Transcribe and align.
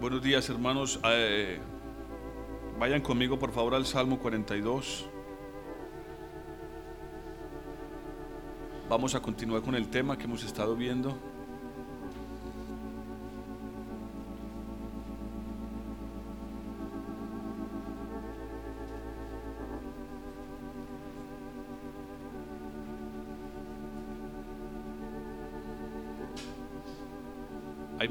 Buenos 0.00 0.22
días 0.22 0.48
hermanos. 0.48 1.00
Eh, 1.10 1.58
vayan 2.78 3.00
conmigo 3.00 3.36
por 3.36 3.50
favor 3.50 3.74
al 3.74 3.84
Salmo 3.84 4.20
42. 4.20 5.06
Vamos 8.88 9.16
a 9.16 9.20
continuar 9.20 9.62
con 9.62 9.74
el 9.74 9.88
tema 9.88 10.16
que 10.16 10.24
hemos 10.26 10.44
estado 10.44 10.76
viendo. 10.76 11.18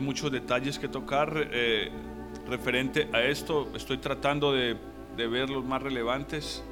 Muchos 0.08 0.32
detalles 0.32 0.80
que 0.80 0.88
tocar 0.88 1.50
eh, 1.52 1.92
referente 2.47 3.10
a 3.11 3.24
esto. 3.24 3.68
Estoy 3.75 3.97
tratando 3.97 4.54
de, 4.54 4.78
de 5.18 5.28
ver 5.28 5.50
los 5.50 5.66
más 5.66 5.83
relevantes. 5.83 6.64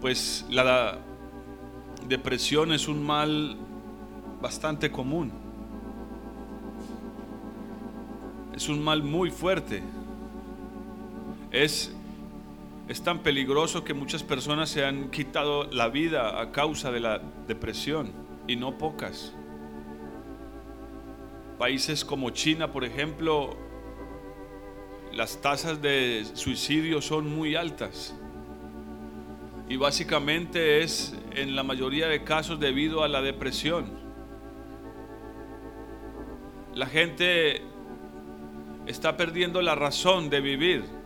Pues 0.00 0.46
la 0.48 0.98
depresión 2.06 2.72
es 2.72 2.86
un 2.86 3.04
mal 3.04 3.56
bastante 4.40 4.92
común. 4.92 5.32
Es 8.54 8.68
un 8.68 8.80
mal 8.84 9.02
muy 9.02 9.32
fuerte. 9.32 9.82
Es 11.50 11.92
es 12.88 13.02
tan 13.02 13.18
peligroso 13.18 13.84
que 13.84 13.92
muchas 13.92 14.22
personas 14.22 14.70
se 14.70 14.84
han 14.84 15.10
quitado 15.10 15.64
la 15.64 15.88
vida 15.88 16.40
a 16.40 16.52
causa 16.52 16.90
de 16.90 17.00
la 17.00 17.20
depresión 17.46 18.12
y 18.46 18.56
no 18.56 18.78
pocas. 18.78 19.34
Países 21.58 22.02
como 22.04 22.30
China, 22.30 22.72
por 22.72 22.84
ejemplo, 22.84 23.56
las 25.12 25.42
tasas 25.42 25.82
de 25.82 26.24
suicidio 26.32 27.02
son 27.02 27.28
muy 27.28 27.56
altas. 27.56 28.14
Y 29.68 29.76
básicamente 29.76 30.82
es 30.82 31.14
en 31.34 31.56
la 31.56 31.62
mayoría 31.62 32.08
de 32.08 32.24
casos 32.24 32.58
debido 32.58 33.02
a 33.02 33.08
la 33.08 33.20
depresión. 33.20 33.98
La 36.74 36.86
gente 36.86 37.60
está 38.86 39.18
perdiendo 39.18 39.60
la 39.60 39.74
razón 39.74 40.30
de 40.30 40.40
vivir 40.40 40.97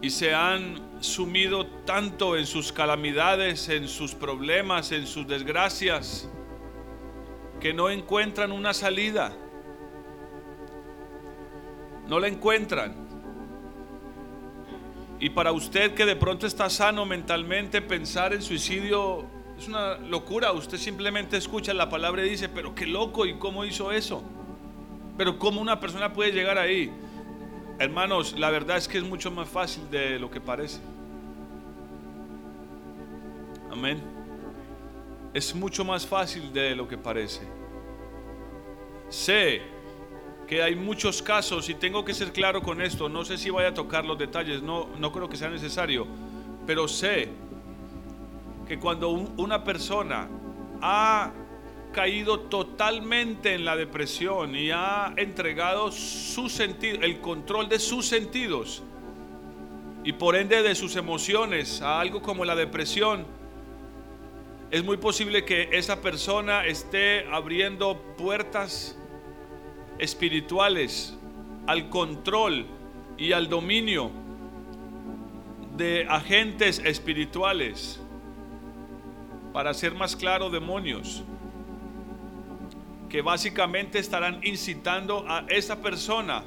y 0.00 0.10
se 0.10 0.34
han 0.34 0.80
sumido 1.00 1.66
tanto 1.84 2.36
en 2.36 2.46
sus 2.46 2.72
calamidades, 2.72 3.68
en 3.68 3.88
sus 3.88 4.14
problemas, 4.14 4.92
en 4.92 5.06
sus 5.06 5.26
desgracias, 5.26 6.28
que 7.60 7.74
no 7.74 7.90
encuentran 7.90 8.52
una 8.52 8.72
salida. 8.72 9.36
No 12.06 12.20
la 12.20 12.28
encuentran. 12.28 12.94
Y 15.20 15.30
para 15.30 15.50
usted 15.50 15.94
que 15.94 16.06
de 16.06 16.14
pronto 16.14 16.46
está 16.46 16.70
sano 16.70 17.04
mentalmente, 17.04 17.82
pensar 17.82 18.32
en 18.32 18.40
suicidio 18.40 19.26
es 19.58 19.66
una 19.66 19.98
locura. 19.98 20.52
Usted 20.52 20.78
simplemente 20.78 21.36
escucha 21.36 21.74
la 21.74 21.88
palabra 21.88 22.24
y 22.24 22.30
dice, 22.30 22.48
pero 22.48 22.72
qué 22.72 22.86
loco, 22.86 23.26
¿y 23.26 23.34
cómo 23.34 23.64
hizo 23.64 23.90
eso? 23.90 24.22
Pero 25.16 25.38
¿cómo 25.40 25.60
una 25.60 25.80
persona 25.80 26.12
puede 26.12 26.30
llegar 26.30 26.56
ahí? 26.56 26.92
Hermanos, 27.80 28.34
la 28.36 28.50
verdad 28.50 28.76
es 28.76 28.88
que 28.88 28.98
es 28.98 29.04
mucho 29.04 29.30
más 29.30 29.48
fácil 29.48 29.88
de 29.88 30.18
lo 30.18 30.28
que 30.28 30.40
parece. 30.40 30.80
Amén. 33.70 34.02
Es 35.32 35.54
mucho 35.54 35.84
más 35.84 36.04
fácil 36.04 36.52
de 36.52 36.74
lo 36.74 36.88
que 36.88 36.98
parece. 36.98 37.42
Sé 39.08 39.62
que 40.48 40.60
hay 40.60 40.74
muchos 40.74 41.22
casos 41.22 41.68
y 41.68 41.74
tengo 41.74 42.04
que 42.04 42.14
ser 42.14 42.32
claro 42.32 42.62
con 42.62 42.82
esto. 42.82 43.08
No 43.08 43.24
sé 43.24 43.38
si 43.38 43.48
voy 43.48 43.64
a 43.64 43.72
tocar 43.72 44.04
los 44.04 44.18
detalles, 44.18 44.60
no, 44.60 44.88
no 44.98 45.12
creo 45.12 45.28
que 45.28 45.36
sea 45.36 45.48
necesario. 45.48 46.04
Pero 46.66 46.88
sé 46.88 47.28
que 48.66 48.76
cuando 48.80 49.10
una 49.10 49.62
persona 49.62 50.28
ha 50.82 51.30
caído 51.98 52.38
totalmente 52.38 53.54
en 53.54 53.64
la 53.64 53.74
depresión 53.74 54.54
y 54.54 54.70
ha 54.70 55.14
entregado 55.16 55.90
su 55.90 56.48
sentido, 56.48 57.00
el 57.02 57.18
control 57.20 57.68
de 57.68 57.80
sus 57.80 58.06
sentidos 58.06 58.84
y 60.04 60.12
por 60.12 60.36
ende 60.36 60.62
de 60.62 60.76
sus 60.76 60.94
emociones 60.94 61.82
a 61.82 61.98
algo 61.98 62.22
como 62.22 62.44
la 62.44 62.54
depresión, 62.54 63.26
es 64.70 64.84
muy 64.84 64.96
posible 64.96 65.44
que 65.44 65.70
esa 65.72 66.00
persona 66.00 66.66
esté 66.66 67.26
abriendo 67.32 68.00
puertas 68.16 68.96
espirituales 69.98 71.18
al 71.66 71.88
control 71.88 72.64
y 73.16 73.32
al 73.32 73.48
dominio 73.48 74.12
de 75.76 76.06
agentes 76.08 76.78
espirituales. 76.78 77.98
Para 79.52 79.74
ser 79.74 79.96
más 79.96 80.14
claro, 80.14 80.48
demonios 80.48 81.24
que 83.08 83.22
básicamente 83.22 83.98
estarán 83.98 84.40
incitando 84.44 85.24
a 85.28 85.44
esa 85.48 85.80
persona 85.80 86.44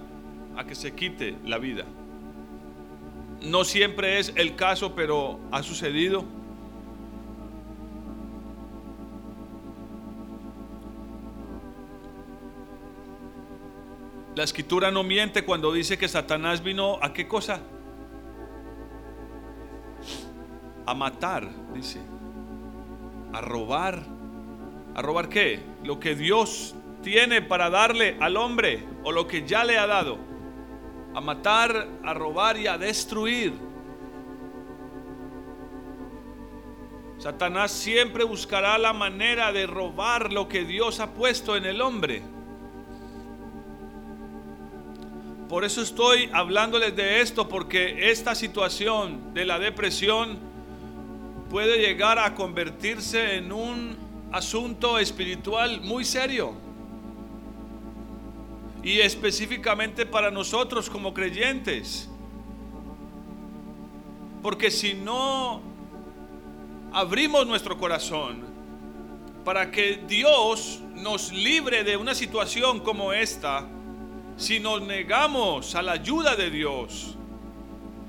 a 0.56 0.64
que 0.66 0.76
se 0.76 0.94
quite 0.94 1.36
la 1.44 1.58
vida. 1.58 1.86
No 3.42 3.64
siempre 3.64 4.20
es 4.20 4.34
el 4.36 4.56
caso, 4.56 4.94
pero 4.96 5.40
ha 5.52 5.64
sucedido. 5.64 6.24
La 14.36 14.44
escritura 14.44 14.92
no 14.92 15.04
miente 15.04 15.44
cuando 15.44 15.74
dice 15.74 15.98
que 15.98 16.08
Satanás 16.08 16.64
vino 16.64 17.00
a 17.02 17.12
qué 17.12 17.28
cosa? 17.28 17.60
A 20.86 20.94
matar, 20.94 21.50
dice. 21.74 22.00
A 23.34 23.42
robar 23.42 24.21
¿A 24.94 25.02
robar 25.02 25.30
qué? 25.30 25.60
Lo 25.84 26.00
que 26.00 26.16
Dios 26.16 26.76
tiene 27.02 27.42
para 27.42 27.70
darle 27.70 28.18
al 28.20 28.38
hombre 28.38 28.84
o 29.04 29.12
lo 29.12 29.28
que 29.28 29.48
ya 29.48 29.64
le 29.64 29.78
ha 29.78 29.88
dado. 29.88 30.18
A 31.14 31.22
matar, 31.22 31.88
a 32.04 32.14
robar 32.14 32.58
y 32.58 32.68
a 32.68 32.78
destruir. 32.78 33.54
Satanás 37.18 37.72
siempre 37.72 38.24
buscará 38.24 38.78
la 38.78 38.94
manera 38.94 39.52
de 39.52 39.68
robar 39.68 40.34
lo 40.34 40.48
que 40.48 40.66
Dios 40.66 41.00
ha 41.00 41.14
puesto 41.14 41.56
en 41.56 41.66
el 41.66 41.82
hombre. 41.82 42.24
Por 45.48 45.64
eso 45.64 45.82
estoy 45.82 46.30
hablándoles 46.34 46.96
de 46.96 47.22
esto, 47.22 47.48
porque 47.48 48.10
esta 48.10 48.36
situación 48.36 49.34
de 49.34 49.46
la 49.46 49.60
depresión 49.60 50.40
puede 51.50 51.78
llegar 51.78 52.18
a 52.18 52.34
convertirse 52.34 53.36
en 53.36 53.52
un 53.52 54.11
asunto 54.32 54.98
espiritual 55.00 55.82
muy 55.82 56.06
serio. 56.06 56.54
Y 58.84 59.00
específicamente 59.00 60.06
para 60.06 60.32
nosotros 60.32 60.90
como 60.90 61.14
creyentes. 61.14 62.10
Porque 64.42 64.72
si 64.72 64.94
no 64.94 65.62
abrimos 66.92 67.46
nuestro 67.46 67.78
corazón 67.78 68.44
para 69.46 69.72
que 69.72 70.04
Dios 70.08 70.80
nos 70.96 71.32
libre 71.32 71.84
de 71.84 71.98
una 71.98 72.16
situación 72.16 72.80
como 72.80 73.14
esta, 73.14 73.68
si 74.38 74.60
nos 74.60 74.82
negamos 74.82 75.76
a 75.76 75.82
la 75.82 75.94
ayuda 75.94 76.36
de 76.36 76.50
Dios, 76.50 77.16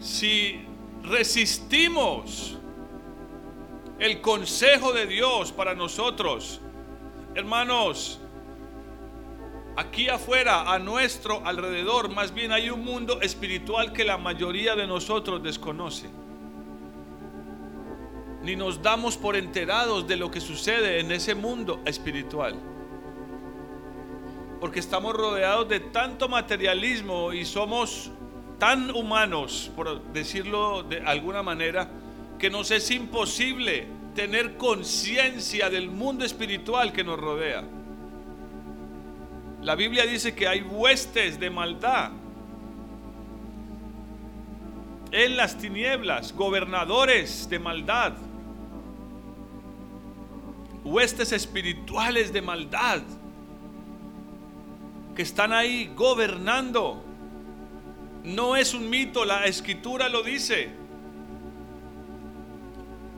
si 0.01 0.61
resistimos 1.03 2.59
el 4.03 4.21
consejo 4.21 4.93
de 4.93 5.07
Dios 5.07 5.53
para 5.53 5.77
nosotros. 5.77 6.61
Hermanos, 7.37 8.19
aquí 9.77 10.09
afuera, 10.09 10.73
a 10.73 10.81
nuestro 10.81 11.47
alrededor, 11.47 12.09
más 12.13 12.35
bien 12.35 12.51
hay 12.51 12.69
un 12.69 12.85
mundo 12.85 13.21
espiritual 13.21 13.93
que 13.93 14.05
la 14.05 14.19
mayoría 14.19 14.75
de 14.75 14.89
nosotros 14.89 15.41
desconoce. 15.41 16.11
Ni 18.43 18.57
nos 18.57 18.83
damos 18.83 19.17
por 19.17 19.37
enterados 19.37 20.09
de 20.09 20.17
lo 20.17 20.33
que 20.33 20.41
sucede 20.41 20.99
en 20.99 21.13
ese 21.13 21.37
mundo 21.37 21.81
espiritual. 21.85 22.57
Porque 24.61 24.81
estamos 24.81 25.15
rodeados 25.15 25.69
de 25.69 25.79
tanto 25.79 26.29
materialismo 26.29 27.33
y 27.33 27.45
somos 27.45 28.11
tan 28.59 28.91
humanos, 28.91 29.71
por 29.77 30.03
decirlo 30.13 30.83
de 30.83 31.03
alguna 31.03 31.45
manera, 31.45 32.02
que 32.43 32.51
nos 32.51 32.73
es 32.73 32.91
imposible 32.91 33.87
tener 34.17 34.57
conciencia 34.57 35.71
del 35.71 35.89
mundo 35.89 36.25
espiritual 36.25 36.93
que 36.93 37.05
nos 37.05 37.17
rodea. 37.17 37.63
La 39.61 39.77
Biblia 39.77 40.07
dice 40.07 40.35
que 40.35 40.49
hay 40.49 40.61
huestes 40.63 41.39
de 41.39 41.51
maldad 41.51 42.11
en 45.13 45.37
las 45.37 45.57
tinieblas, 45.57 46.35
gobernadores 46.35 47.49
de 47.49 47.61
maldad. 47.61 48.15
huestes 50.83 51.31
espirituales 51.31 52.33
de 52.33 52.43
maldad 52.43 53.03
que 55.15 55.23
están 55.23 55.53
ahí 55.53 55.93
gobernando. 55.95 57.05
No 58.25 58.57
es 58.57 58.75
un 58.75 58.91
mito, 58.91 59.25
la 59.25 59.45
escritura 59.45 60.09
lo 60.09 60.25
dice. 60.25 60.82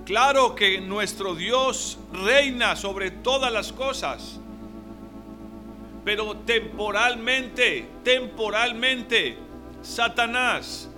Claro 0.05 0.55
que 0.55 0.81
nuestro 0.81 1.35
Dios 1.35 1.99
reina 2.13 2.77
sobre 2.77 3.11
todas 3.11 3.51
las 3.51 3.73
cosas, 3.73 4.39
pero 6.05 6.37
temporalmente, 6.37 7.89
temporalmente, 8.03 9.39
Satanás 9.83 10.91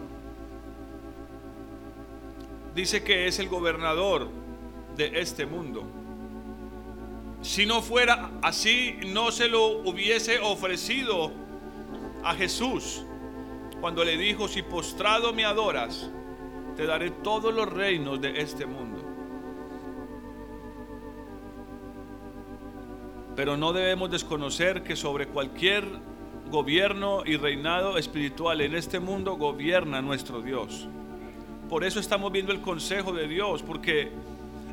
dice 2.74 3.04
que 3.04 3.28
es 3.28 3.38
el 3.38 3.48
gobernador 3.48 4.28
de 4.96 5.20
este 5.20 5.46
mundo. 5.46 5.84
Si 7.42 7.64
no 7.64 7.82
fuera 7.82 8.30
así, 8.42 8.98
no 9.06 9.30
se 9.30 9.48
lo 9.48 9.66
hubiese 9.88 10.40
ofrecido 10.40 11.30
a 12.24 12.34
Jesús 12.34 13.04
cuando 13.80 14.04
le 14.04 14.16
dijo, 14.16 14.48
si 14.48 14.62
postrado 14.62 15.32
me 15.32 15.44
adoras, 15.44 16.10
te 16.76 16.86
daré 16.86 17.10
todos 17.10 17.54
los 17.54 17.72
reinos 17.72 18.20
de 18.20 18.40
este 18.40 18.66
mundo. 18.66 18.85
Pero 23.36 23.56
no 23.56 23.72
debemos 23.72 24.10
desconocer 24.10 24.82
que 24.82 24.96
sobre 24.96 25.28
cualquier 25.28 25.84
gobierno 26.50 27.22
y 27.26 27.36
reinado 27.36 27.98
espiritual 27.98 28.60
en 28.62 28.74
este 28.74 28.98
mundo 28.98 29.36
gobierna 29.36 30.00
nuestro 30.00 30.40
Dios. 30.40 30.88
Por 31.68 31.84
eso 31.84 32.00
estamos 32.00 32.32
viendo 32.32 32.52
el 32.52 32.60
consejo 32.60 33.12
de 33.12 33.28
Dios, 33.28 33.62
porque 33.62 34.10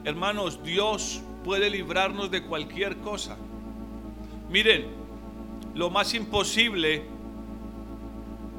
hermanos, 0.05 0.63
Dios 0.63 1.21
puede 1.43 1.69
librarnos 1.69 2.31
de 2.31 2.43
cualquier 2.43 2.97
cosa. 2.97 3.37
Miren, 4.49 4.87
lo 5.73 5.89
más 5.89 6.13
imposible, 6.13 7.03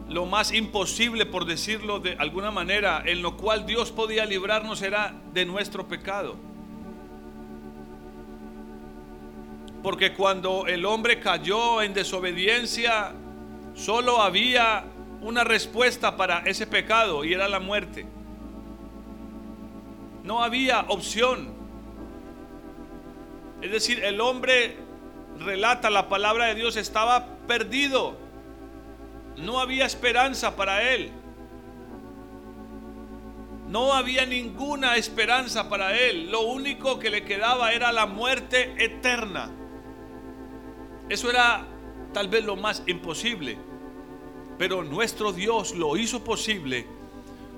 lo 0.08 0.26
más 0.26 0.52
imposible 0.52 1.24
por 1.26 1.44
decirlo 1.44 2.00
de 2.00 2.16
alguna 2.18 2.50
manera, 2.50 3.02
en 3.06 3.22
lo 3.22 3.36
cual 3.36 3.66
Dios 3.66 3.92
podía 3.92 4.26
librarnos 4.26 4.82
era 4.82 5.14
de 5.32 5.46
nuestro 5.46 5.86
pecado. 5.86 6.36
Porque 9.84 10.14
cuando 10.14 10.66
el 10.66 10.86
hombre 10.86 11.20
cayó 11.20 11.82
en 11.82 11.92
desobediencia, 11.92 13.12
solo 13.74 14.22
había 14.22 14.82
una 15.20 15.44
respuesta 15.44 16.16
para 16.16 16.38
ese 16.46 16.66
pecado 16.66 17.22
y 17.22 17.34
era 17.34 17.48
la 17.48 17.60
muerte. 17.60 18.06
No 20.22 20.42
había 20.42 20.86
opción. 20.88 21.52
Es 23.60 23.72
decir, 23.72 24.02
el 24.02 24.22
hombre 24.22 24.78
relata 25.38 25.90
la 25.90 26.08
palabra 26.08 26.46
de 26.46 26.54
Dios, 26.54 26.78
estaba 26.78 27.26
perdido. 27.46 28.16
No 29.36 29.60
había 29.60 29.84
esperanza 29.84 30.56
para 30.56 30.94
él. 30.94 31.12
No 33.68 33.92
había 33.92 34.24
ninguna 34.24 34.96
esperanza 34.96 35.68
para 35.68 35.94
él. 35.94 36.30
Lo 36.30 36.40
único 36.40 36.98
que 36.98 37.10
le 37.10 37.22
quedaba 37.22 37.72
era 37.74 37.92
la 37.92 38.06
muerte 38.06 38.74
eterna. 38.82 39.50
Eso 41.08 41.30
era 41.30 41.66
tal 42.12 42.28
vez 42.28 42.44
lo 42.44 42.56
más 42.56 42.82
imposible. 42.86 43.58
Pero 44.58 44.84
nuestro 44.84 45.32
Dios 45.32 45.74
lo 45.74 45.96
hizo 45.96 46.22
posible 46.22 46.86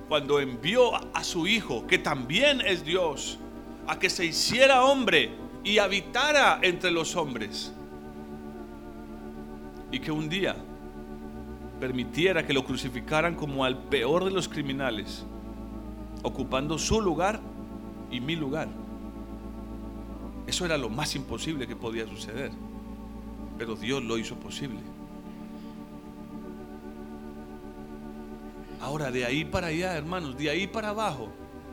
cuando 0.07 0.39
envió 0.39 0.95
a 1.15 1.23
su 1.23 1.47
Hijo, 1.47 1.85
que 1.85 1.97
también 1.97 2.61
es 2.61 2.83
Dios, 2.83 3.37
a 3.87 3.99
que 3.99 4.09
se 4.09 4.25
hiciera 4.25 4.83
hombre 4.83 5.31
y 5.63 5.77
habitara 5.77 6.59
entre 6.61 6.91
los 6.91 7.15
hombres. 7.15 7.73
Y 9.91 9.99
que 9.99 10.11
un 10.11 10.27
día 10.27 10.55
permitiera 11.79 12.45
que 12.45 12.53
lo 12.53 12.65
crucificaran 12.65 13.35
como 13.35 13.63
al 13.63 13.77
peor 13.77 14.25
de 14.25 14.31
los 14.31 14.47
criminales, 14.49 15.25
ocupando 16.23 16.77
su 16.77 17.01
lugar 17.01 17.39
y 18.09 18.19
mi 18.19 18.35
lugar. 18.35 18.67
Eso 20.47 20.65
era 20.65 20.77
lo 20.77 20.89
más 20.89 21.15
imposible 21.15 21.67
que 21.67 21.75
podía 21.75 22.07
suceder, 22.07 22.51
pero 23.57 23.75
Dios 23.75 24.03
lo 24.03 24.17
hizo 24.17 24.35
posible. 24.35 24.79
Ahora, 28.81 29.11
de 29.11 29.25
ahí 29.25 29.43
para 29.43 29.67
allá, 29.67 29.97
hermanos, 29.97 30.37
de 30.37 30.49
ahí 30.49 30.67
para 30.67 30.89
abajo, 30.89 31.29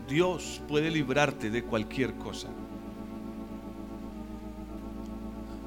Dios 0.08 0.60
puede 0.68 0.90
librarte 0.90 1.50
de 1.50 1.62
cualquier 1.62 2.14
cosa. 2.14 2.48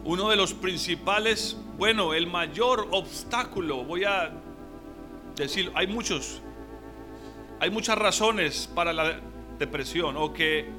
uno 0.07 0.29
de 0.29 0.37
los 0.37 0.53
principales, 0.53 1.57
bueno, 1.77 2.13
el 2.13 2.27
mayor 2.27 2.87
obstáculo, 2.91 3.83
voy 3.83 4.05
a 4.05 4.31
decir, 5.35 5.69
hay 5.75 5.87
muchos, 5.87 6.41
hay 7.59 7.69
muchas 7.69 7.97
razones 7.97 8.71
para 8.73 8.93
la 8.93 9.19
depresión 9.59 10.15
o 10.15 10.31
que 10.31 10.69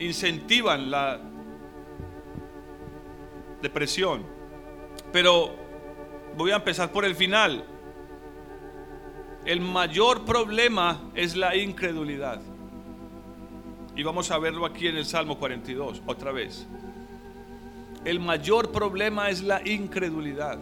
incentivan 0.00 0.90
la 0.90 1.20
depresión. 3.62 4.24
Pero 5.12 5.54
voy 6.36 6.50
a 6.50 6.56
empezar 6.56 6.90
por 6.92 7.04
el 7.04 7.14
final. 7.14 7.64
El 9.44 9.60
mayor 9.60 10.24
problema 10.24 11.10
es 11.14 11.36
la 11.36 11.56
incredulidad. 11.56 12.40
Y 13.96 14.02
vamos 14.02 14.30
a 14.30 14.38
verlo 14.38 14.66
aquí 14.66 14.86
en 14.86 14.96
el 14.96 15.04
Salmo 15.04 15.38
42, 15.38 16.02
otra 16.06 16.32
vez. 16.32 16.66
El 18.04 18.20
mayor 18.20 18.70
problema 18.70 19.28
es 19.28 19.42
la 19.42 19.66
incredulidad. 19.66 20.58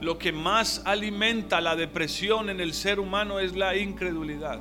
Lo 0.00 0.18
que 0.18 0.32
más 0.32 0.82
alimenta 0.84 1.60
la 1.60 1.76
depresión 1.76 2.50
en 2.50 2.60
el 2.60 2.74
ser 2.74 3.00
humano 3.00 3.38
es 3.38 3.56
la 3.56 3.76
incredulidad. 3.76 4.60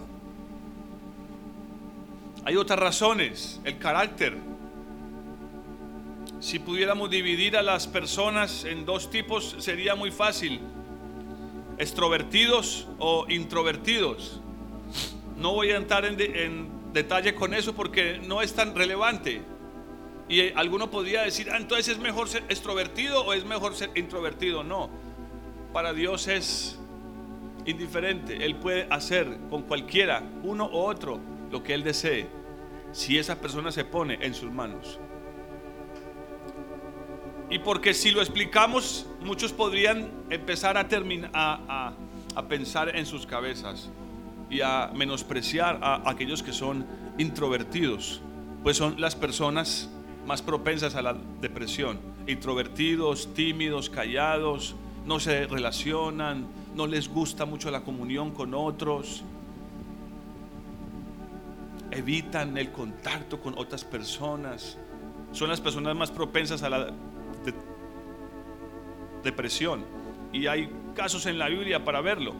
Hay 2.45 2.55
otras 2.55 2.79
razones, 2.79 3.59
el 3.63 3.77
carácter. 3.77 4.37
Si 6.41 6.57
pudiéramos 6.57 7.11
dividir 7.11 7.55
a 7.55 7.61
las 7.61 7.85
personas 7.85 8.65
en 8.65 8.83
dos 8.83 9.11
tipos 9.11 9.55
sería 9.59 9.93
muy 9.93 10.09
fácil. 10.09 10.59
Extrovertidos 11.77 12.87
o 12.97 13.27
introvertidos. 13.29 14.41
No 15.37 15.53
voy 15.53 15.69
a 15.69 15.77
entrar 15.77 16.03
en, 16.03 16.81
detalle 16.93 17.35
con 17.35 17.53
eso 17.53 17.73
porque 17.73 18.19
no 18.25 18.41
es 18.41 18.55
tan 18.55 18.75
relevante. 18.75 19.43
Y 20.27 20.51
alguno 20.53 20.89
podría 20.89 21.21
decir, 21.21 21.47
ah, 21.51 21.57
entonces 21.57 21.89
es 21.89 21.99
mejor 21.99 22.27
ser 22.27 22.43
extrovertido 22.49 23.23
o 23.23 23.33
es 23.33 23.45
mejor 23.45 23.75
ser 23.75 23.91
introvertido. 23.93 24.63
No, 24.63 24.89
para 25.71 25.93
Dios 25.93 26.27
es 26.27 26.79
indiferente. 27.67 28.43
Él 28.43 28.55
puede 28.55 28.87
hacer 28.89 29.37
con 29.51 29.61
cualquiera, 29.61 30.23
uno 30.41 30.71
u 30.71 30.77
otro, 30.77 31.19
lo 31.51 31.61
que 31.61 31.75
Él 31.75 31.83
desee, 31.83 32.25
si 32.93 33.19
esa 33.19 33.39
persona 33.39 33.71
se 33.71 33.85
pone 33.85 34.17
en 34.21 34.33
sus 34.33 34.51
manos. 34.51 34.99
Y 37.51 37.59
porque 37.59 37.93
si 37.93 38.11
lo 38.11 38.21
explicamos, 38.21 39.05
muchos 39.19 39.51
podrían 39.51 40.09
empezar 40.29 40.77
a, 40.77 40.87
terminar, 40.87 41.29
a, 41.33 41.93
a 42.33 42.47
pensar 42.47 42.95
en 42.95 43.05
sus 43.05 43.25
cabezas 43.25 43.89
y 44.49 44.61
a 44.61 44.89
menospreciar 44.95 45.77
a 45.81 46.09
aquellos 46.09 46.41
que 46.43 46.53
son 46.53 46.85
introvertidos, 47.17 48.21
pues 48.63 48.77
son 48.77 49.01
las 49.01 49.17
personas 49.17 49.89
más 50.25 50.41
propensas 50.41 50.95
a 50.95 51.01
la 51.01 51.17
depresión. 51.41 51.99
Introvertidos, 52.25 53.33
tímidos, 53.33 53.89
callados, 53.89 54.75
no 55.05 55.19
se 55.19 55.45
relacionan, 55.45 56.47
no 56.73 56.87
les 56.87 57.09
gusta 57.09 57.43
mucho 57.43 57.69
la 57.69 57.81
comunión 57.81 58.31
con 58.31 58.53
otros, 58.53 59.23
evitan 61.91 62.57
el 62.57 62.71
contacto 62.71 63.41
con 63.41 63.57
otras 63.57 63.83
personas. 63.83 64.77
Son 65.33 65.49
las 65.49 65.59
personas 65.59 65.97
más 65.97 66.11
propensas 66.11 66.63
a 66.63 66.69
la 66.69 66.93
depresión. 69.23 69.83
Y 70.33 70.47
hay 70.47 70.71
casos 70.95 71.25
en 71.25 71.37
la 71.37 71.49
Biblia 71.49 71.83
para 71.83 72.01
verlo. 72.01 72.33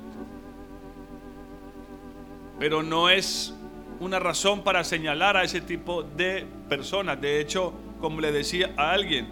Pero 2.60 2.84
no 2.84 3.10
es 3.10 3.54
una 4.00 4.20
razón 4.20 4.64
para 4.64 4.84
señalar 4.84 5.38
a 5.38 5.44
ese 5.44 5.62
tipo 5.62 6.04
de 6.04 6.46
personas. 6.70 7.20
De 7.20 7.40
hecho, 7.40 7.74
como 8.00 8.22
le 8.22 8.32
decía 8.32 8.74
a 8.78 8.92
alguien, 8.92 9.28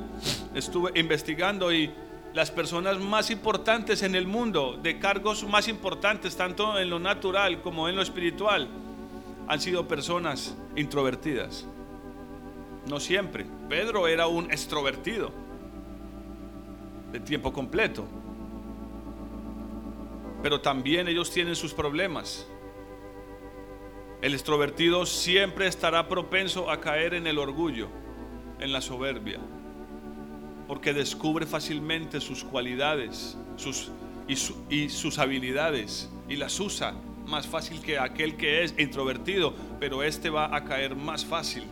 estuve 0.54 0.92
investigando 1.00 1.74
y 1.74 1.92
las 2.34 2.52
personas 2.52 3.00
más 3.00 3.32
importantes 3.32 4.04
en 4.04 4.14
el 4.14 4.28
mundo, 4.28 4.78
de 4.82 5.00
cargos 5.00 5.44
más 5.48 5.68
importantes, 5.68 6.36
tanto 6.36 6.78
en 6.78 6.90
lo 6.90 7.00
natural 7.00 7.62
como 7.62 7.90
en 7.90 7.96
lo 7.96 8.02
espiritual, 8.02 8.68
han 9.48 9.60
sido 9.60 9.88
personas 9.88 10.56
introvertidas. 10.76 11.66
No 12.88 13.00
siempre. 13.00 13.46
Pedro 13.68 14.08
era 14.08 14.28
un 14.28 14.52
extrovertido 14.52 15.32
de 17.12 17.20
tiempo 17.20 17.52
completo. 17.54 18.06
Pero 20.42 20.62
también 20.62 21.08
ellos 21.08 21.32
tienen 21.32 21.56
sus 21.56 21.74
problemas. 21.74 22.48
El 24.22 24.34
extrovertido 24.34 25.06
siempre 25.06 25.68
estará 25.68 26.08
propenso 26.08 26.70
a 26.70 26.82
caer 26.82 27.14
en 27.14 27.28
el 27.28 27.38
orgullo, 27.38 27.88
en 28.60 28.74
la 28.74 28.82
soberbia, 28.82 29.40
porque 30.68 30.94
descubre 30.94 31.46
fácilmente 31.46 32.20
sus 32.20 32.44
cualidades 32.44 33.38
sus, 33.56 33.92
y, 34.28 34.34
y 34.76 34.90
sus 34.90 35.20
habilidades 35.20 36.10
y 36.28 36.36
las 36.36 36.60
usa 36.60 36.94
más 37.26 37.48
fácil 37.48 37.82
que 37.82 38.00
aquel 38.00 38.36
que 38.38 38.64
es 38.64 38.74
introvertido, 38.78 39.54
pero 39.80 40.04
este 40.04 40.30
va 40.30 40.56
a 40.56 40.64
caer 40.66 40.96
más 40.96 41.26
fácil 41.26 41.64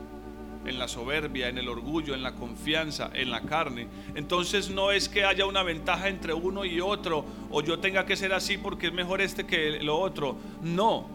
en 0.68 0.78
la 0.78 0.88
soberbia, 0.88 1.48
en 1.48 1.58
el 1.58 1.70
orgullo, 1.70 2.14
en 2.14 2.22
la 2.22 2.34
confianza, 2.34 3.10
en 3.14 3.32
la 3.32 3.42
carne. 3.42 3.88
Entonces 4.16 4.70
no 4.70 4.92
es 4.92 5.10
que 5.10 5.24
haya 5.24 5.46
una 5.46 5.64
ventaja 5.64 6.10
entre 6.10 6.34
uno 6.34 6.66
y 6.66 6.82
otro, 6.82 7.26
o 7.50 7.62
yo 7.62 7.80
tenga 7.80 8.06
que 8.06 8.16
ser 8.16 8.34
así 8.34 8.58
porque 8.58 8.88
es 8.88 8.94
mejor 8.94 9.22
este 9.22 9.46
que 9.46 9.80
lo 9.82 9.98
otro. 9.98 10.38
No, 10.62 11.08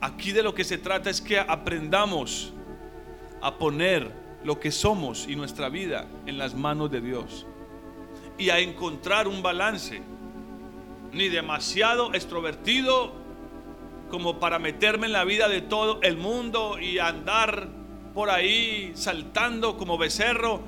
aquí 0.00 0.32
de 0.32 0.42
lo 0.42 0.54
que 0.54 0.64
se 0.64 0.78
trata 0.78 1.10
es 1.10 1.20
que 1.20 1.38
aprendamos 1.38 2.52
a 3.40 3.56
poner 3.56 4.12
lo 4.44 4.60
que 4.60 4.70
somos 4.70 5.26
y 5.26 5.36
nuestra 5.36 5.68
vida 5.68 6.06
en 6.26 6.38
las 6.38 6.54
manos 6.54 6.90
de 6.90 7.00
Dios 7.00 7.46
y 8.36 8.50
a 8.50 8.60
encontrar 8.60 9.26
un 9.26 9.42
balance, 9.42 10.00
ni 11.12 11.28
demasiado 11.28 12.14
extrovertido 12.14 13.12
como 14.10 14.38
para 14.38 14.58
meterme 14.58 15.06
en 15.06 15.12
la 15.12 15.24
vida 15.24 15.48
de 15.48 15.60
todo 15.60 16.00
el 16.02 16.16
mundo 16.16 16.78
y 16.78 16.98
andar 16.98 17.68
por 18.18 18.30
ahí 18.30 18.90
saltando 18.96 19.76
como 19.76 19.96
becerro, 19.96 20.60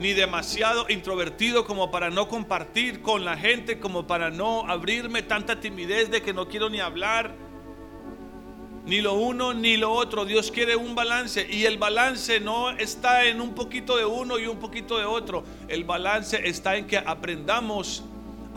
ni 0.00 0.14
demasiado 0.14 0.86
introvertido 0.88 1.64
como 1.64 1.92
para 1.92 2.10
no 2.10 2.26
compartir 2.26 3.02
con 3.02 3.24
la 3.24 3.36
gente, 3.36 3.78
como 3.78 4.08
para 4.08 4.30
no 4.30 4.68
abrirme 4.68 5.22
tanta 5.22 5.60
timidez 5.60 6.10
de 6.10 6.22
que 6.22 6.32
no 6.32 6.48
quiero 6.48 6.68
ni 6.70 6.80
hablar. 6.80 7.36
Ni 8.84 9.00
lo 9.00 9.14
uno 9.14 9.54
ni 9.54 9.76
lo 9.76 9.92
otro. 9.92 10.24
Dios 10.24 10.50
quiere 10.50 10.74
un 10.74 10.96
balance 10.96 11.46
y 11.48 11.66
el 11.66 11.78
balance 11.78 12.40
no 12.40 12.72
está 12.72 13.26
en 13.26 13.40
un 13.40 13.54
poquito 13.54 13.96
de 13.96 14.04
uno 14.04 14.40
y 14.40 14.48
un 14.48 14.58
poquito 14.58 14.98
de 14.98 15.04
otro. 15.04 15.44
El 15.68 15.84
balance 15.84 16.48
está 16.48 16.74
en 16.74 16.88
que 16.88 16.98
aprendamos, 16.98 18.02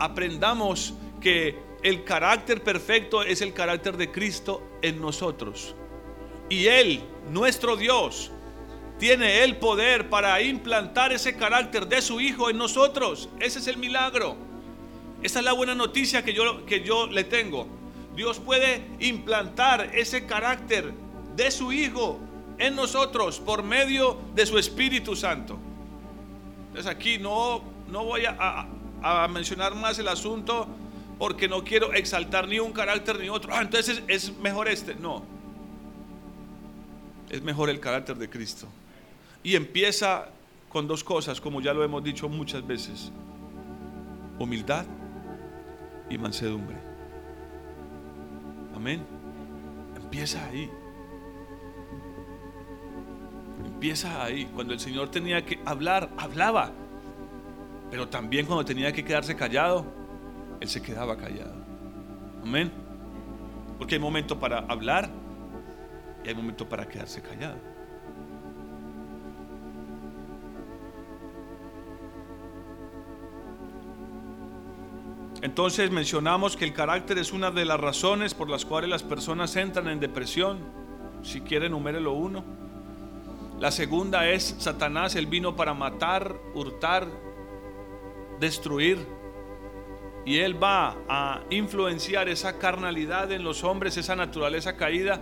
aprendamos 0.00 0.94
que 1.20 1.56
el 1.84 2.02
carácter 2.02 2.60
perfecto 2.60 3.22
es 3.22 3.40
el 3.40 3.52
carácter 3.52 3.96
de 3.96 4.10
Cristo 4.10 4.64
en 4.82 5.00
nosotros. 5.00 5.76
Y 6.48 6.66
Él, 6.66 7.00
nuestro 7.30 7.76
Dios, 7.76 8.30
tiene 8.98 9.44
el 9.44 9.56
poder 9.56 10.08
para 10.08 10.40
implantar 10.40 11.12
ese 11.12 11.36
carácter 11.36 11.86
de 11.86 12.00
su 12.00 12.20
Hijo 12.20 12.50
en 12.50 12.56
nosotros. 12.56 13.28
Ese 13.40 13.58
es 13.58 13.66
el 13.66 13.76
milagro. 13.76 14.36
Esa 15.22 15.40
es 15.40 15.44
la 15.44 15.52
buena 15.52 15.74
noticia 15.74 16.24
que 16.24 16.32
yo, 16.32 16.64
que 16.64 16.82
yo 16.82 17.06
le 17.06 17.24
tengo. 17.24 17.66
Dios 18.14 18.38
puede 18.38 18.82
implantar 19.00 19.90
ese 19.94 20.24
carácter 20.24 20.92
de 21.34 21.50
su 21.50 21.72
Hijo 21.72 22.18
en 22.58 22.74
nosotros 22.74 23.38
por 23.40 23.62
medio 23.62 24.18
de 24.34 24.46
su 24.46 24.58
Espíritu 24.58 25.14
Santo. 25.14 25.58
Entonces 26.68 26.90
aquí 26.90 27.18
no, 27.18 27.62
no 27.88 28.04
voy 28.04 28.24
a, 28.24 28.66
a, 29.02 29.28
mencionar 29.28 29.74
más 29.74 29.98
el 29.98 30.08
asunto 30.08 30.66
porque 31.18 31.48
no 31.48 31.64
quiero 31.64 31.92
exaltar 31.92 32.48
ni 32.48 32.58
un 32.58 32.72
carácter 32.72 33.18
ni 33.18 33.28
otro. 33.28 33.52
Ah, 33.54 33.62
entonces 33.62 34.02
es 34.08 34.36
mejor 34.38 34.68
este. 34.68 34.94
No. 34.94 35.35
Es 37.30 37.42
mejor 37.42 37.70
el 37.70 37.80
carácter 37.80 38.16
de 38.16 38.28
Cristo. 38.28 38.66
Y 39.42 39.56
empieza 39.56 40.28
con 40.68 40.86
dos 40.86 41.02
cosas, 41.04 41.40
como 41.40 41.60
ya 41.60 41.72
lo 41.72 41.82
hemos 41.84 42.02
dicho 42.02 42.28
muchas 42.28 42.66
veces. 42.66 43.12
Humildad 44.38 44.84
y 46.10 46.18
mansedumbre. 46.18 46.76
Amén. 48.74 49.04
Empieza 49.96 50.44
ahí. 50.46 50.70
Empieza 53.64 54.22
ahí. 54.22 54.44
Cuando 54.54 54.74
el 54.74 54.80
Señor 54.80 55.10
tenía 55.10 55.44
que 55.44 55.58
hablar, 55.64 56.10
hablaba. 56.16 56.72
Pero 57.90 58.08
también 58.08 58.46
cuando 58.46 58.64
tenía 58.64 58.92
que 58.92 59.04
quedarse 59.04 59.34
callado, 59.34 59.86
Él 60.60 60.68
se 60.68 60.82
quedaba 60.82 61.16
callado. 61.16 61.54
Amén. 62.42 62.70
Porque 63.78 63.94
hay 63.94 64.00
momento 64.00 64.38
para 64.38 64.58
hablar 64.58 65.10
y 66.26 66.28
hay 66.28 66.34
momento 66.34 66.68
para 66.68 66.88
quedarse 66.88 67.22
callado. 67.22 67.56
Entonces 75.40 75.92
mencionamos 75.92 76.56
que 76.56 76.64
el 76.64 76.72
carácter 76.72 77.18
es 77.18 77.32
una 77.32 77.52
de 77.52 77.64
las 77.64 77.78
razones 77.78 78.34
por 78.34 78.50
las 78.50 78.64
cuales 78.64 78.90
las 78.90 79.04
personas 79.04 79.54
entran 79.54 79.86
en 79.86 80.00
depresión. 80.00 80.58
Si 81.22 81.42
quieren, 81.42 81.70
numérelo 81.70 82.12
uno. 82.12 82.42
La 83.60 83.70
segunda 83.70 84.28
es 84.28 84.56
Satanás, 84.58 85.14
él 85.14 85.26
vino 85.26 85.54
para 85.54 85.74
matar, 85.74 86.34
hurtar, 86.54 87.06
destruir. 88.40 89.06
Y 90.24 90.38
él 90.38 90.60
va 90.60 90.96
a 91.08 91.42
influenciar 91.50 92.28
esa 92.28 92.58
carnalidad 92.58 93.30
en 93.30 93.44
los 93.44 93.62
hombres, 93.62 93.96
esa 93.96 94.16
naturaleza 94.16 94.76
caída, 94.76 95.20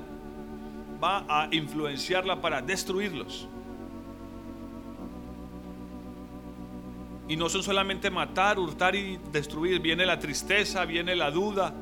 va 1.03 1.25
a 1.29 1.49
influenciarla 1.55 2.41
para 2.41 2.63
destruirlos. 2.63 3.49
Y 7.29 7.37
no 7.37 7.49
son 7.49 7.63
solamente 7.63 8.11
matar, 8.11 8.59
hurtar 8.59 8.95
y 8.95 9.19
destruir. 9.33 9.81
Viene 9.81 10.05
la 10.05 10.19
tristeza, 10.19 10.85
viene 10.85 11.17
la 11.17 11.31
duda. 11.31 11.73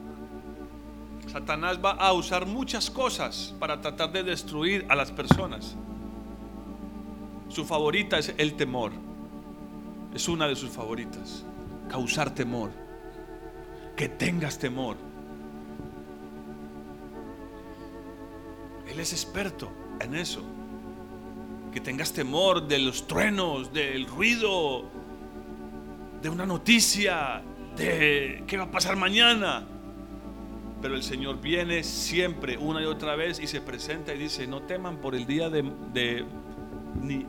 Satanás 1.27 1.81
va 1.85 1.93
a 1.93 2.13
usar 2.13 2.47
muchas 2.47 2.91
cosas 2.91 3.55
para 3.59 3.81
tratar 3.81 4.13
de 4.13 4.23
destruir 4.23 4.87
a 4.89 4.95
las 4.95 5.11
personas. 5.11 5.77
Su 7.49 7.65
favorita 7.65 8.19
es 8.19 8.35
el 8.39 8.55
temor. 8.55 8.93
Es 10.15 10.29
una 10.29 10.47
de 10.47 10.55
sus 10.55 10.71
favoritas. 10.71 11.45
Causar 11.89 12.35
temor. 12.35 12.71
Que 13.97 14.09
tengas 14.09 14.59
temor. 14.59 14.97
Él 18.93 19.01
es 19.01 19.13
experto 19.13 19.71
en 20.01 20.15
eso. 20.15 20.43
Que 21.73 21.81
tengas 21.81 22.13
temor 22.13 22.69
de 22.69 22.79
los 22.79 23.07
truenos, 23.07 23.73
del 23.73 24.07
ruido, 24.07 24.85
de 26.21 26.29
una 26.29 26.45
noticia, 26.45 27.43
de 27.75 28.45
qué 28.47 28.59
va 28.59 28.65
a 28.65 28.71
pasar 28.71 28.97
mañana. 28.97 29.67
Pero 30.83 30.95
el 30.95 31.03
Señor 31.03 31.41
viene 31.41 31.83
siempre, 31.85 32.59
una 32.59 32.83
y 32.83 32.85
otra 32.85 33.17
vez, 33.17 33.41
y 33.41 33.47
se 33.47 33.63
presenta 33.63 34.13
y 34.15 34.19
dice, 34.19 34.47
no 34.47 34.63
teman 34.63 34.99
por 34.99 35.15
el 35.15 35.27
día 35.27 35.49
de, 35.49 35.63
ni, 37.01 37.25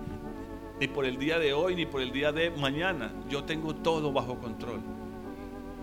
ni 0.81 0.87
por 0.89 1.05
el 1.05 1.17
día 1.17 1.39
de 1.39 1.53
hoy, 1.53 1.75
ni 1.75 1.85
por 1.85 2.01
el 2.01 2.11
día 2.11 2.33
de 2.33 2.51
mañana. 2.51 3.09
Yo 3.29 3.45
tengo 3.45 3.73
todo 3.73 4.11
bajo 4.11 4.37
control. 4.37 4.81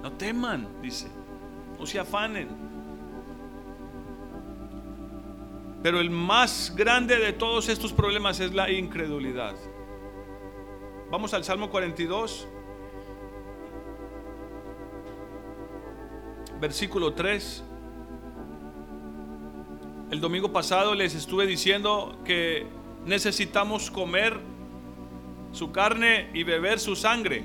No 0.02 0.12
teman, 0.12 0.68
dice. 0.82 1.08
No 1.78 1.86
se 1.86 1.98
afanen. 1.98 2.69
Pero 5.82 6.00
el 6.00 6.10
más 6.10 6.74
grande 6.76 7.18
de 7.18 7.32
todos 7.32 7.68
estos 7.68 7.92
problemas 7.92 8.40
es 8.40 8.52
la 8.52 8.70
incredulidad. 8.70 9.54
Vamos 11.10 11.34
al 11.34 11.44
Salmo 11.44 11.70
42. 11.70 12.48
versículo 16.60 17.14
3. 17.14 17.64
El 20.10 20.20
domingo 20.20 20.52
pasado 20.52 20.94
les 20.94 21.14
estuve 21.14 21.46
diciendo 21.46 22.18
que 22.24 22.66
necesitamos 23.06 23.90
comer 23.90 24.38
su 25.52 25.72
carne 25.72 26.28
y 26.34 26.42
beber 26.42 26.78
su 26.78 26.94
sangre. 26.94 27.44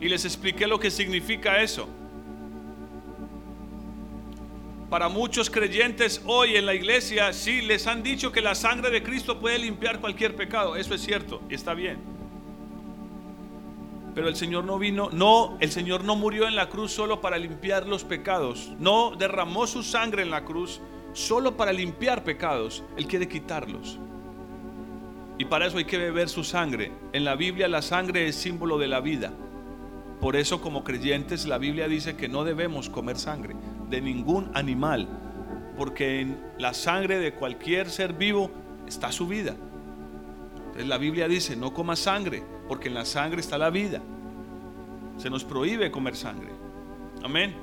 Y 0.00 0.08
les 0.08 0.24
expliqué 0.24 0.66
lo 0.66 0.80
que 0.80 0.90
significa 0.90 1.60
eso. 1.60 1.88
Para 4.92 5.08
muchos 5.08 5.48
creyentes 5.48 6.20
hoy 6.26 6.54
en 6.56 6.66
la 6.66 6.74
iglesia 6.74 7.32
sí 7.32 7.62
les 7.62 7.86
han 7.86 8.02
dicho 8.02 8.30
que 8.30 8.42
la 8.42 8.54
sangre 8.54 8.90
de 8.90 9.02
Cristo 9.02 9.40
puede 9.40 9.58
limpiar 9.58 10.02
cualquier 10.02 10.36
pecado. 10.36 10.76
Eso 10.76 10.92
es 10.92 11.00
cierto 11.00 11.40
está 11.48 11.72
bien. 11.72 11.96
Pero 14.14 14.28
el 14.28 14.36
Señor 14.36 14.64
no 14.64 14.78
vino, 14.78 15.08
no, 15.10 15.56
el 15.60 15.70
Señor 15.70 16.04
no 16.04 16.14
murió 16.14 16.46
en 16.46 16.56
la 16.56 16.68
cruz 16.68 16.92
solo 16.92 17.22
para 17.22 17.38
limpiar 17.38 17.86
los 17.86 18.04
pecados. 18.04 18.70
No 18.78 19.16
derramó 19.16 19.66
su 19.66 19.82
sangre 19.82 20.24
en 20.24 20.30
la 20.30 20.44
cruz 20.44 20.82
solo 21.14 21.56
para 21.56 21.72
limpiar 21.72 22.22
pecados. 22.22 22.84
Él 22.98 23.06
quiere 23.06 23.26
quitarlos. 23.28 23.98
Y 25.38 25.46
para 25.46 25.68
eso 25.68 25.78
hay 25.78 25.86
que 25.86 25.96
beber 25.96 26.28
su 26.28 26.44
sangre. 26.44 26.92
En 27.14 27.24
la 27.24 27.34
Biblia 27.34 27.66
la 27.66 27.80
sangre 27.80 28.28
es 28.28 28.36
símbolo 28.36 28.76
de 28.76 28.88
la 28.88 29.00
vida. 29.00 29.32
Por 30.20 30.36
eso 30.36 30.60
como 30.60 30.84
creyentes 30.84 31.46
la 31.46 31.56
Biblia 31.56 31.88
dice 31.88 32.14
que 32.14 32.28
no 32.28 32.44
debemos 32.44 32.90
comer 32.90 33.16
sangre 33.16 33.56
de 33.92 34.00
ningún 34.00 34.50
animal. 34.54 35.08
Porque 35.76 36.20
en 36.20 36.42
la 36.58 36.74
sangre 36.74 37.20
de 37.20 37.32
cualquier 37.34 37.88
ser 37.88 38.14
vivo 38.14 38.50
está 38.88 39.12
su 39.12 39.28
vida. 39.28 39.54
Entonces 40.56 40.88
la 40.88 40.98
Biblia 40.98 41.28
dice, 41.28 41.54
no 41.54 41.72
comas 41.72 42.00
sangre 42.00 42.42
porque 42.66 42.88
en 42.88 42.94
la 42.94 43.04
sangre 43.04 43.40
está 43.40 43.56
la 43.56 43.70
vida. 43.70 44.02
Se 45.16 45.30
nos 45.30 45.44
prohíbe 45.44 45.92
comer 45.92 46.16
sangre. 46.16 46.50
Amén. 47.22 47.54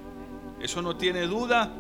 Eso 0.62 0.82
no 0.82 0.96
tiene 0.96 1.28
duda 1.28 1.74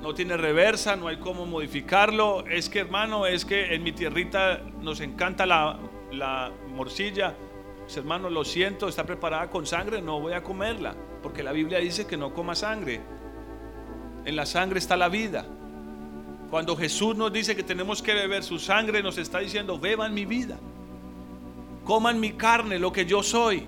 no 0.00 0.14
tiene 0.14 0.36
reversa, 0.36 0.96
no 0.96 1.08
hay 1.08 1.16
cómo 1.16 1.46
modificarlo. 1.46 2.44
Es 2.46 2.68
que 2.68 2.80
hermano, 2.80 3.26
es 3.26 3.44
que 3.44 3.74
en 3.74 3.82
mi 3.82 3.92
tierrita 3.92 4.60
nos 4.80 5.00
encanta 5.00 5.46
la, 5.46 5.78
la 6.12 6.52
morcilla. 6.68 7.34
Pues, 7.80 7.96
hermano, 7.96 8.30
lo 8.30 8.44
siento, 8.44 8.88
está 8.88 9.04
preparada 9.04 9.50
con 9.50 9.66
sangre, 9.66 10.02
no 10.02 10.20
voy 10.20 10.34
a 10.34 10.42
comerla, 10.42 10.94
porque 11.22 11.42
la 11.42 11.52
Biblia 11.52 11.78
dice 11.78 12.06
que 12.06 12.16
no 12.16 12.32
coma 12.32 12.54
sangre. 12.54 13.00
En 14.28 14.36
la 14.36 14.44
sangre 14.44 14.78
está 14.78 14.94
la 14.94 15.08
vida. 15.08 15.46
Cuando 16.50 16.76
Jesús 16.76 17.16
nos 17.16 17.32
dice 17.32 17.56
que 17.56 17.62
tenemos 17.62 18.02
que 18.02 18.12
beber 18.12 18.44
su 18.44 18.58
sangre, 18.58 19.02
nos 19.02 19.16
está 19.16 19.38
diciendo, 19.38 19.78
beban 19.78 20.12
mi 20.12 20.26
vida, 20.26 20.58
coman 21.82 22.20
mi 22.20 22.32
carne, 22.32 22.78
lo 22.78 22.92
que 22.92 23.06
yo 23.06 23.22
soy. 23.22 23.66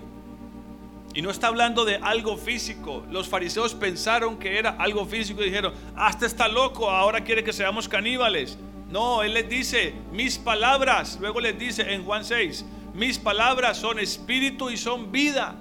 Y 1.15 1.23
no 1.23 1.31
está 1.31 1.47
hablando 1.47 1.83
de 1.83 1.95
algo 1.95 2.37
físico. 2.37 3.03
Los 3.09 3.27
fariseos 3.27 3.73
pensaron 3.73 4.37
que 4.37 4.59
era 4.59 4.75
algo 4.77 5.07
físico 5.07 5.41
y 5.41 5.45
dijeron, 5.45 5.73
hasta 5.95 6.27
está 6.27 6.47
loco, 6.47 6.91
ahora 6.91 7.23
quiere 7.23 7.43
que 7.43 7.53
seamos 7.53 7.89
caníbales. 7.89 8.59
No, 8.91 9.23
Él 9.23 9.33
les 9.33 9.49
dice, 9.49 9.95
mis 10.11 10.37
palabras, 10.37 11.17
luego 11.19 11.39
les 11.39 11.57
dice 11.57 11.91
en 11.91 12.05
Juan 12.05 12.23
6, 12.23 12.65
mis 12.93 13.17
palabras 13.17 13.77
son 13.77 13.97
espíritu 13.97 14.69
y 14.69 14.77
son 14.77 15.11
vida. 15.11 15.55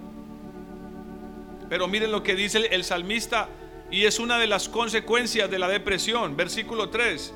Pero 1.70 1.88
miren 1.88 2.12
lo 2.12 2.22
que 2.22 2.34
dice 2.34 2.58
el 2.70 2.84
salmista 2.84 3.48
y 3.90 4.04
es 4.04 4.18
una 4.18 4.38
de 4.38 4.46
las 4.46 4.68
consecuencias 4.68 5.50
de 5.50 5.58
la 5.58 5.68
depresión. 5.68 6.36
Versículo 6.36 6.90
3. 6.90 7.34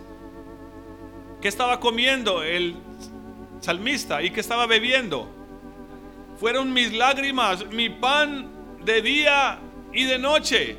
¿Qué 1.40 1.48
estaba 1.48 1.80
comiendo 1.80 2.42
el 2.42 2.76
salmista 3.60 4.22
y 4.22 4.30
qué 4.30 4.40
estaba 4.40 4.66
bebiendo? 4.66 5.28
Fueron 6.38 6.72
mis 6.72 6.92
lágrimas, 6.92 7.66
mi 7.66 7.90
pan 7.90 8.50
de 8.84 9.02
día 9.02 9.58
y 9.92 10.04
de 10.04 10.18
noche. 10.18 10.76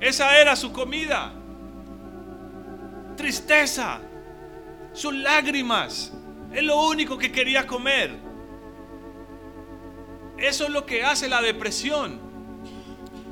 Esa 0.00 0.38
era 0.38 0.54
su 0.54 0.72
comida. 0.72 1.32
Tristeza, 3.16 4.00
sus 4.92 5.14
lágrimas. 5.14 6.12
Es 6.52 6.62
lo 6.62 6.86
único 6.86 7.16
que 7.18 7.32
quería 7.32 7.66
comer. 7.66 8.12
Eso 10.36 10.64
es 10.64 10.70
lo 10.70 10.84
que 10.84 11.04
hace 11.04 11.28
la 11.28 11.40
depresión. 11.40 12.23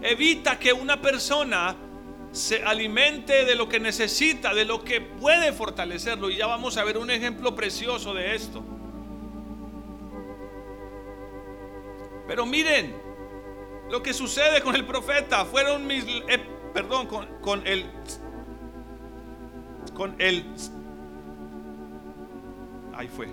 Evita 0.03 0.59
que 0.59 0.73
una 0.73 1.01
persona 1.01 1.77
se 2.33 2.63
alimente 2.63 3.45
de 3.45 3.55
lo 3.55 3.69
que 3.69 3.79
necesita, 3.79 4.55
de 4.55 4.65
lo 4.65 4.83
que 4.83 5.01
puede 5.01 5.53
fortalecerlo. 5.53 6.31
Y 6.31 6.37
ya 6.37 6.47
vamos 6.47 6.77
a 6.77 6.85
ver 6.85 6.99
un 6.99 7.11
ejemplo 7.11 7.55
precioso 7.55 8.15
de 8.15 8.35
esto. 8.35 8.65
Pero 12.27 12.47
miren 12.47 12.95
lo 13.91 14.03
que 14.03 14.15
sucede 14.15 14.63
con 14.63 14.75
el 14.75 14.87
profeta. 14.87 15.45
Fueron 15.45 15.87
mis, 15.87 16.05
eh, 16.29 16.41
perdón, 16.73 17.07
con, 17.07 17.27
con 17.41 17.67
el, 17.67 17.85
con 19.95 20.15
el, 20.19 20.45
ahí 22.95 23.09
fue, 23.09 23.29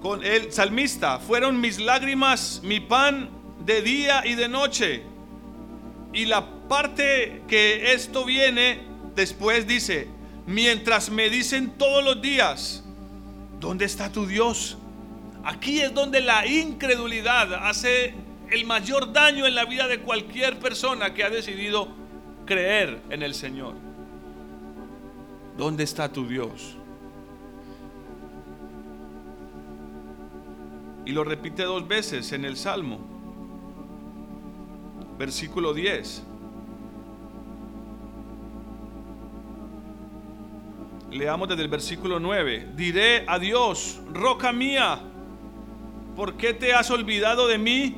con 0.00 0.24
el 0.24 0.50
salmista. 0.52 1.18
Fueron 1.18 1.60
mis 1.60 1.78
lágrimas, 1.78 2.62
mi 2.64 2.80
pan 2.80 3.28
de 3.60 3.82
día 3.82 4.26
y 4.26 4.34
de 4.34 4.48
noche. 4.48 5.15
Y 6.16 6.24
la 6.24 6.46
parte 6.66 7.42
que 7.46 7.92
esto 7.92 8.24
viene 8.24 8.80
después 9.14 9.66
dice, 9.66 10.08
mientras 10.46 11.10
me 11.10 11.28
dicen 11.28 11.74
todos 11.76 12.02
los 12.02 12.22
días, 12.22 12.82
¿dónde 13.60 13.84
está 13.84 14.10
tu 14.10 14.26
Dios? 14.26 14.78
Aquí 15.44 15.82
es 15.82 15.92
donde 15.92 16.22
la 16.22 16.46
incredulidad 16.46 17.52
hace 17.68 18.14
el 18.50 18.64
mayor 18.64 19.12
daño 19.12 19.44
en 19.44 19.54
la 19.54 19.66
vida 19.66 19.88
de 19.88 20.00
cualquier 20.00 20.58
persona 20.58 21.12
que 21.12 21.22
ha 21.22 21.28
decidido 21.28 21.88
creer 22.46 23.02
en 23.10 23.22
el 23.22 23.34
Señor. 23.34 23.74
¿Dónde 25.58 25.84
está 25.84 26.10
tu 26.10 26.26
Dios? 26.26 26.78
Y 31.04 31.12
lo 31.12 31.24
repite 31.24 31.64
dos 31.64 31.86
veces 31.86 32.32
en 32.32 32.46
el 32.46 32.56
Salmo, 32.56 33.15
versículo 35.18 35.74
10. 35.74 36.22
Leamos 41.10 41.48
desde 41.48 41.62
el 41.62 41.68
versículo 41.68 42.20
9. 42.20 42.72
Diré 42.74 43.24
a 43.26 43.38
Dios, 43.38 44.00
roca 44.12 44.52
mía 44.52 45.00
¿Por 46.16 46.38
qué 46.38 46.54
te 46.54 46.72
has 46.72 46.90
olvidado 46.90 47.46
de 47.46 47.58
mí? 47.58 47.94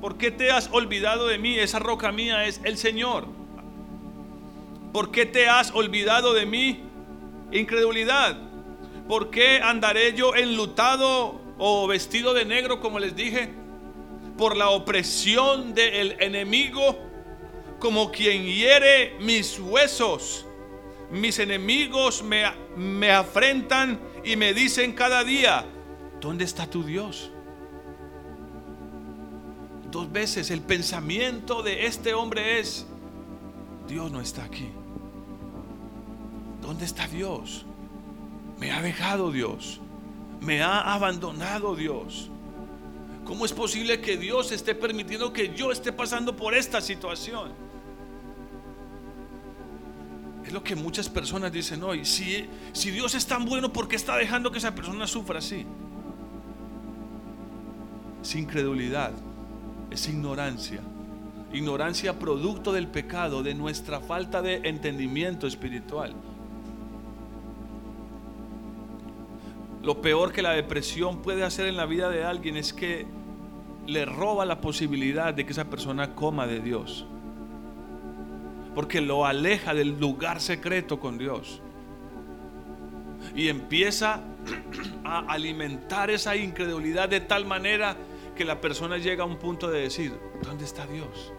¿Por 0.00 0.16
qué 0.16 0.30
te 0.30 0.50
has 0.50 0.70
olvidado 0.72 1.26
de 1.26 1.36
mí? 1.36 1.58
Esa 1.58 1.78
roca 1.78 2.10
mía 2.10 2.46
es 2.46 2.62
el 2.64 2.78
Señor. 2.78 3.26
¿Por 4.90 5.10
qué 5.10 5.26
te 5.26 5.46
has 5.46 5.70
olvidado 5.72 6.32
de 6.32 6.46
mí? 6.46 6.80
Incredulidad. 7.52 8.38
¿Por 9.06 9.30
qué 9.30 9.60
andaré 9.62 10.14
yo 10.14 10.34
enlutado 10.34 11.38
o 11.58 11.86
vestido 11.86 12.32
de 12.32 12.46
negro, 12.46 12.80
como 12.80 12.98
les 12.98 13.14
dije? 13.14 13.50
Por 14.36 14.56
la 14.56 14.70
opresión 14.70 15.74
del 15.74 16.16
enemigo, 16.20 16.98
como 17.78 18.10
quien 18.10 18.44
hiere 18.44 19.16
mis 19.20 19.58
huesos. 19.58 20.46
Mis 21.10 21.38
enemigos 21.38 22.22
me, 22.22 22.44
me 22.76 23.12
afrentan 23.12 24.00
y 24.24 24.36
me 24.36 24.52
dicen 24.52 24.92
cada 24.92 25.22
día, 25.22 25.64
¿Dónde 26.20 26.44
está 26.44 26.66
tu 26.68 26.82
Dios? 26.82 27.30
Dos 29.90 30.10
veces 30.10 30.50
el 30.50 30.60
pensamiento 30.60 31.62
de 31.62 31.86
este 31.86 32.14
hombre 32.14 32.58
es, 32.58 32.86
Dios 33.86 34.10
no 34.10 34.20
está 34.20 34.44
aquí. 34.44 34.68
¿Dónde 36.60 36.84
está 36.84 37.06
Dios? 37.06 37.64
Me 38.58 38.72
ha 38.72 38.82
dejado 38.82 39.30
Dios. 39.30 39.80
Me 40.40 40.62
ha 40.62 40.92
abandonado 40.92 41.76
Dios. 41.76 42.30
¿Cómo 43.26 43.44
es 43.44 43.52
posible 43.52 44.00
que 44.00 44.16
Dios 44.16 44.52
esté 44.52 44.74
permitiendo 44.74 45.32
que 45.32 45.54
yo 45.54 45.72
esté 45.72 45.92
pasando 45.92 46.36
por 46.36 46.54
esta 46.54 46.80
situación? 46.80 47.52
Es 50.44 50.52
lo 50.52 50.62
que 50.62 50.76
muchas 50.76 51.08
personas 51.08 51.50
dicen 51.50 51.82
hoy. 51.82 52.04
Si, 52.04 52.46
si 52.72 52.90
Dios 52.92 53.14
es 53.14 53.26
tan 53.26 53.44
bueno, 53.44 53.72
¿por 53.72 53.88
qué 53.88 53.96
está 53.96 54.16
dejando 54.16 54.52
que 54.52 54.58
esa 54.58 54.74
persona 54.74 55.06
sufra 55.06 55.40
así? 55.40 55.66
es 58.26 58.34
incredulidad, 58.34 59.12
es 59.88 60.08
ignorancia. 60.08 60.80
Ignorancia 61.52 62.18
producto 62.18 62.72
del 62.72 62.88
pecado, 62.88 63.44
de 63.44 63.54
nuestra 63.54 64.00
falta 64.00 64.42
de 64.42 64.56
entendimiento 64.64 65.46
espiritual. 65.46 66.12
Lo 69.86 70.02
peor 70.02 70.32
que 70.32 70.42
la 70.42 70.50
depresión 70.50 71.22
puede 71.22 71.44
hacer 71.44 71.66
en 71.66 71.76
la 71.76 71.86
vida 71.86 72.08
de 72.08 72.24
alguien 72.24 72.56
es 72.56 72.72
que 72.72 73.06
le 73.86 74.04
roba 74.04 74.44
la 74.44 74.60
posibilidad 74.60 75.32
de 75.32 75.46
que 75.46 75.52
esa 75.52 75.66
persona 75.66 76.16
coma 76.16 76.48
de 76.48 76.58
Dios. 76.58 77.06
Porque 78.74 79.00
lo 79.00 79.26
aleja 79.26 79.74
del 79.74 79.96
lugar 80.00 80.40
secreto 80.40 80.98
con 80.98 81.18
Dios. 81.18 81.62
Y 83.36 83.46
empieza 83.46 84.22
a 85.04 85.20
alimentar 85.28 86.10
esa 86.10 86.34
incredulidad 86.34 87.08
de 87.08 87.20
tal 87.20 87.46
manera 87.46 87.96
que 88.34 88.44
la 88.44 88.60
persona 88.60 88.98
llega 88.98 89.22
a 89.22 89.26
un 89.28 89.36
punto 89.36 89.70
de 89.70 89.82
decir, 89.82 90.18
¿dónde 90.42 90.64
está 90.64 90.84
Dios? 90.88 91.32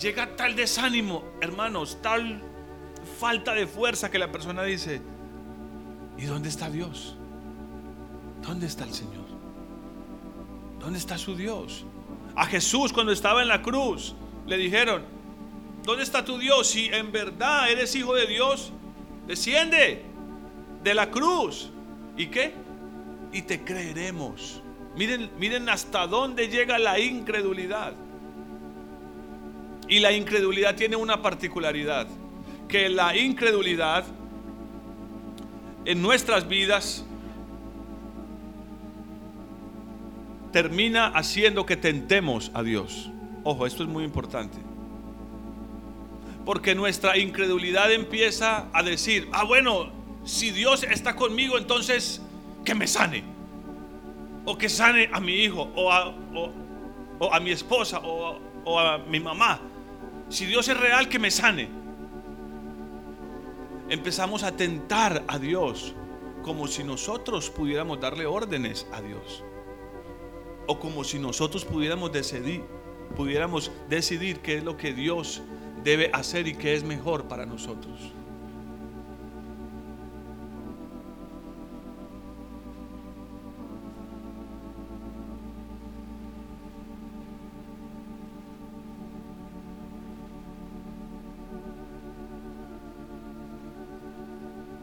Llega 0.00 0.34
tal 0.34 0.56
desánimo, 0.56 1.22
hermanos, 1.40 1.98
tal 2.02 2.42
falta 3.20 3.54
de 3.54 3.68
fuerza 3.68 4.10
que 4.10 4.18
la 4.18 4.32
persona 4.32 4.64
dice, 4.64 5.00
¿y 6.20 6.26
dónde 6.26 6.48
está 6.48 6.70
Dios? 6.70 7.16
¿Dónde 8.42 8.66
está 8.66 8.84
el 8.84 8.92
Señor? 8.92 9.26
¿Dónde 10.78 10.98
está 10.98 11.18
su 11.18 11.34
Dios? 11.34 11.84
A 12.36 12.46
Jesús 12.46 12.92
cuando 12.92 13.12
estaba 13.12 13.42
en 13.42 13.48
la 13.48 13.62
cruz 13.62 14.14
le 14.46 14.56
dijeron, 14.56 15.02
¿dónde 15.84 16.04
está 16.04 16.24
tu 16.24 16.38
Dios? 16.38 16.68
Si 16.68 16.86
en 16.86 17.10
verdad 17.10 17.70
eres 17.70 17.94
hijo 17.96 18.14
de 18.14 18.26
Dios, 18.26 18.72
desciende 19.26 20.04
de 20.82 20.94
la 20.94 21.10
cruz. 21.10 21.70
¿Y 22.16 22.26
qué? 22.26 22.54
y 23.32 23.42
te 23.42 23.62
creeremos. 23.62 24.62
Miren, 24.96 25.30
miren 25.38 25.68
hasta 25.68 26.06
dónde 26.06 26.48
llega 26.48 26.78
la 26.78 26.98
incredulidad. 26.98 27.94
Y 29.88 30.00
la 30.00 30.12
incredulidad 30.12 30.76
tiene 30.76 30.96
una 30.96 31.20
particularidad, 31.20 32.06
que 32.68 32.88
la 32.88 33.16
incredulidad 33.16 34.04
en 35.84 36.02
nuestras 36.02 36.48
vidas 36.48 37.04
termina 40.52 41.06
haciendo 41.08 41.66
que 41.66 41.76
tentemos 41.76 42.50
a 42.54 42.62
Dios. 42.62 43.10
Ojo, 43.44 43.66
esto 43.66 43.82
es 43.82 43.88
muy 43.88 44.04
importante. 44.04 44.58
Porque 46.44 46.74
nuestra 46.74 47.16
incredulidad 47.18 47.92
empieza 47.92 48.66
a 48.72 48.82
decir, 48.82 49.28
ah, 49.32 49.44
bueno, 49.44 49.90
si 50.24 50.50
Dios 50.50 50.82
está 50.84 51.16
conmigo, 51.16 51.58
entonces 51.58 52.20
que 52.64 52.74
me 52.74 52.86
sane. 52.86 53.24
O 54.44 54.58
que 54.58 54.68
sane 54.68 55.08
a 55.12 55.20
mi 55.20 55.34
hijo, 55.34 55.70
o 55.74 55.92
a, 55.92 57.40
mi 57.40 57.50
esposa, 57.50 58.00
o, 58.00 58.78
a 58.78 58.98
mi 58.98 59.20
mamá. 59.20 59.60
Si 60.28 60.46
Dios 60.46 60.68
es 60.68 60.76
real, 60.76 61.08
que 61.08 61.18
me 61.18 61.30
sane. 61.30 61.68
Empezamos 63.90 64.44
a 64.44 64.56
tentar 64.56 65.24
a 65.26 65.40
Dios 65.40 65.96
como 66.44 66.68
si 66.68 66.84
nosotros 66.84 67.50
pudiéramos 67.50 67.98
darle 67.98 68.24
órdenes 68.24 68.86
a 68.92 69.00
Dios. 69.02 69.42
O 70.68 70.78
como 70.78 71.02
si 71.02 71.18
nosotros 71.18 71.64
pudiéramos 71.64 72.12
decidir, 72.12 72.62
pudiéramos 73.16 73.72
decidir 73.88 74.38
qué 74.38 74.58
es 74.58 74.64
lo 74.64 74.76
que 74.76 74.92
Dios 74.92 75.42
debe 75.82 76.08
hacer 76.12 76.46
y 76.46 76.54
qué 76.54 76.74
es 76.74 76.84
mejor 76.84 77.26
para 77.26 77.46
nosotros. 77.46 78.12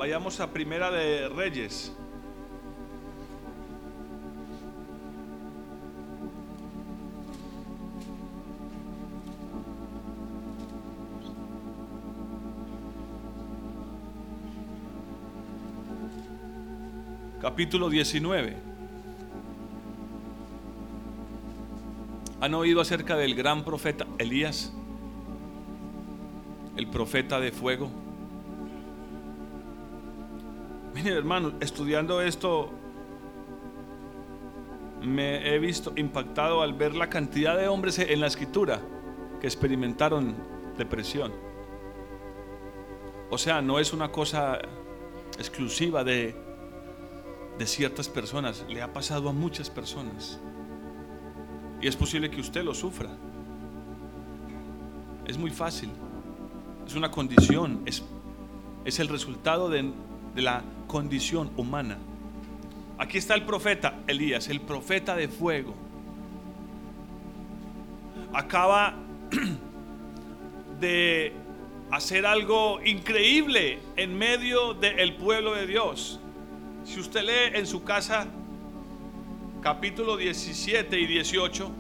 Vayamos 0.08 0.40
a 0.40 0.48
Primera 0.54 0.90
de 0.90 1.28
Reyes. 1.28 1.94
Capítulo 17.42 17.90
19. 17.90 18.56
¿Han 22.40 22.54
oído 22.54 22.80
acerca 22.80 23.18
del 23.18 23.36
gran 23.36 23.66
profeta 23.66 24.08
Elías? 24.20 24.72
El 26.78 26.88
profeta 26.88 27.42
de 27.42 27.52
fuego. 27.52 28.07
Miren, 30.98 31.16
hermano, 31.16 31.54
estudiando 31.60 32.22
esto, 32.22 32.72
me 35.04 35.48
he 35.48 35.60
visto 35.60 35.94
impactado 35.96 36.64
al 36.64 36.74
ver 36.74 36.96
la 36.96 37.08
cantidad 37.08 37.56
de 37.56 37.68
hombres 37.68 38.00
en 38.00 38.20
la 38.20 38.26
escritura 38.26 38.82
que 39.40 39.46
experimentaron 39.46 40.34
depresión. 40.76 41.32
O 43.30 43.38
sea, 43.38 43.62
no 43.62 43.78
es 43.78 43.94
una 43.94 44.12
cosa 44.12 44.58
exclusiva 45.38 46.04
de, 46.04 46.36
de 47.60 47.68
ciertas 47.68 48.10
personas, 48.10 48.66
le 48.68 48.82
ha 48.82 48.92
pasado 48.92 49.30
a 49.30 49.34
muchas 49.34 49.70
personas. 49.70 50.40
Y 51.80 51.86
es 51.86 51.96
posible 51.96 52.32
que 52.32 52.42
usted 52.42 52.64
lo 52.64 52.74
sufra. 52.74 53.12
Es 55.28 55.38
muy 55.38 55.52
fácil. 55.52 55.92
Es 56.88 56.96
una 56.96 57.12
condición, 57.12 57.84
es, 57.86 58.04
es 58.84 59.00
el 59.00 59.10
resultado 59.10 59.70
de, 59.70 59.94
de 60.38 60.44
la 60.44 60.62
condición 60.86 61.50
humana. 61.58 61.98
Aquí 63.00 63.18
está 63.18 63.34
el 63.34 63.42
profeta 63.42 63.96
Elías, 64.06 64.50
el 64.50 64.62
profeta 64.62 65.16
de 65.16 65.28
fuego. 65.28 65.74
Acaba 68.32 68.94
de 70.80 71.34
hacer 71.90 72.28
algo 72.28 72.80
increíble 72.86 73.80
en 73.96 74.16
medio 74.16 74.76
del 74.76 75.16
pueblo 75.16 75.56
de 75.56 75.66
Dios. 75.66 76.20
Si 76.86 77.00
usted 77.00 77.24
lee 77.24 77.58
en 77.58 77.66
su 77.66 77.84
casa 77.84 78.28
capítulo 79.64 80.18
17 80.18 81.00
y 81.00 81.08
18, 81.08 81.72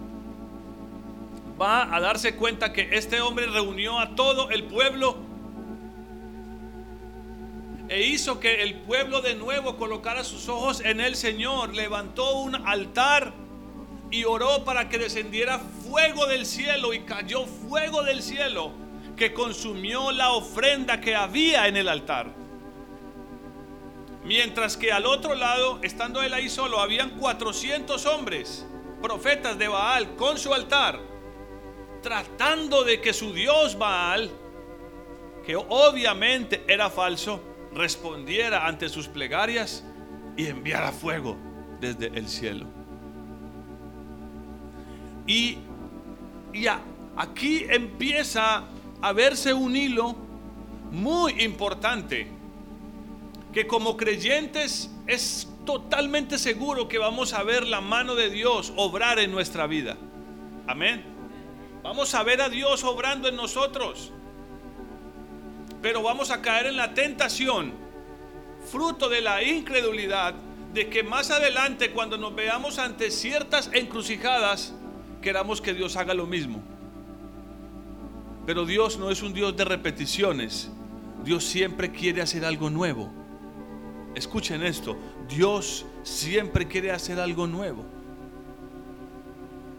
va 1.61 1.95
a 1.95 1.99
darse 1.99 2.35
cuenta 2.35 2.73
que 2.73 2.89
este 2.93 3.21
hombre 3.21 3.45
reunió 3.45 3.99
a 3.99 4.15
todo 4.15 4.49
el 4.49 4.63
pueblo 4.63 5.26
e 7.89 8.01
hizo 8.01 8.39
que 8.39 8.63
el 8.63 8.75
pueblo 8.75 9.21
de 9.21 9.35
nuevo 9.35 9.77
colocara 9.77 10.23
sus 10.23 10.49
ojos 10.49 10.81
en 10.81 10.99
el 10.99 11.15
Señor, 11.15 11.73
levantó 11.73 12.37
un 12.37 12.55
altar 12.55 13.33
y 14.11 14.23
oró 14.23 14.63
para 14.63 14.89
que 14.89 14.97
descendiera 14.97 15.59
fuego 15.59 16.25
del 16.27 16.45
cielo 16.45 16.93
y 16.93 17.01
cayó 17.01 17.45
fuego 17.45 18.03
del 18.03 18.21
cielo 18.21 18.71
que 19.15 19.33
consumió 19.33 20.11
la 20.11 20.31
ofrenda 20.31 21.01
que 21.01 21.15
había 21.15 21.67
en 21.67 21.75
el 21.75 21.89
altar. 21.89 22.27
Mientras 24.23 24.77
que 24.77 24.91
al 24.91 25.05
otro 25.05 25.35
lado, 25.35 25.79
estando 25.81 26.21
él 26.21 26.33
ahí 26.33 26.49
solo, 26.49 26.79
habían 26.79 27.11
400 27.11 28.05
hombres, 28.05 28.65
profetas 29.01 29.57
de 29.57 29.67
Baal, 29.67 30.15
con 30.15 30.37
su 30.37 30.53
altar, 30.53 30.99
tratando 32.03 32.83
de 32.83 33.01
que 33.01 33.13
su 33.13 33.33
Dios 33.33 33.77
Baal, 33.77 34.29
que 35.45 35.55
obviamente 35.55 36.63
era 36.67 36.89
falso, 36.89 37.41
respondiera 37.73 38.67
ante 38.67 38.89
sus 38.89 39.07
plegarias 39.07 39.83
y 40.35 40.47
enviara 40.47 40.91
fuego 40.91 41.37
desde 41.79 42.07
el 42.07 42.27
cielo. 42.27 42.65
Y, 45.25 45.57
ya 46.53 46.81
aquí 47.17 47.65
empieza 47.69 48.63
a 49.01 49.13
verse 49.13 49.53
un 49.53 49.75
hilo 49.75 50.15
muy 50.91 51.43
importante 51.43 52.27
que 53.51 53.67
como 53.67 53.97
creyentes 53.97 54.89
es 55.07 55.49
totalmente 55.65 56.37
seguro 56.37 56.87
que 56.87 56.97
vamos 56.97 57.33
a 57.33 57.43
ver 57.43 57.65
la 57.67 57.81
mano 57.81 58.15
de 58.15 58.29
Dios 58.29 58.73
obrar 58.77 59.19
en 59.19 59.31
nuestra 59.31 59.67
vida. 59.67 59.97
Amén. 60.67 61.03
Vamos 61.83 62.13
a 62.13 62.23
ver 62.23 62.41
a 62.41 62.49
Dios 62.49 62.83
obrando 62.83 63.27
en 63.27 63.35
nosotros 63.35 64.11
pero 65.81 66.01
vamos 66.01 66.31
a 66.31 66.41
caer 66.41 66.67
en 66.67 66.77
la 66.77 66.93
tentación, 66.93 67.73
fruto 68.69 69.09
de 69.09 69.21
la 69.21 69.43
incredulidad, 69.43 70.33
de 70.73 70.89
que 70.89 71.03
más 71.03 71.31
adelante 71.31 71.91
cuando 71.91 72.17
nos 72.17 72.35
veamos 72.35 72.77
ante 72.79 73.11
ciertas 73.11 73.69
encrucijadas, 73.73 74.73
queramos 75.21 75.61
que 75.61 75.73
Dios 75.73 75.95
haga 75.95 76.13
lo 76.13 76.25
mismo. 76.25 76.61
Pero 78.45 78.65
Dios 78.65 78.97
no 78.97 79.11
es 79.11 79.21
un 79.21 79.33
Dios 79.33 79.55
de 79.57 79.65
repeticiones. 79.65 80.71
Dios 81.23 81.43
siempre 81.43 81.91
quiere 81.91 82.21
hacer 82.21 82.45
algo 82.45 82.69
nuevo. 82.69 83.11
Escuchen 84.15 84.63
esto, 84.63 84.97
Dios 85.27 85.85
siempre 86.03 86.67
quiere 86.67 86.91
hacer 86.91 87.19
algo 87.19 87.45
nuevo. 87.45 87.85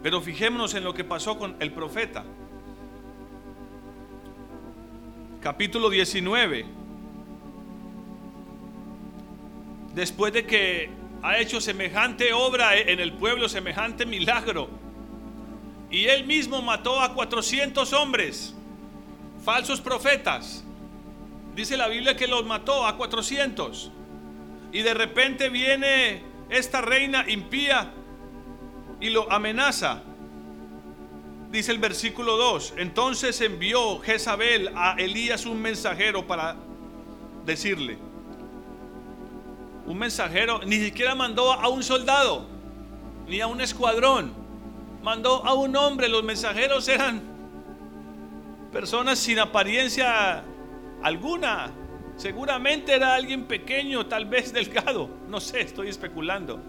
Pero 0.01 0.21
fijémonos 0.21 0.75
en 0.75 0.83
lo 0.83 0.93
que 0.93 1.03
pasó 1.03 1.37
con 1.37 1.55
el 1.59 1.73
profeta 1.73 2.23
capítulo 5.41 5.89
19. 5.89 6.65
Después 9.93 10.33
de 10.33 10.45
que 10.45 10.89
ha 11.21 11.37
hecho 11.39 11.61
semejante 11.61 12.33
obra 12.33 12.77
en 12.77 12.99
el 12.99 13.13
pueblo, 13.13 13.49
semejante 13.49 14.05
milagro, 14.05 14.69
y 15.91 16.05
él 16.05 16.25
mismo 16.25 16.61
mató 16.61 17.01
a 17.01 17.13
400 17.13 17.93
hombres, 17.93 18.53
falsos 19.43 19.81
profetas. 19.81 20.63
Dice 21.55 21.77
la 21.77 21.87
Biblia 21.87 22.15
que 22.15 22.27
los 22.27 22.45
mató 22.45 22.85
a 22.85 22.95
400. 22.95 23.91
Y 24.71 24.81
de 24.81 24.93
repente 24.93 25.49
viene 25.49 26.21
esta 26.49 26.81
reina 26.81 27.25
impía 27.27 27.91
y 29.01 29.09
lo 29.09 29.31
amenaza. 29.31 30.03
Dice 31.51 31.71
el 31.71 31.79
versículo 31.79 32.37
2, 32.37 32.75
entonces 32.77 33.41
envió 33.41 33.99
Jezabel 34.01 34.71
a 34.75 34.93
Elías 34.99 35.47
un 35.47 35.59
mensajero 35.59 36.27
para 36.27 36.55
decirle, 37.43 37.97
un 39.87 39.97
mensajero, 39.97 40.59
ni 40.67 40.77
siquiera 40.77 41.15
mandó 41.15 41.51
a 41.51 41.67
un 41.69 41.81
soldado, 41.81 42.45
ni 43.27 43.41
a 43.41 43.47
un 43.47 43.61
escuadrón, 43.61 44.31
mandó 45.01 45.43
a 45.43 45.55
un 45.55 45.75
hombre, 45.75 46.07
los 46.07 46.23
mensajeros 46.23 46.87
eran 46.87 47.19
personas 48.71 49.17
sin 49.17 49.39
apariencia 49.39 50.43
alguna, 51.01 51.71
seguramente 52.15 52.93
era 52.93 53.15
alguien 53.15 53.45
pequeño, 53.45 54.05
tal 54.05 54.25
vez 54.25 54.53
delgado, 54.53 55.09
no 55.27 55.39
sé, 55.39 55.61
estoy 55.61 55.89
especulando. 55.89 56.59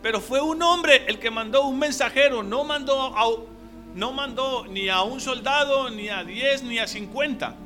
Pero 0.00 0.20
fue 0.20 0.40
un 0.40 0.62
hombre 0.62 1.06
el 1.08 1.18
que 1.18 1.32
mandó 1.32 1.66
un 1.66 1.80
mensajero, 1.80 2.44
no 2.44 2.62
mandó 2.62 3.00
a 3.00 3.26
no 3.96 4.12
mandó 4.12 4.66
ni 4.66 4.88
a 4.88 5.02
un 5.02 5.20
soldado, 5.20 5.90
ni 5.90 6.08
a 6.08 6.22
10, 6.22 6.64
ni 6.64 6.78
a 6.78 6.86
50. 6.86 7.56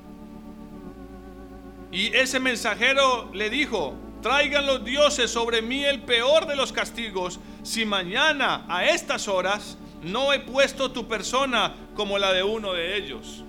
Y 1.93 2.14
ese 2.16 2.38
mensajero 2.38 3.31
le 3.35 3.51
dijo, 3.51 3.95
traigan 4.23 4.64
los 4.64 4.85
dioses 4.85 5.31
sobre 5.31 5.61
mí 5.61 5.85
el 5.85 6.03
peor 6.03 6.47
de 6.47 6.55
los 6.55 6.73
castigos, 6.73 7.40
si 7.64 7.85
mañana 7.85 8.64
a 8.69 8.87
estas 8.87 9.27
horas 9.27 9.77
no 10.03 10.33
he 10.33 10.38
puesto 10.38 10.93
tu 10.93 11.09
persona 11.09 11.75
como 11.95 12.16
la 12.16 12.33
de 12.33 12.45
uno 12.45 12.73
de 12.73 12.97
ellos, 12.97 13.45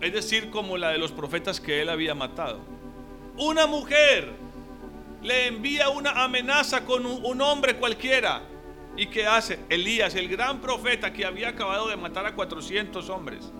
es 0.00 0.12
decir, 0.12 0.50
como 0.50 0.78
la 0.78 0.90
de 0.90 0.98
los 0.98 1.10
profetas 1.10 1.60
que 1.60 1.82
él 1.82 1.88
había 1.88 2.14
matado. 2.14 2.60
Una 3.36 3.66
mujer 3.66 4.32
le 5.22 5.48
envía 5.48 5.88
una 5.88 6.22
amenaza 6.22 6.84
con 6.84 7.04
un, 7.06 7.40
hombre 7.40 7.76
cualquiera 7.76 8.42
¿Y 9.00 9.06
qué 9.06 9.26
hace? 9.26 9.58
Elías, 9.70 10.14
el 10.14 10.28
gran 10.28 10.60
profeta 10.60 11.10
que 11.10 11.24
había 11.24 11.48
acabado 11.48 11.88
de 11.88 11.96
matar 11.96 12.26
a 12.26 12.34
400 12.34 13.08
hombres. 13.08 13.50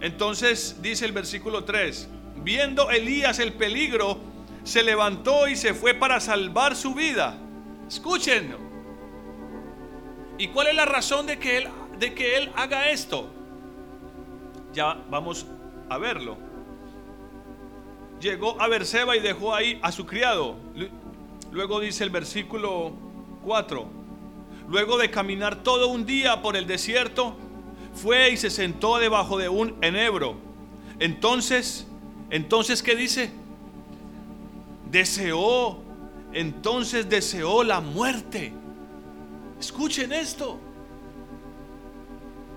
Entonces 0.00 0.78
dice 0.80 1.04
el 1.04 1.12
versículo 1.12 1.64
3, 1.64 2.08
viendo 2.36 2.90
Elías 2.90 3.40
el 3.40 3.52
peligro, 3.52 4.18
se 4.64 4.82
levantó 4.82 5.48
y 5.48 5.54
se 5.54 5.74
fue 5.74 5.92
para 5.92 6.18
salvar 6.18 6.74
su 6.76 6.94
vida. 6.94 7.36
Escuchen. 7.86 8.56
¿Y 10.38 10.48
cuál 10.48 10.68
es 10.68 10.74
la 10.76 10.86
razón 10.86 11.26
de 11.26 11.38
que 11.38 11.58
él, 11.58 11.68
de 11.98 12.14
que 12.14 12.38
él 12.38 12.50
haga 12.56 12.88
esto? 12.88 13.28
Ya 14.72 14.94
vamos 15.10 15.46
a 15.90 15.98
verlo. 15.98 16.38
Llegó 18.18 18.58
a 18.58 18.66
Berseba 18.66 19.14
y 19.14 19.20
dejó 19.20 19.54
ahí 19.54 19.78
a 19.82 19.92
su 19.92 20.06
criado. 20.06 20.56
Luego 21.52 21.80
dice 21.80 22.04
el 22.04 22.10
versículo 22.10 22.92
4. 23.44 23.86
Luego 24.68 24.98
de 24.98 25.10
caminar 25.10 25.62
todo 25.62 25.88
un 25.88 26.06
día 26.06 26.42
por 26.42 26.56
el 26.56 26.66
desierto, 26.66 27.36
fue 27.94 28.30
y 28.30 28.36
se 28.36 28.50
sentó 28.50 28.98
debajo 28.98 29.36
de 29.36 29.48
un 29.48 29.76
enebro. 29.82 30.36
Entonces, 31.00 31.86
entonces, 32.30 32.82
¿qué 32.82 32.94
dice? 32.94 33.32
Deseó, 34.90 35.78
entonces 36.32 37.08
deseó 37.08 37.64
la 37.64 37.80
muerte. 37.80 38.52
Escuchen 39.58 40.12
esto. 40.12 40.58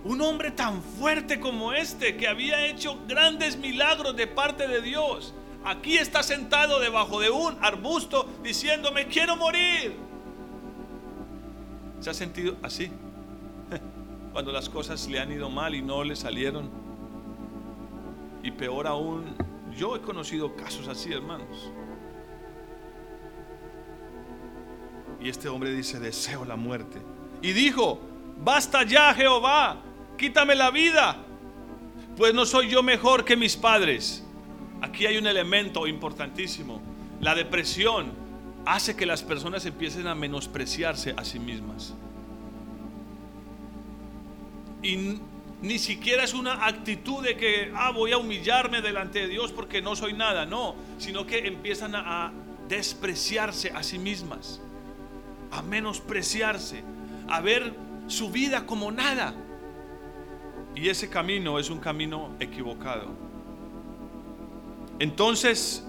Un 0.03 0.21
hombre 0.21 0.51
tan 0.51 0.83
fuerte 0.83 1.39
como 1.39 1.73
este, 1.73 2.17
que 2.17 2.27
había 2.27 2.65
hecho 2.65 2.99
grandes 3.07 3.57
milagros 3.57 4.15
de 4.15 4.27
parte 4.27 4.67
de 4.67 4.81
Dios, 4.81 5.33
aquí 5.65 5.97
está 5.97 6.23
sentado 6.23 6.79
debajo 6.79 7.19
de 7.19 7.29
un 7.29 7.57
arbusto 7.61 8.27
diciéndome, 8.43 9.07
quiero 9.07 9.35
morir. 9.35 9.95
¿Se 11.99 12.09
ha 12.09 12.13
sentido 12.13 12.57
así? 12.61 12.91
Cuando 14.33 14.51
las 14.51 14.69
cosas 14.69 15.07
le 15.07 15.19
han 15.19 15.31
ido 15.31 15.49
mal 15.49 15.75
y 15.75 15.81
no 15.81 16.03
le 16.03 16.15
salieron. 16.15 16.69
Y 18.41 18.51
peor 18.51 18.87
aún, 18.87 19.35
yo 19.77 19.95
he 19.95 20.01
conocido 20.01 20.55
casos 20.55 20.87
así, 20.87 21.13
hermanos. 21.13 21.71
Y 25.21 25.29
este 25.29 25.47
hombre 25.47 25.71
dice, 25.71 25.99
deseo 25.99 26.43
la 26.43 26.57
muerte. 26.57 27.01
Y 27.41 27.53
dijo, 27.53 27.99
basta 28.37 28.83
ya 28.83 29.13
Jehová, 29.13 29.77
quítame 30.17 30.55
la 30.55 30.69
vida, 30.71 31.17
pues 32.17 32.33
no 32.33 32.45
soy 32.45 32.69
yo 32.69 32.83
mejor 32.83 33.23
que 33.23 33.37
mis 33.37 33.55
padres. 33.55 34.22
Aquí 34.93 35.07
hay 35.07 35.17
un 35.17 35.25
elemento 35.25 35.87
importantísimo. 35.87 36.79
La 37.19 37.33
depresión 37.33 38.11
hace 38.63 38.95
que 38.95 39.07
las 39.07 39.23
personas 39.23 39.65
empiecen 39.65 40.05
a 40.05 40.13
menospreciarse 40.13 41.15
a 41.17 41.25
sí 41.25 41.39
mismas. 41.39 41.95
Y 44.83 45.17
ni 45.63 45.79
siquiera 45.79 46.23
es 46.23 46.35
una 46.35 46.67
actitud 46.67 47.23
de 47.23 47.35
que, 47.37 47.71
ah, 47.73 47.89
voy 47.89 48.11
a 48.11 48.19
humillarme 48.19 48.83
delante 48.83 49.17
de 49.17 49.29
Dios 49.29 49.51
porque 49.51 49.81
no 49.81 49.95
soy 49.95 50.13
nada, 50.13 50.45
no, 50.45 50.75
sino 50.99 51.25
que 51.25 51.47
empiezan 51.47 51.95
a, 51.95 52.27
a 52.27 52.31
despreciarse 52.69 53.71
a 53.71 53.81
sí 53.81 53.97
mismas, 53.97 54.61
a 55.49 55.63
menospreciarse, 55.63 56.83
a 57.27 57.41
ver 57.41 57.73
su 58.05 58.29
vida 58.29 58.67
como 58.67 58.91
nada. 58.91 59.33
Y 60.75 60.89
ese 60.89 61.09
camino 61.09 61.57
es 61.57 61.71
un 61.71 61.79
camino 61.79 62.35
equivocado. 62.39 63.22
Entonces, 64.99 65.85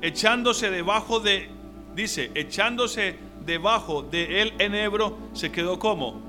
echándose 0.00 0.70
debajo 0.70 1.20
de, 1.20 1.48
dice, 1.94 2.30
echándose 2.34 3.18
debajo 3.44 4.02
de 4.02 4.42
él 4.42 4.54
enebro, 4.58 5.16
se 5.32 5.50
quedó 5.50 5.78
como 5.78 6.20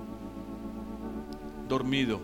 dormido. 1.67 2.19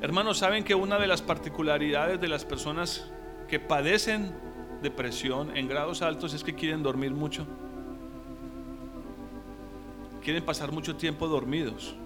Hermanos, 0.00 0.38
¿saben 0.38 0.64
que 0.64 0.74
una 0.74 0.98
de 0.98 1.06
las 1.06 1.22
particularidades 1.22 2.20
de 2.20 2.28
las 2.28 2.44
personas 2.44 3.10
que 3.48 3.58
padecen 3.58 4.32
depresión 4.82 5.56
en 5.56 5.66
grados 5.66 6.02
altos 6.02 6.34
es 6.34 6.44
que 6.44 6.54
quieren 6.54 6.82
dormir 6.82 7.10
mucho? 7.12 7.46
Quieren 10.22 10.44
pasar 10.44 10.70
mucho 10.70 10.94
tiempo 10.96 11.26
dormidos. 11.26 11.96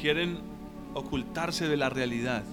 Quieren 0.00 0.38
ocultarse 0.94 1.68
de 1.68 1.76
la 1.76 1.90
realidad. 1.90 2.44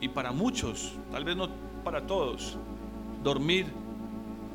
Y 0.00 0.08
para 0.08 0.32
muchos, 0.32 0.94
tal 1.10 1.24
vez 1.24 1.36
no 1.36 1.48
para 1.84 2.06
todos, 2.06 2.56
dormir, 3.22 3.66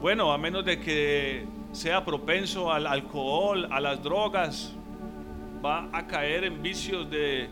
bueno, 0.01 0.32
a 0.32 0.38
menos 0.38 0.65
de 0.65 0.79
que 0.79 1.45
sea 1.71 2.06
propenso 2.06 2.71
al 2.71 2.88
alcohol, 2.88 3.67
a 3.71 3.79
las 3.79 4.01
drogas, 4.03 4.73
va 5.63 5.89
a 5.91 6.06
caer 6.08 6.43
en 6.43 6.62
vicios 6.62 7.10
de 7.10 7.49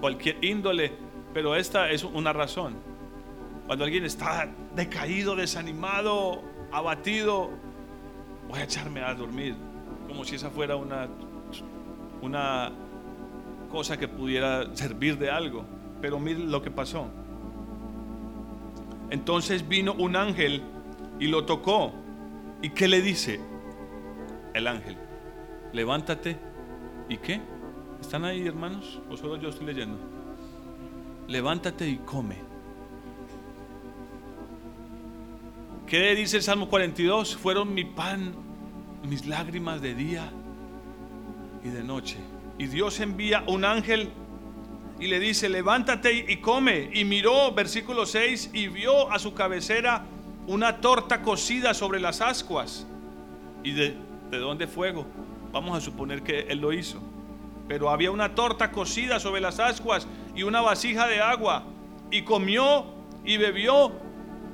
cualquier 0.00 0.42
índole, 0.44 0.92
pero 1.34 1.54
esta 1.54 1.90
es 1.90 2.04
una 2.04 2.32
razón. 2.32 2.74
Cuando 3.66 3.84
alguien 3.84 4.04
está 4.04 4.48
decaído, 4.74 5.34
desanimado, 5.34 6.42
abatido, 6.72 7.50
voy 8.48 8.60
a 8.60 8.64
echarme 8.64 9.02
a 9.02 9.14
dormir, 9.14 9.56
como 10.06 10.24
si 10.24 10.36
esa 10.36 10.50
fuera 10.50 10.76
una, 10.76 11.08
una 12.22 12.70
cosa 13.70 13.96
que 13.96 14.08
pudiera 14.08 14.74
servir 14.74 15.18
de 15.18 15.30
algo. 15.30 15.64
Pero 16.00 16.18
mire 16.18 16.40
lo 16.40 16.62
que 16.62 16.70
pasó. 16.70 17.06
Entonces 19.10 19.66
vino 19.68 19.94
un 19.94 20.16
ángel 20.16 20.62
y 21.18 21.28
lo 21.28 21.44
tocó. 21.44 21.92
¿Y 22.62 22.70
qué 22.70 22.88
le 22.88 23.02
dice 23.02 23.40
el 24.54 24.66
ángel? 24.66 24.96
Levántate. 25.72 26.36
¿Y 27.08 27.18
qué? 27.18 27.40
¿Están 28.00 28.24
ahí, 28.24 28.46
hermanos? 28.46 29.00
¿O 29.10 29.16
solo 29.16 29.36
yo 29.36 29.50
estoy 29.50 29.66
leyendo? 29.66 29.98
Levántate 31.28 31.88
y 31.88 31.96
come. 31.98 32.36
¿Qué 35.86 36.14
dice 36.16 36.38
el 36.38 36.42
Salmo 36.42 36.68
42? 36.68 37.36
Fueron 37.36 37.72
mi 37.72 37.84
pan, 37.84 38.34
mis 39.08 39.26
lágrimas 39.26 39.80
de 39.80 39.94
día 39.94 40.32
y 41.64 41.68
de 41.68 41.84
noche. 41.84 42.16
Y 42.58 42.66
Dios 42.66 42.98
envía 43.00 43.44
un 43.46 43.64
ángel 43.64 44.10
y 44.98 45.06
le 45.08 45.20
dice, 45.20 45.48
levántate 45.48 46.24
y 46.28 46.38
come. 46.38 46.90
Y 46.92 47.04
miró, 47.04 47.52
versículo 47.52 48.06
6, 48.06 48.50
y 48.52 48.68
vio 48.68 49.10
a 49.10 49.18
su 49.18 49.34
cabecera 49.34 50.04
una 50.46 50.80
torta 50.80 51.22
cocida 51.22 51.74
sobre 51.74 52.00
las 52.00 52.20
ascuas. 52.20 52.86
¿Y 53.62 53.72
de, 53.72 53.96
de 54.30 54.38
dónde 54.38 54.66
fuego? 54.66 55.06
Vamos 55.52 55.76
a 55.76 55.80
suponer 55.80 56.22
que 56.22 56.40
él 56.48 56.60
lo 56.60 56.72
hizo. 56.72 57.02
Pero 57.68 57.90
había 57.90 58.10
una 58.10 58.34
torta 58.34 58.70
cocida 58.70 59.20
sobre 59.20 59.40
las 59.40 59.58
ascuas 59.58 60.06
y 60.34 60.44
una 60.44 60.60
vasija 60.60 61.06
de 61.06 61.20
agua. 61.20 61.64
Y 62.10 62.22
comió 62.22 62.86
y 63.24 63.36
bebió, 63.36 63.92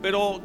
pero 0.00 0.40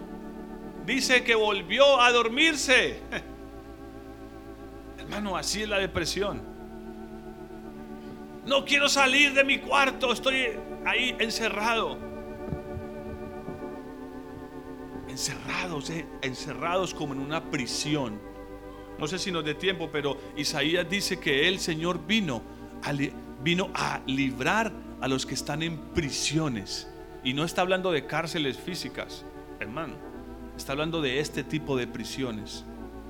dice 0.86 1.24
que 1.24 1.34
volvió 1.36 2.02
a 2.02 2.12
dormirse. 2.12 3.00
Hermano, 5.00 5.38
así 5.38 5.64
es 5.64 5.70
la 5.70 5.80
depresión. 5.80 6.42
No 8.48 8.64
quiero 8.64 8.88
salir 8.88 9.34
de 9.34 9.44
mi 9.44 9.60
cuarto, 9.60 10.14
estoy 10.14 10.58
ahí 10.86 11.14
encerrado. 11.20 11.98
Encerrados, 15.10 15.90
eh, 15.90 16.08
encerrados 16.22 16.94
como 16.94 17.14
en 17.14 17.20
una 17.20 17.44
prisión. 17.52 18.22
No 18.98 19.06
sé 19.06 19.20
si 19.20 19.34
nos 19.34 19.44
dé 19.44 19.54
tiempo, 19.54 19.90
pero 19.92 20.18
Isaías 20.38 20.90
dice 20.90 21.20
que 21.20 21.50
el 21.50 21.60
Señor 21.60 22.08
vino 22.08 22.42
a, 22.84 22.94
vino 23.44 23.70
a 23.74 24.00
librar 24.06 24.72
a 25.02 25.10
los 25.10 25.26
que 25.26 25.34
están 25.34 25.62
en 25.62 25.78
prisiones. 25.94 26.88
Y 27.26 27.34
no 27.34 27.44
está 27.44 27.64
hablando 27.64 27.92
de 27.92 28.06
cárceles 28.06 28.58
físicas, 28.58 29.26
hermano. 29.60 29.96
Está 30.56 30.72
hablando 30.72 31.02
de 31.02 31.20
este 31.20 31.44
tipo 31.44 31.76
de 31.76 31.86
prisiones. 31.86 32.64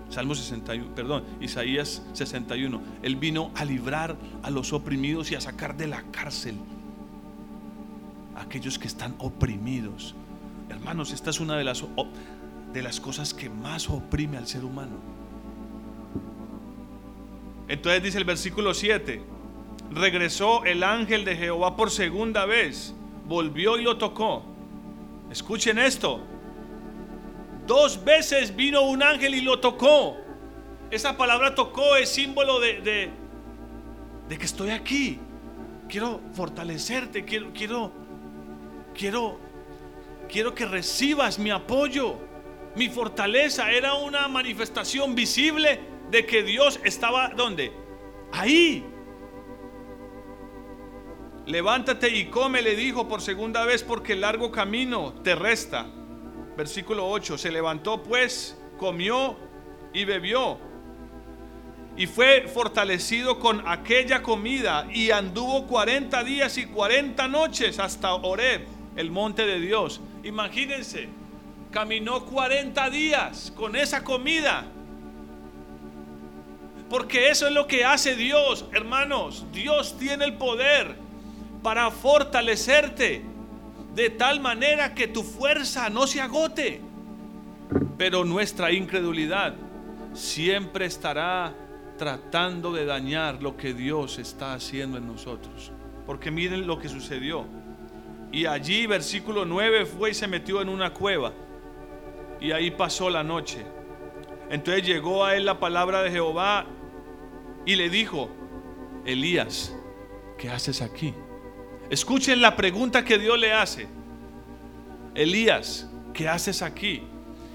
Salmo 0.10 0.36
61, 0.36 0.96
perdón, 0.96 1.24
Isaías 1.41 2.04
61. 2.13 2.82
Él 3.04 3.15
vino 3.15 3.52
a 3.56 3.65
librar 3.65 4.15
a 4.43 4.50
los 4.50 4.74
oprimidos 4.74 5.32
y 5.32 5.36
a 5.36 5.41
sacar 5.41 5.76
de 5.76 5.88
la 5.88 6.04
cárcel 6.12 6.56
a 8.36 8.41
aquellos 8.41 8.80
que 8.80 8.88
están 8.88 9.15
oprimidos. 9.17 10.15
Hermanos, 10.70 11.12
esta 11.12 11.30
es 11.30 11.39
una 11.39 11.58
de 11.58 11.63
las, 11.63 11.84
de 12.74 12.82
las 12.82 13.00
cosas 13.00 13.34
que 13.34 13.50
más 13.50 13.89
oprime 13.89 14.38
al 14.38 14.48
ser 14.48 14.63
humano. 14.63 14.98
Entonces 17.67 18.02
dice 18.02 18.17
el 18.17 18.24
versículo 18.24 18.74
7, 18.74 19.22
regresó 19.91 20.63
el 20.63 20.84
ángel 20.84 21.26
de 21.26 21.36
Jehová 21.36 21.76
por 21.76 21.91
segunda 21.91 22.46
vez, 22.46 22.93
volvió 23.28 23.78
y 23.78 23.84
lo 23.84 23.98
tocó. 23.98 24.43
Escuchen 25.30 25.78
esto, 25.78 26.22
Dos 27.67 28.01
veces 28.06 28.56
vino 28.56 28.82
un 28.84 29.03
ángel 29.03 29.36
y 29.36 29.41
lo 29.41 29.60
tocó. 29.60 30.15
Esa 30.89 31.17
palabra 31.17 31.53
tocó 31.53 31.97
es 31.97 32.08
símbolo 32.08 32.62
de, 32.62 33.12
de, 34.30 34.38
que 34.38 34.45
estoy 34.45 34.69
aquí. 34.69 35.19
Quiero 35.89 36.21
fortalecerte, 36.34 37.25
quiero, 37.25 37.51
quiero, 37.53 37.91
quiero, 38.97 39.38
quiero 40.30 40.56
que 40.56 40.65
recibas 40.65 41.39
mi 41.39 41.51
apoyo, 41.51 42.15
mi 42.77 42.88
fortaleza. 42.88 43.69
Era 43.69 43.95
una 43.95 44.30
manifestación 44.30 45.13
visible 45.13 45.82
de 46.10 46.25
que 46.25 46.43
Dios 46.43 46.80
estaba 46.86 47.30
donde? 47.36 47.73
Ahí. 48.32 48.86
Levántate 51.45 52.15
y 52.15 52.27
come, 52.27 52.62
le 52.62 52.77
dijo 52.77 53.10
por 53.10 53.21
segunda 53.21 53.65
vez, 53.65 53.84
porque 53.84 54.13
el 54.13 54.21
largo 54.21 54.53
camino 54.53 55.13
te 55.21 55.36
resta. 55.36 55.96
Versículo 56.58 57.08
8. 57.08 57.38
Se 57.38 57.52
levantó 57.52 58.02
pues, 58.02 58.58
comió 58.78 59.38
y 59.93 60.06
bebió. 60.06 60.58
Y 61.96 62.08
fue 62.08 62.48
fortalecido 62.52 63.39
con 63.39 63.67
aquella 63.67 64.24
comida 64.24 64.88
y 64.91 65.12
anduvo 65.12 65.67
40 65.67 66.24
días 66.24 66.58
y 66.58 66.65
40 66.65 67.28
noches 67.28 67.80
hasta 67.80 68.13
Oreb, 68.13 68.65
el 68.96 69.12
monte 69.12 69.46
de 69.46 69.60
Dios. 69.60 70.02
Imagínense, 70.24 71.10
caminó 71.72 72.26
40 72.26 72.89
días 72.89 73.54
con 73.56 73.76
esa 73.76 74.04
comida. 74.04 74.65
Porque 76.89 77.30
eso 77.30 77.48
es 77.48 77.54
lo 77.54 77.67
que 77.67 77.86
hace 77.86 78.15
Dios, 78.15 78.65
hermanos. 78.74 79.46
Dios 79.52 79.96
tiene 80.00 80.26
el 80.26 80.34
poder 80.34 80.96
para 81.62 81.91
fortalecerte 81.91 83.37
de 83.97 84.12
tal 84.12 84.39
manera 84.39 84.93
que 84.93 85.07
tu 85.07 85.23
fuerza 85.23 85.89
no 85.89 86.05
se 86.05 86.21
agote. 86.21 86.81
Pero 87.97 88.23
nuestra 88.23 88.71
incredulidad 88.71 89.55
siempre 90.13 90.86
estará 90.86 91.55
tratando 91.97 92.71
de 92.71 92.86
dañar 92.86 93.41
lo 93.41 93.57
que 93.57 93.73
Dios 93.73 94.19
está 94.19 94.53
haciendo 94.53 94.99
en 94.99 95.07
nosotros. 95.07 95.71
Porque 96.05 96.29
miren 96.29 96.67
lo 96.67 96.77
que 96.77 96.89
sucedió. 96.89 97.47
Y 98.31 98.45
allí, 98.45 98.86
versículo 98.86 99.45
9, 99.45 99.88
fue 99.88 100.12
y 100.12 100.13
se 100.13 100.27
metió 100.27 100.62
en 100.62 100.69
una 100.69 100.93
cueva. 100.93 101.33
Y 102.39 102.51
ahí 102.51 102.69
pasó 102.69 103.10
la 103.10 103.23
noche. 103.23 103.65
Entonces 104.51 104.86
llegó 104.86 105.25
a 105.25 105.36
él 105.36 105.43
la 105.43 105.60
palabra 105.60 106.03
de 106.03 106.12
Jehová 106.12 106.67
y 107.65 107.75
le 107.75 107.89
dijo, 107.89 108.29
Elías, 109.05 109.75
¿qué 110.38 110.51
haces 110.51 110.83
aquí? 110.83 111.15
Escuchen 111.89 112.41
la 112.41 112.56
pregunta 112.56 113.06
que 113.06 113.17
Dios 113.17 113.39
le 113.39 113.54
hace. 113.54 113.88
Elías, 115.15 115.89
¿qué 116.13 116.28
haces 116.28 116.62
aquí? 116.62 117.02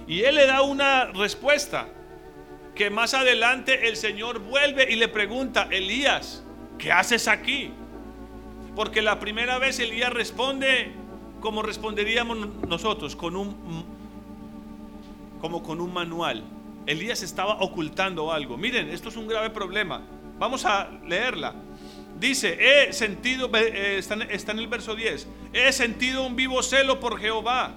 Y 0.06 0.22
él 0.22 0.36
le 0.36 0.46
da 0.46 0.62
una 0.62 1.06
respuesta 1.06 1.88
que 2.74 2.90
más 2.90 3.14
adelante 3.14 3.88
el 3.88 3.96
Señor 3.96 4.40
vuelve 4.40 4.90
y 4.90 4.96
le 4.96 5.08
pregunta, 5.08 5.68
Elías, 5.70 6.42
¿qué 6.78 6.90
haces 6.90 7.28
aquí? 7.28 7.70
Porque 8.74 9.02
la 9.02 9.20
primera 9.20 9.58
vez 9.58 9.78
Elías 9.78 10.12
responde 10.12 10.92
como 11.40 11.62
responderíamos 11.62 12.38
nosotros, 12.66 13.14
con 13.14 13.36
un 13.36 13.84
como 15.40 15.62
con 15.62 15.80
un 15.80 15.92
manual. 15.92 16.44
Elías 16.86 17.22
estaba 17.22 17.54
ocultando 17.60 18.32
algo. 18.32 18.56
Miren, 18.56 18.88
esto 18.88 19.08
es 19.08 19.16
un 19.16 19.26
grave 19.26 19.50
problema. 19.50 20.02
Vamos 20.38 20.64
a 20.64 20.88
leerla. 21.06 21.54
Dice, 22.22 22.56
he 22.60 22.92
sentido, 22.92 23.50
eh, 23.52 23.96
está, 23.98 24.14
está 24.14 24.52
en 24.52 24.60
el 24.60 24.68
verso 24.68 24.94
10, 24.94 25.26
he 25.52 25.72
sentido 25.72 26.24
un 26.24 26.36
vivo 26.36 26.62
celo 26.62 27.00
por 27.00 27.18
Jehová, 27.18 27.74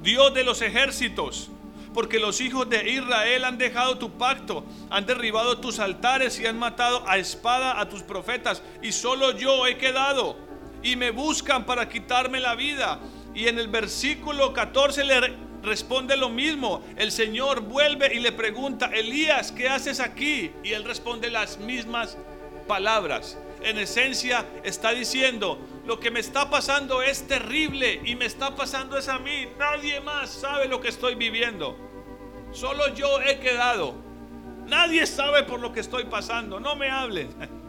Dios 0.00 0.32
de 0.32 0.44
los 0.44 0.62
ejércitos, 0.62 1.50
porque 1.92 2.20
los 2.20 2.40
hijos 2.40 2.70
de 2.70 2.88
Israel 2.88 3.44
han 3.44 3.58
dejado 3.58 3.98
tu 3.98 4.12
pacto, 4.12 4.64
han 4.90 5.06
derribado 5.06 5.58
tus 5.58 5.80
altares 5.80 6.38
y 6.38 6.46
han 6.46 6.56
matado 6.56 7.02
a 7.08 7.18
espada 7.18 7.80
a 7.80 7.88
tus 7.88 8.02
profetas, 8.04 8.62
y 8.80 8.92
solo 8.92 9.36
yo 9.36 9.66
he 9.66 9.76
quedado, 9.76 10.36
y 10.80 10.94
me 10.94 11.10
buscan 11.10 11.66
para 11.66 11.88
quitarme 11.88 12.38
la 12.38 12.54
vida. 12.54 13.00
Y 13.34 13.48
en 13.48 13.58
el 13.58 13.66
versículo 13.66 14.52
14 14.52 15.02
le 15.02 15.36
responde 15.64 16.16
lo 16.16 16.28
mismo. 16.28 16.84
El 16.96 17.10
Señor 17.10 17.62
vuelve 17.62 18.14
y 18.14 18.20
le 18.20 18.30
pregunta, 18.30 18.86
Elías, 18.94 19.50
¿qué 19.50 19.68
haces 19.68 19.98
aquí? 19.98 20.52
Y 20.62 20.74
él 20.74 20.84
responde 20.84 21.28
las 21.28 21.58
mismas 21.58 22.16
palabras. 22.66 23.38
En 23.62 23.78
esencia 23.78 24.44
está 24.64 24.90
diciendo, 24.90 25.58
lo 25.86 26.00
que 26.00 26.10
me 26.10 26.20
está 26.20 26.50
pasando 26.50 27.02
es 27.02 27.26
terrible 27.26 28.00
y 28.04 28.16
me 28.16 28.26
está 28.26 28.56
pasando 28.56 28.98
es 28.98 29.08
a 29.08 29.18
mí. 29.18 29.46
Nadie 29.58 30.00
más 30.00 30.30
sabe 30.30 30.66
lo 30.66 30.80
que 30.80 30.88
estoy 30.88 31.14
viviendo. 31.14 31.76
Solo 32.50 32.94
yo 32.94 33.20
he 33.20 33.38
quedado. 33.38 33.94
Nadie 34.66 35.06
sabe 35.06 35.42
por 35.44 35.60
lo 35.60 35.72
que 35.72 35.80
estoy 35.80 36.04
pasando. 36.04 36.58
No 36.60 36.76
me 36.76 36.90
hablen. 36.90 37.28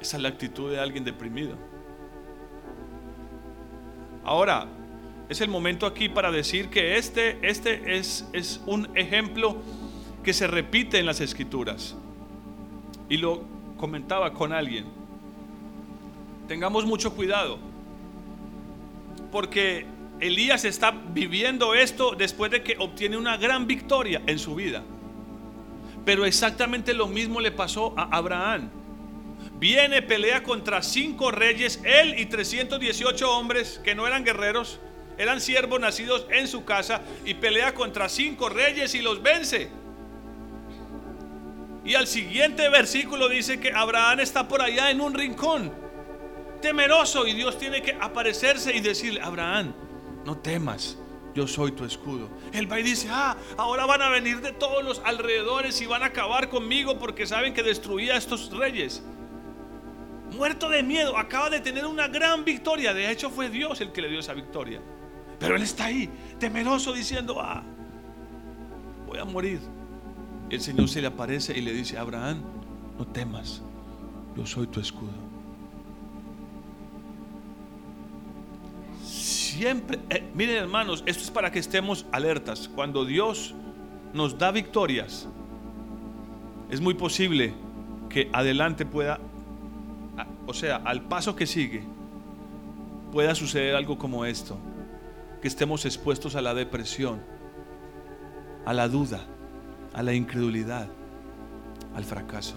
Esa 0.00 0.16
es 0.16 0.22
la 0.22 0.28
actitud 0.28 0.70
de 0.70 0.78
alguien 0.78 1.04
deprimido. 1.04 1.56
Ahora, 4.24 4.66
es 5.28 5.40
el 5.40 5.48
momento 5.48 5.86
aquí 5.86 6.08
para 6.08 6.30
decir 6.30 6.70
que 6.70 6.96
este, 6.96 7.38
este 7.42 7.98
es, 7.98 8.26
es 8.32 8.60
un 8.66 8.96
ejemplo 8.96 9.56
que 10.28 10.34
se 10.34 10.46
repite 10.46 10.98
en 10.98 11.06
las 11.06 11.22
escrituras. 11.22 11.96
Y 13.08 13.16
lo 13.16 13.44
comentaba 13.78 14.34
con 14.34 14.52
alguien. 14.52 14.84
Tengamos 16.46 16.84
mucho 16.84 17.14
cuidado. 17.14 17.58
Porque 19.32 19.86
Elías 20.20 20.66
está 20.66 20.90
viviendo 20.90 21.72
esto 21.72 22.14
después 22.14 22.50
de 22.50 22.62
que 22.62 22.76
obtiene 22.78 23.16
una 23.16 23.38
gran 23.38 23.66
victoria 23.66 24.20
en 24.26 24.38
su 24.38 24.54
vida. 24.54 24.82
Pero 26.04 26.26
exactamente 26.26 26.92
lo 26.92 27.06
mismo 27.06 27.40
le 27.40 27.50
pasó 27.50 27.94
a 27.96 28.14
Abraham. 28.14 28.68
Viene, 29.58 30.02
pelea 30.02 30.42
contra 30.42 30.82
cinco 30.82 31.30
reyes, 31.30 31.80
él 31.84 32.18
y 32.18 32.26
318 32.26 33.32
hombres 33.32 33.80
que 33.82 33.94
no 33.94 34.06
eran 34.06 34.26
guerreros, 34.26 34.78
eran 35.16 35.40
siervos 35.40 35.80
nacidos 35.80 36.26
en 36.30 36.48
su 36.48 36.66
casa, 36.66 37.00
y 37.24 37.32
pelea 37.32 37.72
contra 37.72 38.10
cinco 38.10 38.50
reyes 38.50 38.94
y 38.94 39.00
los 39.00 39.22
vence. 39.22 39.87
Y 41.88 41.94
al 41.94 42.06
siguiente 42.06 42.68
versículo 42.68 43.30
dice 43.30 43.60
que 43.60 43.72
Abraham 43.72 44.20
está 44.20 44.46
por 44.46 44.60
allá 44.60 44.90
en 44.90 45.00
un 45.00 45.14
rincón, 45.14 45.72
temeroso, 46.60 47.26
y 47.26 47.32
Dios 47.32 47.58
tiene 47.58 47.80
que 47.80 47.96
aparecerse 47.98 48.76
y 48.76 48.80
decirle, 48.80 49.22
Abraham, 49.22 49.72
no 50.22 50.36
temas, 50.36 50.98
yo 51.34 51.46
soy 51.46 51.72
tu 51.72 51.86
escudo. 51.86 52.28
Él 52.52 52.70
va 52.70 52.78
y 52.78 52.82
dice, 52.82 53.08
ah, 53.10 53.38
ahora 53.56 53.86
van 53.86 54.02
a 54.02 54.10
venir 54.10 54.42
de 54.42 54.52
todos 54.52 54.84
los 54.84 55.00
alrededores 55.02 55.80
y 55.80 55.86
van 55.86 56.02
a 56.02 56.06
acabar 56.06 56.50
conmigo 56.50 56.98
porque 56.98 57.26
saben 57.26 57.54
que 57.54 57.62
destruía 57.62 58.16
a 58.16 58.18
estos 58.18 58.50
reyes. 58.50 59.02
Muerto 60.36 60.68
de 60.68 60.82
miedo, 60.82 61.16
acaba 61.16 61.48
de 61.48 61.60
tener 61.60 61.86
una 61.86 62.06
gran 62.06 62.44
victoria. 62.44 62.92
De 62.92 63.10
hecho 63.10 63.30
fue 63.30 63.48
Dios 63.48 63.80
el 63.80 63.92
que 63.92 64.02
le 64.02 64.10
dio 64.10 64.20
esa 64.20 64.34
victoria. 64.34 64.82
Pero 65.38 65.56
él 65.56 65.62
está 65.62 65.86
ahí, 65.86 66.10
temeroso, 66.38 66.92
diciendo, 66.92 67.40
ah, 67.40 67.62
voy 69.06 69.18
a 69.20 69.24
morir 69.24 69.77
el 70.50 70.60
Señor 70.60 70.88
se 70.88 71.00
le 71.00 71.08
aparece 71.08 71.56
y 71.56 71.60
le 71.60 71.72
dice, 71.72 71.98
Abraham, 71.98 72.42
no 72.98 73.06
temas, 73.06 73.62
yo 74.36 74.46
soy 74.46 74.66
tu 74.66 74.80
escudo. 74.80 75.12
Siempre, 79.04 79.98
eh, 80.10 80.24
miren 80.34 80.56
hermanos, 80.56 81.02
esto 81.06 81.22
es 81.22 81.30
para 81.30 81.50
que 81.50 81.58
estemos 81.58 82.06
alertas. 82.12 82.68
Cuando 82.68 83.04
Dios 83.04 83.54
nos 84.14 84.38
da 84.38 84.50
victorias, 84.50 85.28
es 86.70 86.80
muy 86.80 86.94
posible 86.94 87.54
que 88.08 88.30
adelante 88.32 88.86
pueda, 88.86 89.18
o 90.46 90.54
sea, 90.54 90.76
al 90.76 91.02
paso 91.02 91.36
que 91.36 91.46
sigue, 91.46 91.82
pueda 93.12 93.34
suceder 93.34 93.74
algo 93.74 93.98
como 93.98 94.24
esto, 94.24 94.56
que 95.42 95.48
estemos 95.48 95.84
expuestos 95.84 96.36
a 96.36 96.42
la 96.42 96.54
depresión, 96.54 97.20
a 98.64 98.72
la 98.72 98.88
duda 98.88 99.26
a 99.98 100.02
la 100.04 100.14
incredulidad, 100.14 100.86
al 101.96 102.04
fracaso. 102.04 102.54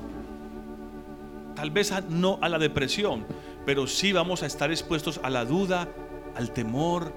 Tal 1.56 1.72
vez 1.72 1.92
no 2.08 2.38
a 2.40 2.48
la 2.50 2.60
depresión, 2.60 3.26
pero 3.66 3.88
sí 3.88 4.14
vamos 4.14 4.44
a 4.44 4.46
estar 4.46 4.70
expuestos 4.70 5.20
a 5.24 5.32
la 5.32 5.44
duda, 5.44 5.90
al 6.36 6.52
temor, 6.52 7.12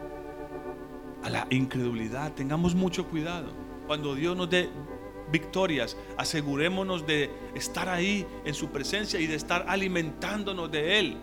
a 1.23 1.29
la 1.29 1.47
incredulidad. 1.51 2.33
Tengamos 2.33 2.75
mucho 2.75 3.07
cuidado. 3.07 3.53
Cuando 3.87 4.15
Dios 4.15 4.35
nos 4.35 4.49
dé 4.49 4.71
victorias, 5.31 5.95
asegurémonos 6.17 7.07
de 7.07 7.31
estar 7.55 7.91
ahí 7.91 8.27
en 8.47 8.55
su 8.55 8.71
presencia 8.71 9.21
y 9.21 9.27
de 9.27 9.35
estar 9.35 9.67
alimentándonos 9.69 10.73
de 10.73 11.01
Él. 11.01 11.19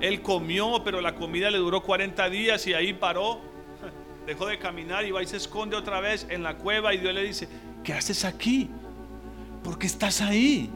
Él 0.00 0.20
comió, 0.20 0.84
pero 0.84 1.00
la 1.00 1.14
comida 1.14 1.50
le 1.50 1.56
duró 1.56 1.82
40 1.82 2.28
días 2.28 2.66
y 2.66 2.74
ahí 2.74 2.92
paró, 2.92 3.40
dejó 4.26 4.44
de 4.44 4.58
caminar 4.58 5.06
y 5.06 5.12
va 5.12 5.22
y 5.22 5.26
se 5.26 5.38
esconde 5.38 5.76
otra 5.76 6.00
vez 6.00 6.26
en 6.28 6.42
la 6.42 6.58
cueva 6.58 6.92
y 6.92 6.98
Dios 6.98 7.14
le 7.14 7.22
dice, 7.22 7.48
¿qué 7.84 7.92
haces 7.92 8.24
aquí? 8.24 8.68
¿Por 9.62 9.78
qué 9.78 9.86
estás 9.86 10.20
ahí? 10.20 10.70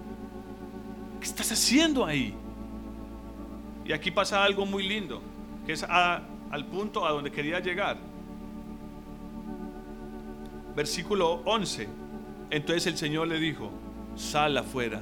¿Qué 1.19 1.27
estás 1.27 1.51
haciendo 1.51 2.05
ahí? 2.05 2.35
Y 3.85 3.93
aquí 3.93 4.11
pasa 4.11 4.45
algo 4.45 4.65
muy 4.67 4.87
lindo, 4.87 5.21
que 5.67 5.73
es 5.73 5.83
al 5.83 6.67
punto 6.71 7.07
a 7.07 7.11
donde 7.11 7.33
quería 7.33 7.59
llegar. 7.59 7.97
Versículo 10.77 11.43
11. 11.45 11.89
Entonces 12.51 12.87
el 12.87 12.97
Señor 12.97 13.27
le 13.29 13.41
dijo, 13.41 13.71
sal 14.15 14.57
afuera, 14.57 15.01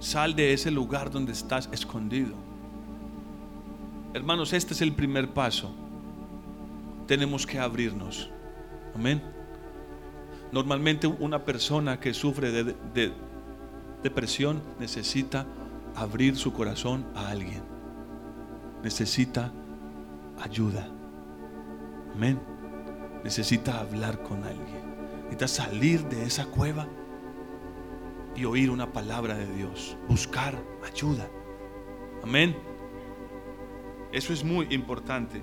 sal 0.00 0.34
de 0.34 0.52
ese 0.52 0.70
lugar 0.70 1.10
donde 1.10 1.32
estás 1.32 1.68
escondido. 1.72 2.34
Hermanos, 4.12 4.52
este 4.52 4.74
es 4.74 4.80
el 4.80 4.92
primer 4.92 5.28
paso. 5.28 5.74
Tenemos 7.06 7.46
que 7.46 7.58
abrirnos. 7.58 8.30
Amén. 8.94 9.35
Normalmente 10.52 11.06
una 11.06 11.44
persona 11.44 11.98
que 11.98 12.14
sufre 12.14 12.50
de, 12.50 13.12
depresión 14.02 14.62
necesita 14.78 15.46
abrir 15.94 16.36
su 16.36 16.52
corazón 16.52 17.06
a 17.14 17.28
alguien. 17.28 17.62
Necesita 18.82 19.52
ayuda. 20.40 20.88
Amén. 22.14 22.40
Necesita 23.24 23.80
hablar 23.80 24.22
con 24.22 24.44
alguien. 24.44 24.86
Necesita 25.24 25.48
salir 25.48 26.04
de 26.04 26.24
esa 26.24 26.46
cueva 26.46 26.86
y 28.36 28.44
oír 28.44 28.70
una 28.70 28.92
palabra 28.92 29.34
de 29.34 29.46
Dios. 29.54 29.96
Buscar 30.08 30.54
ayuda. 30.86 31.28
Amén. 32.22 32.56
Eso 34.12 34.32
es 34.32 34.44
muy 34.44 34.66
importante. 34.70 35.42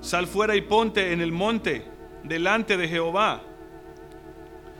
Sal 0.00 0.28
fuera 0.28 0.54
y 0.54 0.60
ponte 0.60 1.12
en 1.12 1.20
el 1.20 1.32
monte 1.32 1.97
delante 2.22 2.76
de 2.76 2.88
Jehová. 2.88 3.42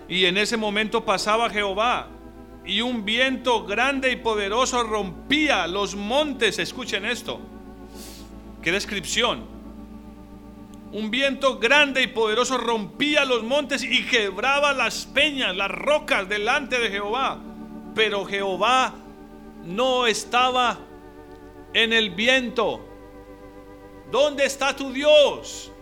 Y 0.09 0.25
en 0.25 0.39
ese 0.39 0.57
momento 0.57 1.05
pasaba 1.05 1.51
Jehová 1.51 2.09
y 2.65 2.83
un 2.83 3.05
viento 3.05 3.65
grande 3.65 4.13
y 4.13 4.17
poderoso 4.17 4.83
rompía 4.83 5.67
los 5.67 5.95
montes. 5.95 6.59
Escuchen 6.59 7.05
esto. 7.05 7.41
Qué 8.63 8.73
descripción. 8.73 9.45
Un 10.93 11.11
viento 11.11 11.59
grande 11.59 12.03
y 12.03 12.07
poderoso 12.09 12.59
rompía 12.59 13.25
los 13.25 13.43
montes 13.43 13.83
y 13.83 14.05
quebraba 14.07 14.73
las 14.73 15.07
peñas, 15.07 15.57
las 15.57 15.71
rocas 15.71 16.29
delante 16.29 16.79
de 16.79 16.91
Jehová. 16.91 17.39
Pero 17.95 18.25
Jehová 18.25 18.95
no 19.65 20.07
estaba 20.07 20.79
en 21.75 21.93
el 21.93 22.11
viento. 22.11 22.85
¿Dónde 24.11 24.45
está 24.45 24.75
tu 24.75 24.93
Dios? 24.93 25.73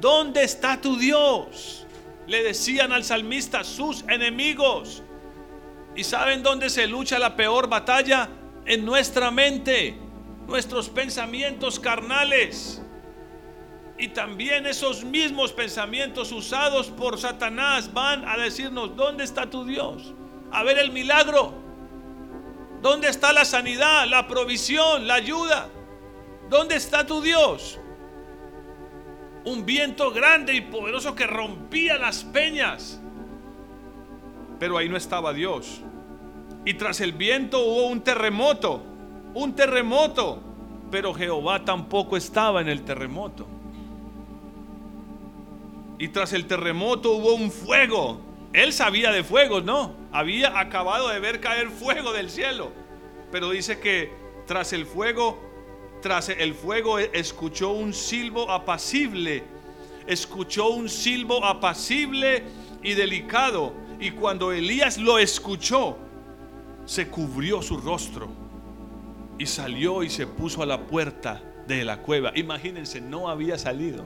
¿Dónde 0.00 0.44
está 0.44 0.80
tu 0.80 0.96
Dios? 0.96 1.86
Le 2.26 2.42
decían 2.42 2.92
al 2.92 3.04
salmista 3.04 3.64
sus 3.64 4.02
enemigos. 4.08 5.02
¿Y 5.94 6.04
saben 6.04 6.42
dónde 6.42 6.70
se 6.70 6.86
lucha 6.86 7.18
la 7.18 7.36
peor 7.36 7.68
batalla? 7.68 8.28
En 8.64 8.84
nuestra 8.84 9.30
mente, 9.30 9.98
nuestros 10.46 10.88
pensamientos 10.88 11.80
carnales. 11.80 12.80
Y 13.98 14.08
también 14.08 14.66
esos 14.66 15.04
mismos 15.04 15.52
pensamientos 15.52 16.32
usados 16.32 16.88
por 16.88 17.18
Satanás 17.18 17.92
van 17.92 18.26
a 18.26 18.38
decirnos, 18.38 18.96
¿dónde 18.96 19.24
está 19.24 19.50
tu 19.50 19.64
Dios? 19.64 20.14
A 20.52 20.62
ver 20.62 20.78
el 20.78 20.92
milagro. 20.92 21.52
¿Dónde 22.80 23.08
está 23.08 23.34
la 23.34 23.44
sanidad, 23.44 24.06
la 24.06 24.26
provisión, 24.26 25.06
la 25.06 25.14
ayuda? 25.14 25.68
¿Dónde 26.48 26.76
está 26.76 27.04
tu 27.04 27.20
Dios? 27.20 27.79
Un 29.44 29.64
viento 29.64 30.10
grande 30.10 30.54
y 30.54 30.60
poderoso 30.60 31.14
que 31.14 31.26
rompía 31.26 31.96
las 31.98 32.24
peñas. 32.24 33.00
Pero 34.58 34.76
ahí 34.76 34.88
no 34.88 34.96
estaba 34.96 35.32
Dios. 35.32 35.80
Y 36.64 36.74
tras 36.74 37.00
el 37.00 37.12
viento 37.12 37.60
hubo 37.60 37.86
un 37.86 38.02
terremoto. 38.02 38.82
Un 39.34 39.54
terremoto. 39.54 40.42
Pero 40.90 41.14
Jehová 41.14 41.64
tampoco 41.64 42.16
estaba 42.16 42.60
en 42.60 42.68
el 42.68 42.82
terremoto. 42.82 43.46
Y 45.98 46.08
tras 46.08 46.32
el 46.32 46.46
terremoto 46.46 47.12
hubo 47.12 47.34
un 47.34 47.50
fuego. 47.50 48.20
Él 48.52 48.72
sabía 48.72 49.12
de 49.12 49.22
fuegos, 49.22 49.64
¿no? 49.64 49.94
Había 50.12 50.58
acabado 50.58 51.08
de 51.08 51.20
ver 51.20 51.40
caer 51.40 51.70
fuego 51.70 52.12
del 52.12 52.30
cielo. 52.30 52.72
Pero 53.30 53.50
dice 53.50 53.80
que 53.80 54.12
tras 54.46 54.72
el 54.72 54.84
fuego 54.84 55.49
tras 56.00 56.28
el 56.28 56.54
fuego 56.54 56.98
e-, 56.98 57.10
escuchó 57.12 57.70
un 57.70 57.92
silbo 57.92 58.50
apacible, 58.50 59.44
escuchó 60.06 60.70
un 60.70 60.88
silbo 60.88 61.44
apacible 61.44 62.44
y 62.82 62.94
delicado. 62.94 63.72
Y 63.98 64.12
cuando 64.12 64.52
Elías 64.52 64.98
lo 64.98 65.18
escuchó, 65.18 65.96
se 66.86 67.08
cubrió 67.08 67.62
su 67.62 67.76
rostro 67.76 68.28
y 69.38 69.46
salió 69.46 70.02
y 70.02 70.10
se 70.10 70.26
puso 70.26 70.62
a 70.62 70.66
la 70.66 70.86
puerta 70.86 71.42
de 71.66 71.84
la 71.84 71.98
cueva. 71.98 72.32
Imagínense, 72.34 73.00
no 73.00 73.28
había 73.28 73.58
salido. 73.58 74.04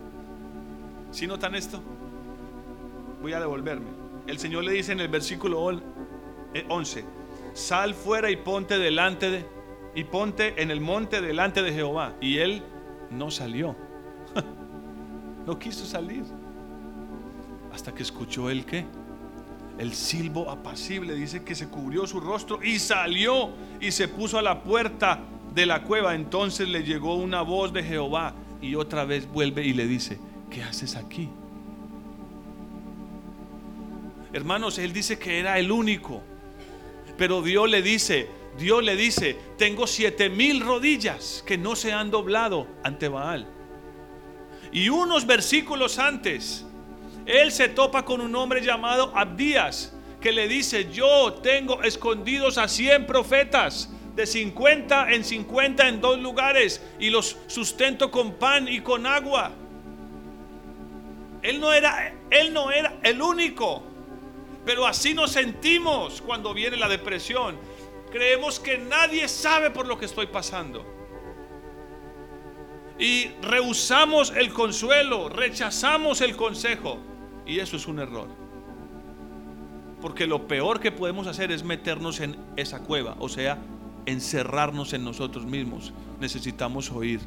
¿Sí 1.11 1.27
notan 1.27 1.55
esto? 1.55 1.81
Voy 3.23 3.33
a 3.33 3.41
devolverme. 3.41 3.87
El 4.27 4.39
Señor 4.39 4.65
le 4.65 4.73
dice 4.73 4.93
en 4.93 5.01
el 5.01 5.09
versículo 5.09 5.61
11, 6.69 7.01
eh, 7.01 7.05
sal 7.53 7.95
fuera 7.95 8.31
y 8.31 8.37
ponte 8.37 8.79
delante 8.79 9.31
de 9.31 9.54
y 9.95 10.05
ponte 10.05 10.61
en 10.61 10.71
el 10.71 10.81
monte 10.81 11.21
delante 11.21 11.63
de 11.63 11.73
Jehová. 11.73 12.15
Y 12.21 12.39
él 12.39 12.63
no 13.11 13.31
salió. 13.31 13.77
no 15.47 15.59
quiso 15.59 15.85
salir. 15.87 16.25
Hasta 17.73 17.95
que 17.95 18.03
escuchó 18.03 18.51
el 18.51 18.65
que. 18.65 18.85
El 19.79 19.93
silbo 19.93 20.51
apacible 20.51 21.15
dice 21.15 21.43
que 21.43 21.55
se 21.55 21.69
cubrió 21.69 22.07
su 22.07 22.21
rostro 22.21 22.63
y 22.63 22.79
salió 22.79 23.51
y 23.81 23.91
se 23.91 24.07
puso 24.07 24.39
a 24.39 24.43
la 24.43 24.63
puerta 24.63 25.21
de 25.53 25.67
la 25.67 25.83
cueva. 25.83 26.15
Entonces 26.15 26.69
le 26.69 26.85
llegó 26.85 27.17
una 27.17 27.43
voz 27.43 27.73
de 27.73 27.83
Jehová 27.83 28.35
y 28.61 28.77
otra 28.77 29.05
vez 29.05 29.31
vuelve 29.31 29.65
y 29.65 29.73
le 29.73 29.87
dice, 29.87 30.19
¿qué 30.51 30.63
haces 30.63 30.95
aquí? 30.95 31.29
Hermanos, 34.33 34.79
él 34.79 34.93
dice 34.93 35.19
que 35.19 35.39
era 35.39 35.59
el 35.59 35.71
único. 35.71 36.23
Pero 37.17 37.43
Dios 37.43 37.69
le 37.71 37.83
dice, 37.83 38.29
Dios 38.59 38.85
le 38.85 38.97
dice, 38.97 39.37
tengo 39.59 39.87
siete 39.87 40.29
mil 40.29 40.61
rodillas 40.61 41.43
que 41.47 41.59
no 41.59 41.75
se 41.75 41.93
han 41.93 42.11
doblado 42.11 42.69
ante 42.85 43.09
Baal. 43.09 43.47
Y 44.73 44.89
unos 44.89 45.27
versículos 45.27 45.99
antes, 45.99 46.65
él 47.27 47.53
se 47.53 47.69
topa 47.69 48.05
con 48.05 48.21
un 48.21 48.35
hombre 48.37 48.61
llamado 48.61 49.13
Abdías, 49.15 49.95
que 50.21 50.33
le 50.33 50.49
dice, 50.49 50.91
yo 50.91 51.35
tengo 51.43 51.83
escondidos 51.83 52.59
a 52.59 52.69
cien 52.69 53.07
profetas, 53.07 53.91
de 54.15 54.27
50 54.27 55.11
en 55.11 55.25
50 55.25 55.89
en 55.89 56.01
dos 56.01 56.21
lugares, 56.21 56.81
y 57.01 57.11
los 57.11 57.37
sustento 57.49 58.11
con 58.11 58.35
pan 58.35 58.69
y 58.69 58.81
con 58.81 59.07
agua. 59.07 59.51
Él 61.43 61.61
no 61.61 61.73
era, 61.73 62.15
él 62.31 62.53
no 62.53 62.71
era 62.71 62.95
el 63.03 63.21
único, 63.21 63.83
pero 64.65 64.87
así 64.87 65.13
nos 65.13 65.33
sentimos 65.33 66.23
cuando 66.23 66.55
viene 66.55 66.77
la 66.77 66.89
depresión 66.89 67.59
Creemos 68.15 68.61
que 68.61 68.79
nadie 68.79 69.27
sabe 69.27 69.73
por 69.73 69.89
lo 69.89 69.99
que 69.99 70.05
estoy 70.05 70.29
pasando. 70.29 70.87
Y 72.97 73.27
rehusamos 73.43 74.33
el 74.37 74.53
consuelo, 74.53 75.29
rechazamos 75.29 76.21
el 76.21 76.37
consejo. 76.37 76.99
Y 77.45 77.59
eso 77.59 77.77
es 77.77 77.89
un 77.89 77.99
error. 77.99 78.29
Porque 80.01 80.29
lo 80.29 80.47
peor 80.47 80.79
que 80.79 80.93
podemos 80.93 81.27
hacer 81.27 81.51
es 81.51 81.65
meternos 81.65 82.21
en 82.21 82.37
esa 82.55 82.85
cueva, 82.85 83.17
o 83.19 83.29
sea, 83.29 83.59
encerrarnos 84.07 84.93
en 84.93 85.03
nosotros 85.03 85.45
mismos. 85.45 85.93
Necesitamos 86.21 86.93
oír 86.93 87.19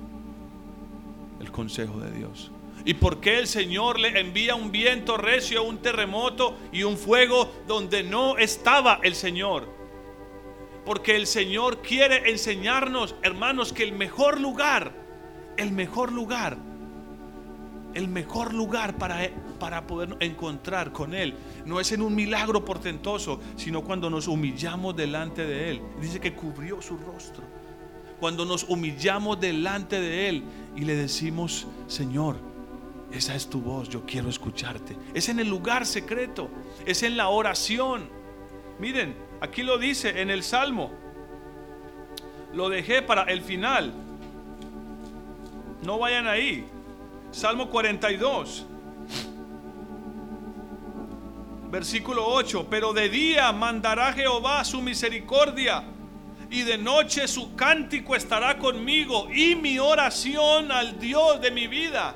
el 1.42 1.52
consejo 1.52 2.00
de 2.00 2.12
Dios. 2.12 2.50
¿Y 2.86 2.94
por 2.94 3.20
qué 3.20 3.40
el 3.40 3.48
Señor 3.48 4.00
le 4.00 4.18
envía 4.22 4.56
un 4.56 4.72
viento 4.72 5.18
recio, 5.18 5.64
un 5.64 5.80
terremoto 5.80 6.58
y 6.72 6.84
un 6.84 6.96
fuego 6.96 7.52
donde 7.68 8.04
no 8.04 8.38
estaba 8.38 9.02
el 9.04 9.16
Señor? 9.16 9.77
Porque 10.88 11.18
el 11.18 11.28
Señor 11.28 11.82
quiere 11.82 12.30
enseñarnos, 12.30 13.16
hermanos, 13.22 13.74
que 13.74 13.84
el 13.84 13.92
mejor 13.92 14.40
lugar, 14.40 14.94
el 15.58 15.74
mejor 15.74 16.14
lugar, 16.14 16.58
el 17.94 18.08
mejor 18.08 18.54
lugar 18.54 18.98
para, 18.98 19.30
para 19.60 19.86
poder 19.86 20.16
encontrar 20.22 20.94
con 20.94 21.14
Él 21.14 21.36
no 21.66 21.82
es 21.82 21.92
en 21.92 22.02
un 22.02 22.16
milagro 22.16 22.64
portentoso, 22.64 23.42
sino 23.58 23.84
cuando 23.84 24.10
nos 24.10 24.30
humillamos 24.30 24.96
delante 24.96 25.46
de 25.46 25.72
Él. 25.72 25.82
Dice 26.00 26.22
que 26.22 26.34
cubrió 26.34 26.82
su 26.82 26.96
rostro. 26.96 27.44
Cuando 28.22 28.46
nos 28.46 28.64
humillamos 28.64 29.42
delante 29.42 30.00
de 30.00 30.30
Él 30.30 30.44
y 30.78 30.86
le 30.86 30.96
decimos, 30.96 31.68
Señor, 31.88 32.38
esa 33.12 33.36
es 33.36 33.50
tu 33.50 33.60
voz, 33.60 33.90
yo 33.90 34.06
quiero 34.06 34.30
escucharte. 34.30 34.96
Es 35.14 35.28
en 35.28 35.42
el 35.42 35.50
lugar 35.50 35.86
secreto, 35.86 36.50
es 36.86 37.04
en 37.04 37.18
la 37.18 37.28
oración. 37.28 38.08
Miren, 38.80 39.27
Aquí 39.40 39.64
lo 39.64 39.78
dice 39.78 40.22
en 40.22 40.30
el 40.30 40.44
Salmo. 40.44 40.92
Lo 42.54 42.70
dejé 42.70 43.02
para 43.02 43.24
el 43.24 43.42
final. 43.42 43.94
No 45.84 46.00
vayan 46.00 46.28
ahí. 46.28 46.66
Salmo 47.32 47.70
42. 47.70 48.66
Versículo 51.70 52.26
8. 52.26 52.68
Pero 52.70 52.94
de 52.94 53.10
día 53.10 53.52
mandará 53.52 54.12
Jehová 54.14 54.64
su 54.64 54.82
misericordia 54.82 55.84
y 56.50 56.64
de 56.64 56.78
noche 56.78 57.28
su 57.28 57.56
cántico 57.56 58.16
estará 58.16 58.58
conmigo 58.58 59.28
y 59.32 59.56
mi 59.56 59.80
oración 59.80 60.72
al 60.72 61.00
Dios 61.00 61.42
de 61.42 61.52
mi 61.52 61.68
vida. 61.68 62.16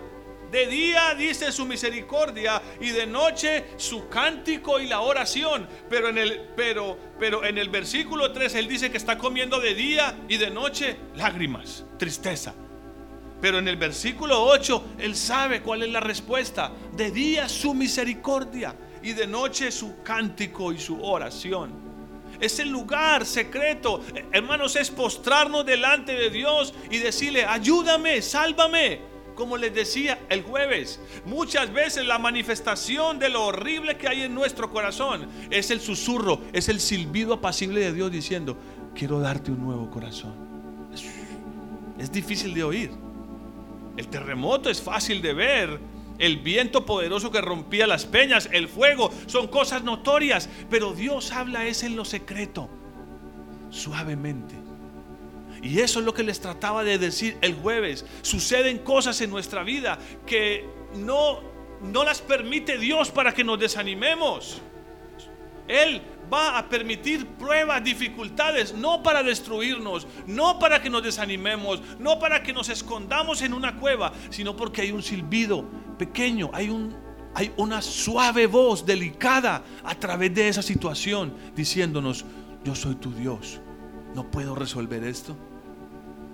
De 0.51 0.67
día 0.67 1.15
dice 1.15 1.51
su 1.51 1.65
misericordia 1.65 2.61
y 2.81 2.89
de 2.89 3.05
noche 3.05 3.67
su 3.77 4.09
cántico 4.09 4.79
y 4.79 4.87
la 4.87 4.99
oración. 4.99 5.67
Pero 5.89 6.09
en 6.09 6.17
el, 6.17 6.41
pero, 6.57 6.97
pero 7.17 7.45
en 7.45 7.57
el 7.57 7.69
versículo 7.69 8.33
3 8.33 8.55
él 8.55 8.67
dice 8.67 8.91
que 8.91 8.97
está 8.97 9.17
comiendo 9.17 9.61
de 9.61 9.73
día 9.73 10.15
y 10.27 10.35
de 10.37 10.49
noche 10.49 10.97
lágrimas, 11.15 11.85
tristeza. 11.97 12.53
Pero 13.39 13.59
en 13.59 13.67
el 13.67 13.77
versículo 13.77 14.43
8 14.43 14.95
él 14.99 15.15
sabe 15.15 15.61
cuál 15.61 15.83
es 15.83 15.89
la 15.89 16.01
respuesta. 16.01 16.71
De 16.93 17.11
día 17.11 17.47
su 17.47 17.73
misericordia. 17.73 18.75
y 19.03 19.13
de 19.13 19.25
noche 19.25 19.71
su 19.71 20.03
cántico 20.03 20.71
y 20.71 20.79
su 20.79 21.03
oración. 21.03 21.71
Es 22.39 22.59
el 22.59 22.69
lugar 22.69 23.25
secreto, 23.25 24.03
hermanos, 24.31 24.75
es 24.75 24.89
postrarnos 24.89 25.65
delante 25.65 26.13
de 26.13 26.29
Dios 26.29 26.73
y 26.89 26.97
decirle, 26.97 27.45
ayúdame, 27.45 28.21
sálvame. 28.21 29.10
Como 29.35 29.57
les 29.57 29.73
decía 29.73 30.19
el 30.29 30.43
jueves, 30.43 30.99
muchas 31.25 31.71
veces 31.73 32.05
la 32.05 32.19
manifestación 32.19 33.19
de 33.19 33.29
lo 33.29 33.45
horrible 33.45 33.97
que 33.97 34.07
hay 34.07 34.23
en 34.23 34.35
nuestro 34.35 34.69
corazón 34.71 35.27
es 35.49 35.71
el 35.71 35.79
susurro, 35.79 36.41
es 36.53 36.69
el 36.69 36.79
silbido 36.79 37.35
apacible 37.35 37.81
de 37.81 37.93
Dios 37.93 38.11
diciendo, 38.11 38.57
quiero 38.93 39.19
darte 39.19 39.51
un 39.51 39.63
nuevo 39.63 39.89
corazón. 39.89 40.33
Es 41.97 42.11
difícil 42.11 42.53
de 42.53 42.63
oír. 42.63 42.91
El 43.97 44.07
terremoto 44.07 44.69
es 44.69 44.81
fácil 44.81 45.21
de 45.21 45.33
ver. 45.33 45.79
El 46.17 46.37
viento 46.37 46.85
poderoso 46.85 47.31
que 47.31 47.41
rompía 47.41 47.87
las 47.87 48.05
peñas, 48.05 48.49
el 48.51 48.67
fuego, 48.67 49.11
son 49.25 49.47
cosas 49.47 49.83
notorias. 49.83 50.49
Pero 50.69 50.93
Dios 50.93 51.31
habla 51.31 51.65
es 51.65 51.83
en 51.83 51.95
lo 51.95 52.05
secreto, 52.05 52.69
suavemente. 53.69 54.60
Y 55.61 55.79
eso 55.79 55.99
es 55.99 56.05
lo 56.05 56.13
que 56.13 56.23
les 56.23 56.39
trataba 56.39 56.83
de 56.83 56.97
decir 56.97 57.37
el 57.41 57.55
jueves. 57.55 58.05
Suceden 58.21 58.79
cosas 58.79 59.21
en 59.21 59.29
nuestra 59.29 59.63
vida 59.63 59.99
que 60.25 60.65
no, 60.95 61.41
no 61.81 62.03
las 62.03 62.21
permite 62.21 62.77
Dios 62.77 63.11
para 63.11 63.33
que 63.33 63.43
nos 63.43 63.59
desanimemos. 63.59 64.61
Él 65.67 66.01
va 66.31 66.57
a 66.57 66.67
permitir 66.67 67.27
pruebas, 67.27 67.83
dificultades, 67.83 68.73
no 68.73 69.03
para 69.03 69.21
destruirnos, 69.21 70.07
no 70.27 70.59
para 70.59 70.81
que 70.81 70.89
nos 70.89 71.03
desanimemos, 71.03 71.81
no 71.99 72.19
para 72.19 72.41
que 72.41 72.53
nos 72.53 72.69
escondamos 72.69 73.41
en 73.41 73.53
una 73.53 73.77
cueva, 73.77 74.13
sino 74.29 74.55
porque 74.55 74.81
hay 74.81 74.91
un 74.91 75.03
silbido 75.03 75.65
pequeño, 75.97 76.49
hay 76.53 76.69
un 76.69 77.11
hay 77.33 77.53
una 77.55 77.81
suave 77.81 78.45
voz 78.45 78.85
delicada 78.85 79.63
a 79.85 79.95
través 79.95 80.33
de 80.33 80.49
esa 80.49 80.61
situación 80.61 81.33
diciéndonos, 81.55 82.25
yo 82.63 82.75
soy 82.75 82.95
tu 82.95 83.13
Dios, 83.13 83.61
no 84.13 84.29
puedo 84.29 84.53
resolver 84.53 85.03
esto. 85.05 85.37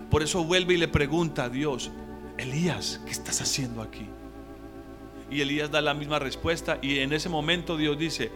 Por 0.10 0.24
eso 0.24 0.43
vuelve 0.43 0.76
y 0.76 0.78
le 0.78 0.88
pregunta 0.88 1.45
a 1.45 1.49
Dios, 1.49 1.91
Elías, 2.38 3.01
¿qué 3.05 3.12
estás 3.12 3.41
haciendo 3.41 3.82
aquí? 3.82 4.08
Y 5.30 5.41
Elías 5.41 5.70
da 5.70 5.82
la 5.82 5.93
misma 5.93 6.20
respuesta 6.20 6.78
y 6.82 6.99
en 6.99 7.12
ese 7.12 7.28
momento 7.28 7.76
Dios 7.76 7.97
dice, 7.97 8.32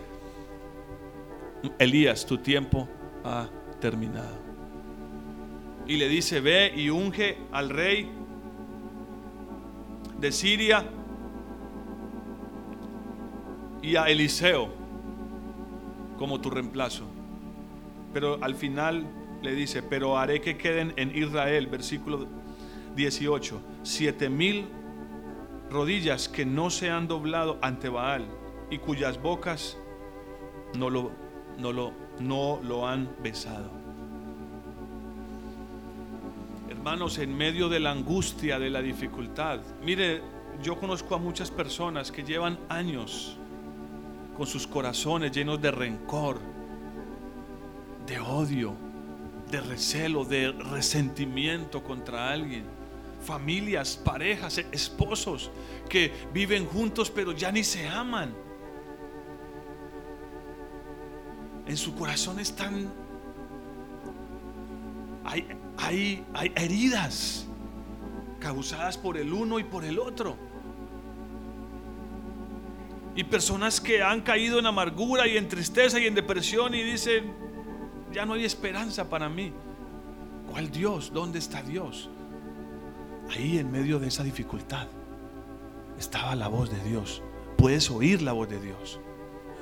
Elías, 1.79 2.25
tu 2.25 2.37
tiempo 2.39 2.89
ha 3.23 3.49
terminado. 3.79 4.39
Y 5.87 5.97
le 5.97 6.09
dice, 6.09 6.41
ve 6.41 6.73
y 6.75 6.89
unge 6.89 7.37
al 7.51 7.69
rey 7.69 8.11
de 10.19 10.31
Siria 10.31 10.85
y 13.81 13.95
a 13.95 14.05
Eliseo 14.05 14.69
como 16.17 16.39
tu 16.39 16.49
reemplazo. 16.49 17.05
Pero 18.13 18.37
al 18.41 18.55
final 18.55 19.05
le 19.41 19.53
dice, 19.53 19.81
pero 19.83 20.17
haré 20.17 20.41
que 20.41 20.57
queden 20.57 20.93
en 20.97 21.15
Israel, 21.15 21.67
versículo 21.67 22.27
18, 22.95 23.61
siete 23.83 24.29
mil 24.29 24.67
rodillas 25.69 26.27
que 26.27 26.45
no 26.45 26.69
se 26.69 26.89
han 26.89 27.07
doblado 27.07 27.57
ante 27.61 27.89
Baal 27.89 28.25
y 28.69 28.77
cuyas 28.77 29.21
bocas 29.21 29.77
no 30.75 30.89
lo 30.89 31.11
no 31.57 31.71
lo, 31.71 31.93
no 32.19 32.59
lo 32.63 32.87
han 32.87 33.09
besado. 33.21 33.69
Hermanos, 36.69 37.19
en 37.19 37.35
medio 37.35 37.69
de 37.69 37.79
la 37.79 37.91
angustia, 37.91 38.57
de 38.57 38.69
la 38.69 38.81
dificultad, 38.81 39.59
mire, 39.83 40.21
yo 40.63 40.79
conozco 40.79 41.15
a 41.15 41.17
muchas 41.17 41.51
personas 41.51 42.11
que 42.11 42.23
llevan 42.23 42.57
años 42.69 43.37
con 44.35 44.47
sus 44.47 44.65
corazones 44.65 45.31
llenos 45.31 45.61
de 45.61 45.71
rencor, 45.71 46.39
de 48.07 48.19
odio, 48.19 48.73
de 49.51 49.61
recelo, 49.61 50.25
de 50.25 50.51
resentimiento 50.51 51.83
contra 51.83 52.31
alguien. 52.31 52.63
Familias, 53.21 53.97
parejas, 54.03 54.57
esposos 54.71 55.51
que 55.87 56.11
viven 56.33 56.65
juntos 56.65 57.11
pero 57.11 57.33
ya 57.33 57.51
ni 57.51 57.63
se 57.63 57.87
aman 57.87 58.33
en 61.71 61.77
su 61.77 61.95
corazón 61.95 62.39
están, 62.39 62.91
hay, 65.23 65.47
hay, 65.77 66.25
hay 66.33 66.51
heridas 66.55 67.47
causadas 68.39 68.97
por 68.97 69.17
el 69.17 69.31
uno 69.31 69.57
y 69.57 69.63
por 69.63 69.85
el 69.85 69.97
otro. 69.97 70.35
Y 73.15 73.23
personas 73.23 73.79
que 73.79 74.01
han 74.01 74.21
caído 74.21 74.59
en 74.59 74.65
amargura 74.65 75.27
y 75.27 75.37
en 75.37 75.47
tristeza 75.47 75.97
y 75.97 76.07
en 76.07 76.15
depresión 76.15 76.73
y 76.73 76.83
dicen, 76.83 77.33
ya 78.13 78.25
no 78.25 78.33
hay 78.33 78.45
esperanza 78.45 79.09
para 79.09 79.29
mí. 79.29 79.51
¿Cuál 80.51 80.71
Dios? 80.71 81.11
¿Dónde 81.13 81.39
está 81.39 81.61
Dios? 81.61 82.09
Ahí 83.29 83.57
en 83.57 83.71
medio 83.71 83.99
de 83.99 84.07
esa 84.07 84.23
dificultad 84.23 84.87
estaba 85.97 86.35
la 86.35 86.47
voz 86.47 86.69
de 86.69 86.83
Dios. 86.83 87.21
Puedes 87.57 87.89
oír 87.89 88.21
la 88.21 88.33
voz 88.33 88.49
de 88.49 88.59
Dios. 88.59 88.99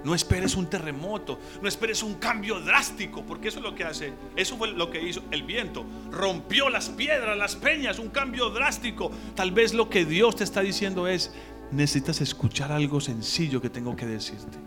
No 0.04 0.16
esperes 0.16 0.56
un 0.56 0.68
terremoto, 0.68 1.40
no 1.62 1.68
esperes 1.68 2.04
un 2.04 2.16
cambio 2.16 2.62
drástico, 2.62 3.24
porque 3.26 3.50
eso 3.50 3.58
es 3.60 3.64
lo 3.64 3.76
que 3.76 3.84
hace, 3.84 4.14
eso 4.38 4.58
fue 4.58 4.72
lo 4.72 4.90
que 4.90 5.02
hizo 5.02 5.22
el 5.30 5.44
viento. 5.44 5.86
Rompió 6.10 6.70
las 6.70 6.88
piedras, 6.90 7.38
las 7.38 7.58
peñas, 7.58 8.00
un 8.00 8.10
cambio 8.10 8.50
drástico. 8.50 9.12
Tal 9.36 9.52
vez 9.52 9.74
lo 9.74 9.90
que 9.90 10.06
Dios 10.06 10.38
te 10.38 10.46
está 10.46 10.62
diciendo 10.62 11.08
es, 11.08 11.34
necesitas 11.72 12.22
escuchar 12.22 12.72
algo 12.72 13.02
sencillo 13.02 13.62
que 13.62 13.70
tengo 13.70 13.96
que 13.96 14.06
decirte. 14.06 14.58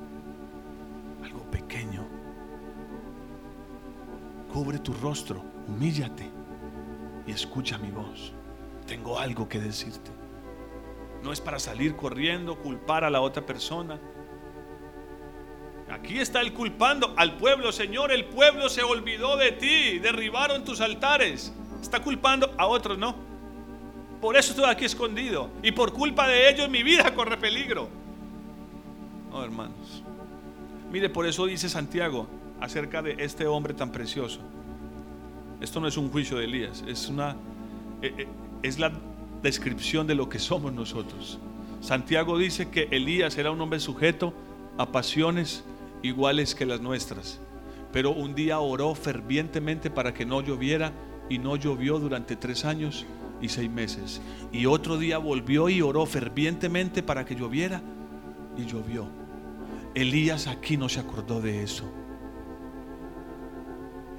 Cubre 4.52 4.78
tu 4.78 4.92
rostro, 4.94 5.42
humíllate 5.66 6.30
y 7.26 7.32
escucha 7.32 7.78
mi 7.78 7.90
voz. 7.90 8.32
Tengo 8.86 9.18
algo 9.18 9.48
que 9.48 9.58
decirte. 9.58 10.10
No 11.22 11.32
es 11.32 11.40
para 11.40 11.58
salir 11.58 11.96
corriendo, 11.96 12.58
culpar 12.58 13.04
a 13.04 13.10
la 13.10 13.20
otra 13.20 13.46
persona 13.46 13.98
Aquí 15.92 16.18
está 16.18 16.40
el 16.40 16.54
culpando 16.54 17.12
al 17.18 17.36
pueblo, 17.36 17.70
Señor. 17.70 18.12
El 18.12 18.24
pueblo 18.24 18.70
se 18.70 18.82
olvidó 18.82 19.36
de 19.36 19.52
ti, 19.52 19.98
derribaron 19.98 20.64
tus 20.64 20.80
altares. 20.80 21.52
Está 21.82 22.00
culpando 22.00 22.54
a 22.56 22.66
otros, 22.66 22.96
no. 22.96 23.14
Por 24.18 24.36
eso 24.38 24.52
estoy 24.52 24.70
aquí 24.70 24.86
escondido. 24.86 25.50
Y 25.62 25.72
por 25.72 25.92
culpa 25.92 26.26
de 26.26 26.48
ellos 26.48 26.70
mi 26.70 26.82
vida 26.82 27.14
corre 27.14 27.36
peligro. 27.36 27.90
No, 29.30 29.44
hermanos. 29.44 30.02
Mire, 30.90 31.10
por 31.10 31.26
eso 31.26 31.44
dice 31.44 31.68
Santiago 31.68 32.26
acerca 32.62 33.02
de 33.02 33.16
este 33.18 33.46
hombre 33.46 33.74
tan 33.74 33.90
precioso. 33.92 34.40
Esto 35.60 35.80
no 35.80 35.88
es 35.88 35.96
un 35.96 36.10
juicio 36.10 36.38
de 36.38 36.44
Elías, 36.44 36.84
es 36.86 37.08
una 37.08 37.36
eh, 38.02 38.14
eh, 38.18 38.26
es 38.62 38.78
la 38.78 38.92
descripción 39.42 40.06
de 40.06 40.14
lo 40.14 40.28
que 40.28 40.38
somos 40.38 40.72
nosotros. 40.72 41.38
Santiago 41.80 42.38
dice 42.38 42.68
que 42.68 42.88
Elías 42.90 43.36
era 43.38 43.50
un 43.50 43.60
hombre 43.60 43.80
sujeto 43.80 44.32
a 44.78 44.90
pasiones 44.90 45.64
iguales 46.02 46.54
que 46.54 46.66
las 46.66 46.80
nuestras. 46.80 47.40
Pero 47.92 48.10
un 48.12 48.34
día 48.34 48.60
oró 48.60 48.94
fervientemente 48.94 49.90
para 49.90 50.14
que 50.14 50.24
no 50.24 50.40
lloviera 50.40 50.92
y 51.28 51.38
no 51.38 51.56
llovió 51.56 51.98
durante 51.98 52.36
tres 52.36 52.64
años 52.64 53.04
y 53.40 53.48
seis 53.48 53.70
meses. 53.70 54.20
Y 54.52 54.66
otro 54.66 54.96
día 54.98 55.18
volvió 55.18 55.68
y 55.68 55.82
oró 55.82 56.06
fervientemente 56.06 57.02
para 57.02 57.24
que 57.24 57.34
lloviera 57.34 57.82
y 58.56 58.64
llovió. 58.64 59.06
Elías 59.94 60.46
aquí 60.46 60.76
no 60.76 60.88
se 60.88 61.00
acordó 61.00 61.40
de 61.40 61.62
eso. 61.62 62.01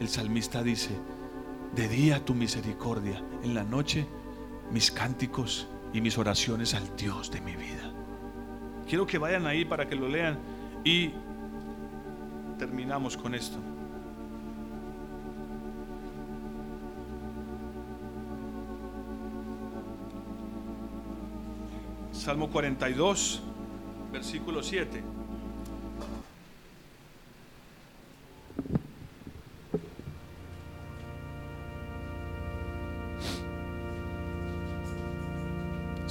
El 0.04 0.10
salmista 0.10 0.62
dice, 0.62 0.90
de 1.78 1.88
día 1.88 2.26
tu 2.26 2.34
misericordia, 2.34 3.24
en 3.42 3.54
la 3.54 3.64
noche 3.64 4.06
mis 4.70 4.92
cánticos 4.92 5.70
y 5.94 6.02
mis 6.02 6.18
oraciones 6.18 6.74
al 6.74 6.94
Dios 6.98 7.32
de 7.32 7.40
mi 7.40 7.56
vida. 7.56 7.90
Quiero 8.86 9.08
que 9.08 9.18
vayan 9.18 9.48
ahí 9.48 9.64
para 9.64 9.88
que 9.88 9.96
lo 9.96 10.10
lean 10.10 10.38
y 10.84 11.12
terminamos 12.60 13.16
con 13.16 13.34
esto. 13.34 13.58
Salmo 22.12 22.50
42, 22.50 23.42
versículo 24.12 24.64
7. 24.64 25.13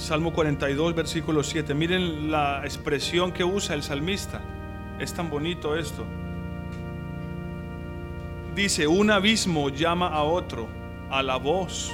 Salmo 0.03 0.33
42, 0.33 0.93
versículo 0.93 1.43
7. 1.43 1.73
Miren 1.73 2.29
la 2.29 2.61
expresión 2.63 3.31
que 3.31 3.43
usa 3.43 3.73
el 3.73 3.83
salmista. 3.83 4.41
Es 4.99 5.13
tan 5.13 5.29
bonito 5.29 5.75
esto 5.75 6.05
dice, 8.55 8.85
un 8.85 9.09
abismo 9.09 9.69
llama 9.69 10.09
a 10.09 10.21
otro 10.23 10.67
a 11.09 11.23
la 11.23 11.37
voz 11.37 11.91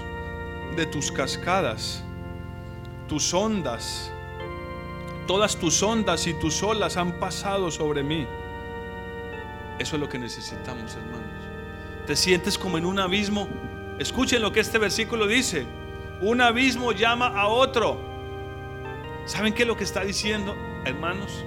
de 0.75 0.85
tus 0.85 1.09
cascadas, 1.09 2.03
tus 3.07 3.33
ondas 3.33 4.11
Todas 5.29 5.57
tus 5.57 5.83
ondas 5.83 6.25
y 6.25 6.33
tus 6.33 6.63
olas 6.63 6.97
han 6.97 7.19
pasado 7.19 7.69
sobre 7.69 8.01
mí. 8.01 8.25
Eso 9.77 9.95
es 9.95 9.99
lo 9.99 10.09
que 10.09 10.17
necesitamos, 10.17 10.95
hermanos. 10.95 11.43
Te 12.07 12.15
sientes 12.15 12.57
como 12.57 12.79
en 12.79 12.85
un 12.87 12.97
abismo. 12.97 13.47
Escuchen 13.99 14.41
lo 14.41 14.51
que 14.51 14.59
este 14.59 14.79
versículo 14.79 15.27
dice. 15.27 15.67
Un 16.21 16.41
abismo 16.41 16.91
llama 16.91 17.27
a 17.27 17.47
otro. 17.47 17.97
¿Saben 19.25 19.53
qué 19.53 19.61
es 19.61 19.67
lo 19.67 19.77
que 19.77 19.85
está 19.85 20.03
diciendo, 20.03 20.55
hermanos? 20.83 21.45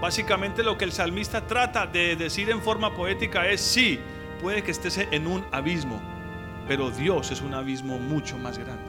Básicamente 0.00 0.62
lo 0.62 0.78
que 0.78 0.84
el 0.84 0.92
salmista 0.92 1.46
trata 1.46 1.86
de 1.86 2.16
decir 2.16 2.48
en 2.48 2.62
forma 2.62 2.94
poética 2.94 3.46
es, 3.48 3.60
sí, 3.60 4.00
puede 4.40 4.62
que 4.62 4.70
estés 4.70 4.98
en 4.98 5.26
un 5.26 5.44
abismo, 5.52 6.00
pero 6.66 6.90
Dios 6.90 7.30
es 7.32 7.42
un 7.42 7.54
abismo 7.54 7.98
mucho 7.98 8.38
más 8.38 8.56
grande. 8.56 8.82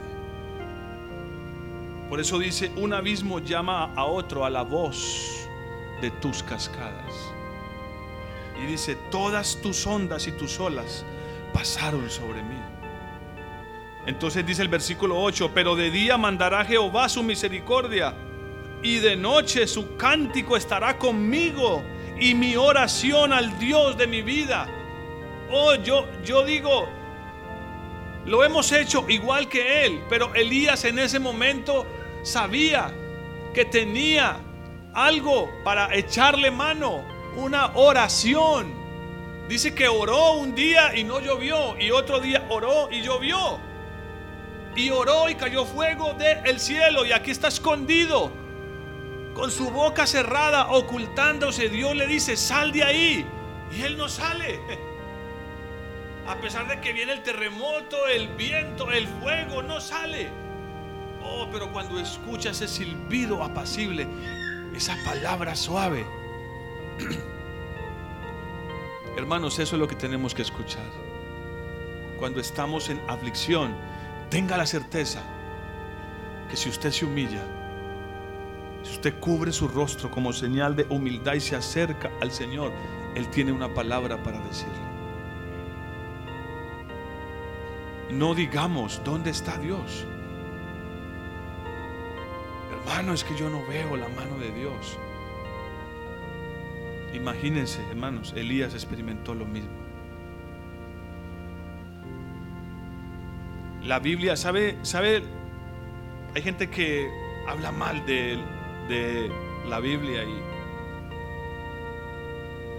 Por 2.08 2.20
eso 2.20 2.38
dice, 2.38 2.70
un 2.76 2.92
abismo 2.92 3.40
llama 3.40 3.92
a 3.94 4.04
otro 4.04 4.44
a 4.44 4.50
la 4.50 4.62
voz 4.62 5.48
de 6.00 6.10
tus 6.10 6.42
cascadas. 6.42 7.12
Y 8.62 8.66
dice, 8.66 8.96
todas 9.10 9.60
tus 9.60 9.86
ondas 9.86 10.26
y 10.28 10.32
tus 10.32 10.58
olas 10.60 11.04
pasaron 11.52 12.08
sobre 12.08 12.42
mí. 12.42 12.56
Entonces 14.06 14.46
dice 14.46 14.62
el 14.62 14.68
versículo 14.68 15.20
8, 15.20 15.50
pero 15.52 15.74
de 15.74 15.90
día 15.90 16.16
mandará 16.16 16.64
Jehová 16.64 17.08
su 17.08 17.22
misericordia 17.22 18.14
y 18.82 18.98
de 18.98 19.16
noche 19.16 19.66
su 19.66 19.96
cántico 19.96 20.56
estará 20.56 20.96
conmigo 20.96 21.82
y 22.18 22.34
mi 22.34 22.56
oración 22.56 23.32
al 23.32 23.58
Dios 23.58 23.96
de 23.96 24.06
mi 24.06 24.22
vida. 24.22 24.68
Oh, 25.50 25.74
yo, 25.74 26.06
yo 26.24 26.44
digo, 26.44 26.88
lo 28.26 28.44
hemos 28.44 28.70
hecho 28.72 29.04
igual 29.08 29.48
que 29.48 29.84
él, 29.86 30.02
pero 30.08 30.34
Elías 30.34 30.84
en 30.84 30.98
ese 31.00 31.18
momento 31.18 31.84
sabía 32.22 32.92
que 33.54 33.64
tenía 33.64 34.38
algo 34.94 35.50
para 35.64 35.94
echarle 35.94 36.50
mano, 36.50 37.04
una 37.36 37.72
oración. 37.74 38.72
Dice 39.48 39.74
que 39.74 39.88
oró 39.88 40.32
un 40.34 40.54
día 40.54 40.96
y 40.96 41.04
no 41.04 41.20
llovió, 41.20 41.76
y 41.78 41.90
otro 41.90 42.20
día 42.20 42.46
oró 42.48 42.88
y 42.90 43.02
llovió. 43.02 43.65
Y 44.76 44.90
oró 44.90 45.28
y 45.28 45.34
cayó 45.34 45.64
fuego 45.64 46.14
del 46.14 46.60
cielo, 46.60 47.04
y 47.04 47.12
aquí 47.12 47.30
está 47.30 47.48
escondido 47.48 48.30
con 49.36 49.50
su 49.50 49.70
boca 49.70 50.06
cerrada, 50.06 50.70
ocultándose, 50.70 51.68
Dios 51.68 51.94
le 51.94 52.06
dice, 52.06 52.38
sal 52.38 52.72
de 52.72 52.82
ahí. 52.82 53.26
Y 53.70 53.82
él 53.82 53.98
no 53.98 54.08
sale. 54.08 54.58
A 56.26 56.36
pesar 56.40 56.66
de 56.66 56.80
que 56.80 56.94
viene 56.94 57.12
el 57.12 57.22
terremoto, 57.22 58.08
el 58.08 58.28
viento, 58.28 58.90
el 58.90 59.06
fuego, 59.06 59.62
no 59.62 59.78
sale. 59.78 60.30
Oh, 61.22 61.46
pero 61.52 61.70
cuando 61.70 62.00
escucha 62.00 62.50
ese 62.50 62.66
silbido 62.66 63.44
apacible, 63.44 64.08
esa 64.74 64.96
palabra 65.04 65.54
suave. 65.54 66.06
Hermanos, 69.18 69.58
eso 69.58 69.76
es 69.76 69.80
lo 69.80 69.86
que 69.86 69.96
tenemos 69.96 70.34
que 70.34 70.42
escuchar. 70.42 70.86
Cuando 72.18 72.40
estamos 72.40 72.88
en 72.88 73.02
aflicción, 73.06 73.76
tenga 74.30 74.56
la 74.56 74.66
certeza 74.66 75.22
que 76.48 76.56
si 76.56 76.68
usted 76.68 76.90
se 76.90 77.04
humilla, 77.04 77.42
si 78.82 78.92
usted 78.92 79.18
cubre 79.18 79.52
su 79.52 79.68
rostro 79.68 80.10
como 80.10 80.32
señal 80.32 80.76
de 80.76 80.86
humildad 80.88 81.34
y 81.34 81.40
se 81.40 81.56
acerca 81.56 82.10
al 82.20 82.30
Señor, 82.30 82.72
Él 83.14 83.28
tiene 83.30 83.52
una 83.52 83.72
palabra 83.72 84.22
para 84.22 84.40
decirle. 84.40 84.74
No 88.10 88.34
digamos, 88.34 89.02
¿dónde 89.04 89.30
está 89.30 89.58
Dios? 89.58 90.06
Hermano, 92.70 93.12
es 93.12 93.24
que 93.24 93.36
yo 93.36 93.50
no 93.50 93.66
veo 93.66 93.96
la 93.96 94.08
mano 94.08 94.38
de 94.38 94.52
Dios. 94.52 94.96
Imagínense, 97.12 97.80
hermanos, 97.90 98.32
Elías 98.36 98.74
experimentó 98.74 99.34
lo 99.34 99.46
mismo. 99.46 99.85
La 103.86 103.98
Biblia, 104.00 104.36
¿sabe? 104.36 104.76
¿Sabe? 104.82 105.22
Hay 106.34 106.42
gente 106.42 106.68
que 106.68 107.08
habla 107.46 107.72
mal 107.72 108.04
de 108.04 108.38
de 108.88 109.30
la 109.68 109.80
Biblia 109.80 110.22
y 110.22 110.40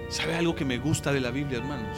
¿sabe 0.09 0.35
algo 0.35 0.55
que 0.55 0.63
me 0.65 0.77
gusta 0.77 1.11
de 1.11 1.19
la 1.19 1.31
Biblia, 1.31 1.57
hermanos? 1.59 1.97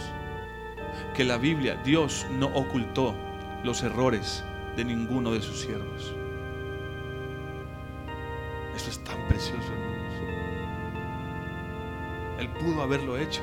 Que 1.15 1.23
la 1.23 1.37
Biblia, 1.37 1.79
Dios 1.83 2.25
no 2.31 2.47
ocultó 2.47 3.15
los 3.63 3.83
errores 3.83 4.43
de 4.75 4.83
ninguno 4.85 5.31
de 5.31 5.41
sus 5.41 5.61
siervos. 5.61 6.15
Eso 8.75 8.89
es 8.89 9.03
tan 9.03 9.27
precioso, 9.27 9.71
hermanos. 9.73 10.13
Él 12.39 12.49
pudo 12.49 12.81
haberlo 12.81 13.17
hecho. 13.17 13.41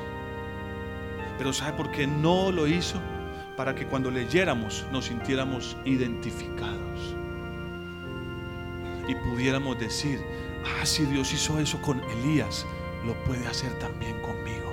Pero 1.37 1.53
¿sabe 1.53 1.77
por 1.77 1.91
qué 1.91 2.07
no 2.07 2.51
lo 2.51 2.67
hizo? 2.67 2.99
Para 3.57 3.73
que 3.73 3.87
cuando 3.87 4.11
leyéramos 4.11 4.85
nos 4.91 5.05
sintiéramos 5.05 5.75
identificados 5.83 7.15
y 9.07 9.15
pudiéramos 9.15 9.79
decir, 9.79 10.21
ah, 10.63 10.85
si 10.85 11.05
Dios 11.05 11.33
hizo 11.33 11.59
eso 11.59 11.81
con 11.81 11.99
Elías, 12.11 12.67
lo 13.03 13.15
puede 13.23 13.47
hacer 13.47 13.73
también 13.79 14.21
conmigo. 14.21 14.71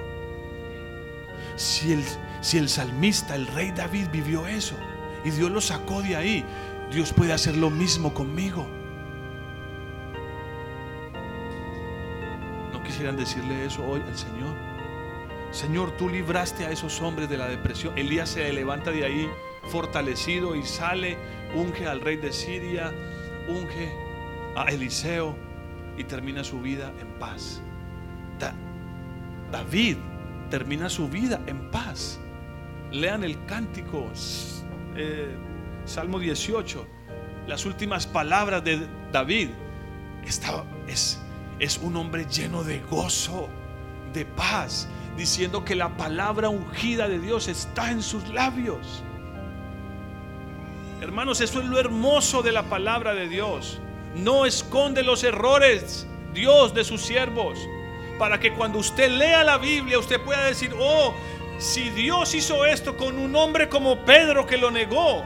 Si 1.57 1.93
el, 1.93 2.05
si 2.43 2.59
el 2.59 2.68
salmista, 2.68 3.35
el 3.35 3.47
rey 3.47 3.70
David 3.70 4.09
vivió 4.12 4.47
eso 4.47 4.76
y 5.24 5.30
Dios 5.30 5.51
lo 5.51 5.62
sacó 5.62 6.03
de 6.03 6.16
ahí, 6.16 6.45
Dios 6.93 7.11
puede 7.12 7.32
hacer 7.32 7.57
lo 7.57 7.70
mismo 7.70 8.12
conmigo. 8.12 8.66
¿No 12.70 12.82
quisieran 12.82 13.16
decirle 13.16 13.64
eso 13.64 13.82
hoy 13.87 14.03
al 14.03 14.18
Señor? 14.18 14.74
Señor, 15.55 15.93
tú 15.93 16.09
libraste 16.09 16.67
a 16.67 16.73
esos 16.73 17.01
hombres 17.01 17.29
de 17.29 17.37
la 17.37 17.47
depresión. 17.47 17.97
Elías 17.97 18.31
se 18.31 18.53
levanta 18.53 18.91
de 18.91 19.05
ahí 19.05 19.31
fortalecido 19.69 20.57
y 20.57 20.65
sale, 20.65 21.17
unge 21.55 21.87
al 21.87 22.01
rey 22.01 22.17
de 22.17 22.33
Siria, 22.33 22.93
unge 23.47 23.95
a 24.57 24.65
Eliseo 24.65 25.37
y 25.97 26.03
termina 26.03 26.43
su 26.43 26.61
vida 26.61 26.93
en 27.01 27.07
paz. 27.21 27.63
David 29.53 29.97
termina 30.51 30.89
su 30.89 31.09
vida 31.09 31.41
en 31.47 31.71
paz. 31.71 32.19
Lean 32.91 33.23
el 33.23 33.45
cántico, 33.47 34.11
eh, 34.97 35.37
Salmo 35.85 36.19
18, 36.19 36.85
las 37.47 37.65
últimas 37.65 38.09
palabras 38.09 38.65
de 38.65 38.89
David. 39.13 39.51
es, 40.89 41.21
es 41.61 41.79
un 41.79 41.97
hombre 41.97 42.25
lleno 42.25 42.65
de 42.65 42.81
gozo, 42.81 43.49
de 44.13 44.25
paz, 44.25 44.89
diciendo 45.17 45.65
que 45.65 45.75
la 45.75 45.97
palabra 45.97 46.49
ungida 46.49 47.09
de 47.09 47.19
Dios 47.19 47.49
está 47.49 47.91
en 47.91 48.03
sus 48.03 48.29
labios. 48.29 49.03
Hermanos, 51.01 51.41
eso 51.41 51.61
es 51.61 51.67
lo 51.67 51.79
hermoso 51.79 52.43
de 52.43 52.53
la 52.53 52.65
palabra 52.65 53.15
de 53.15 53.29
Dios 53.29 53.81
no 54.15 54.47
esconde 54.47 55.03
los 55.03 55.25
errores, 55.25 56.07
Dios, 56.33 56.75
de 56.75 56.85
sus 56.85 57.03
siervos. 57.03 57.59
Para 58.19 58.39
que 58.39 58.53
cuando 58.53 58.79
usted 58.79 59.11
lea 59.11 59.43
la 59.43 59.59
Biblia, 59.59 59.99
usted 59.99 60.21
pueda 60.21 60.45
decir, 60.47 60.73
oh, 60.79 61.15
si 61.59 61.91
Dios 61.91 62.35
hizo 62.35 62.65
esto 62.65 62.97
con 62.97 63.19
un 63.19 63.35
hombre 63.35 63.69
como 63.69 64.05
Pedro 64.05 64.47
que 64.47 64.57
lo 64.57 64.71
negó, 64.71 65.25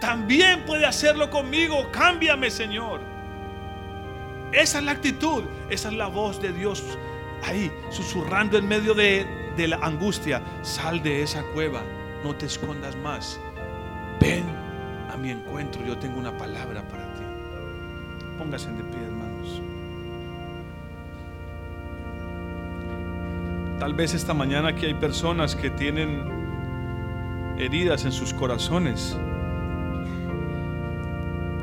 también 0.00 0.64
puede 0.64 0.86
hacerlo 0.86 1.30
conmigo. 1.30 1.90
Cámbiame, 1.90 2.50
Señor. 2.50 3.00
Esa 4.52 4.78
es 4.78 4.84
la 4.84 4.92
actitud, 4.92 5.44
esa 5.68 5.88
es 5.88 5.94
la 5.94 6.06
voz 6.06 6.40
de 6.40 6.52
Dios 6.52 6.84
ahí, 7.44 7.72
susurrando 7.90 8.58
en 8.58 8.68
medio 8.68 8.94
de, 8.94 9.26
de 9.56 9.68
la 9.68 9.76
angustia. 9.76 10.42
Sal 10.62 11.02
de 11.02 11.22
esa 11.22 11.42
cueva, 11.54 11.82
no 12.24 12.34
te 12.34 12.46
escondas 12.46 12.96
más. 12.96 13.40
Ven 14.20 14.44
a 15.12 15.16
mi 15.16 15.30
encuentro, 15.30 15.84
yo 15.84 15.96
tengo 15.98 16.18
una 16.18 16.36
palabra 16.36 16.82
para 16.88 17.04
ti. 17.14 17.22
Póngase 18.38 18.70
de 18.70 18.84
pie, 18.84 19.02
hermanos. 19.04 19.62
Tal 23.78 23.94
vez 23.94 24.14
esta 24.14 24.34
mañana 24.34 24.70
aquí 24.70 24.86
hay 24.86 24.94
personas 24.94 25.54
que 25.54 25.70
tienen 25.70 26.22
heridas 27.58 28.04
en 28.04 28.12
sus 28.12 28.34
corazones. 28.34 29.16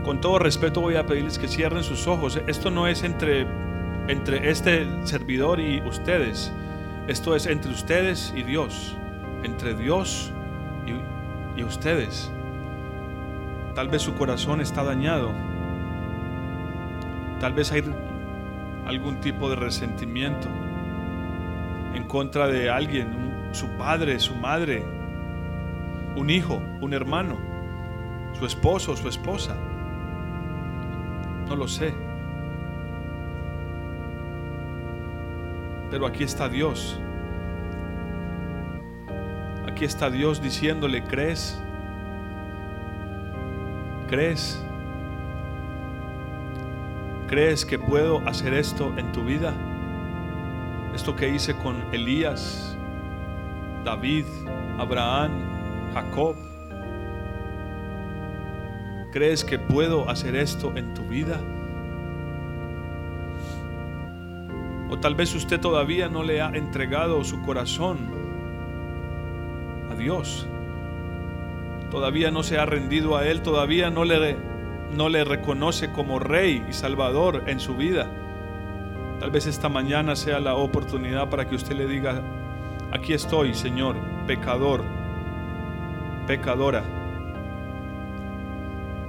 Con 0.04 0.22
todo 0.22 0.40
respeto 0.40 0.82
voy 0.82 0.96
a 0.96 1.06
pedirles 1.06 1.40
que 1.40 1.48
cierren 1.48 1.84
sus 1.84 2.08
ojos. 2.08 2.40
Esto 2.48 2.70
no 2.70 2.88
es 2.88 3.04
entre, 3.04 3.48
entre 4.08 4.50
este 4.50 4.88
servidor 5.06 5.60
y 5.60 5.82
ustedes. 5.82 6.52
Esto 7.08 7.36
es 7.36 7.46
entre 7.46 7.72
ustedes 7.72 8.34
y 8.36 8.44
Dios. 8.44 8.96
Entre 9.44 9.74
Dios 9.74 10.32
y, 11.56 11.64
ustedes. 11.64 12.32
Tal 13.74 13.88
vez 13.88 14.02
su 14.02 14.14
corazón 14.16 14.62
está 14.62 14.84
dañado. 14.84 15.32
Tal 17.40 17.54
vez 17.54 17.72
hay 17.72 17.84
algún 18.86 19.20
tipo 19.20 19.50
de 19.50 19.56
resentimiento 19.56 20.48
en 21.94 22.04
contra 22.04 22.48
de 22.48 22.70
alguien, 22.70 23.50
su 23.52 23.68
padre, 23.78 24.20
su 24.20 24.36
madre, 24.36 24.84
un 26.16 26.30
hijo, 26.30 26.62
un 26.82 26.94
hermano, 26.94 27.38
su 28.38 28.46
esposo, 28.46 28.96
su 28.96 29.08
esposa. 29.08 29.56
No 31.48 31.56
lo 31.56 31.68
sé. 31.68 32.05
Pero 35.96 36.08
aquí 36.08 36.26
está 36.26 36.50
Dios. 36.50 37.00
Aquí 39.66 39.86
está 39.86 40.10
Dios 40.10 40.42
diciéndole, 40.42 41.02
¿crees? 41.06 41.58
¿Crees? 44.10 44.62
¿Crees 47.30 47.64
que 47.66 47.80
puedo 47.80 48.20
hacer 48.28 48.54
esto 48.56 48.94
en 48.98 49.10
tu 49.14 49.24
vida? 49.24 49.54
Esto 50.94 51.16
que 51.16 51.30
hice 51.30 51.56
con 51.56 51.78
Elías, 51.94 52.76
David, 53.86 54.26
Abraham, 54.78 55.32
Jacob. 55.94 56.36
¿Crees 59.14 59.46
que 59.46 59.58
puedo 59.58 60.10
hacer 60.10 60.36
esto 60.36 60.76
en 60.76 60.94
tu 60.94 61.04
vida? 61.04 61.40
Tal 65.00 65.16
vez 65.16 65.34
usted 65.36 65.60
todavía 65.60 66.10
no 66.10 66.24
le 66.24 66.42
ha 66.42 66.50
entregado 66.50 67.24
su 67.24 67.42
corazón 67.42 68.00
a 69.92 69.96
Dios. 69.96 70.48
Todavía 71.92 72.32
no 72.32 72.44
se 72.44 72.58
ha 72.58 72.66
rendido 72.66 73.16
a 73.16 73.28
Él, 73.28 73.42
todavía 73.42 73.90
no 73.90 74.06
le, 74.06 74.38
no 74.96 75.10
le 75.10 75.24
reconoce 75.24 75.92
como 75.92 76.20
Rey 76.20 76.66
y 76.70 76.74
Salvador 76.74 77.44
en 77.48 77.60
su 77.60 77.76
vida. 77.76 78.10
Tal 79.20 79.32
vez 79.32 79.48
esta 79.48 79.70
mañana 79.70 80.16
sea 80.16 80.40
la 80.40 80.56
oportunidad 80.56 81.30
para 81.30 81.48
que 81.48 81.56
usted 81.56 81.76
le 81.76 81.88
diga, 81.88 82.22
aquí 82.92 83.14
estoy, 83.14 83.54
Señor, 83.54 83.96
pecador, 84.28 84.84
pecadora, 86.28 86.84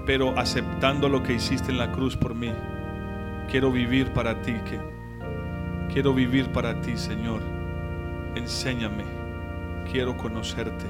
pero 0.04 0.38
aceptando 0.38 1.08
lo 1.08 1.22
que 1.22 1.34
hiciste 1.34 1.72
en 1.72 1.78
la 1.78 1.90
cruz 1.90 2.16
por 2.16 2.34
mí. 2.34 2.52
Quiero 3.50 3.72
vivir 3.72 4.12
para 4.12 4.40
ti, 4.42 4.54
que 4.68 4.95
quiero 5.96 6.12
vivir 6.12 6.52
para 6.52 6.78
ti, 6.82 6.94
Señor. 6.98 7.40
Enséñame, 8.34 9.04
quiero 9.90 10.14
conocerte. 10.14 10.84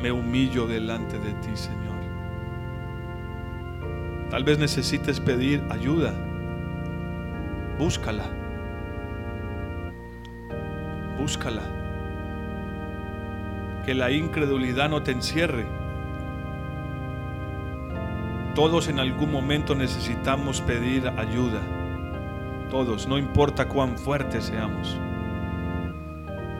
Me 0.00 0.10
humillo 0.10 0.66
delante 0.66 1.18
de 1.18 1.34
ti, 1.34 1.54
Señor. 1.54 1.98
Tal 4.30 4.42
vez 4.42 4.58
necesites 4.58 5.20
pedir 5.20 5.62
ayuda. 5.68 6.14
Búscala. 7.78 8.24
Búscala. 11.18 11.60
Que 13.84 13.94
la 13.94 14.10
incredulidad 14.12 14.88
no 14.88 15.02
te 15.02 15.10
encierre. 15.12 15.66
Todos 18.54 18.88
en 18.88 18.98
algún 18.98 19.30
momento 19.30 19.74
necesitamos 19.74 20.62
pedir 20.62 21.06
ayuda. 21.18 21.60
Todos, 22.70 23.06
no 23.06 23.16
importa 23.16 23.68
cuán 23.68 23.96
fuertes 23.96 24.44
seamos. 24.44 24.98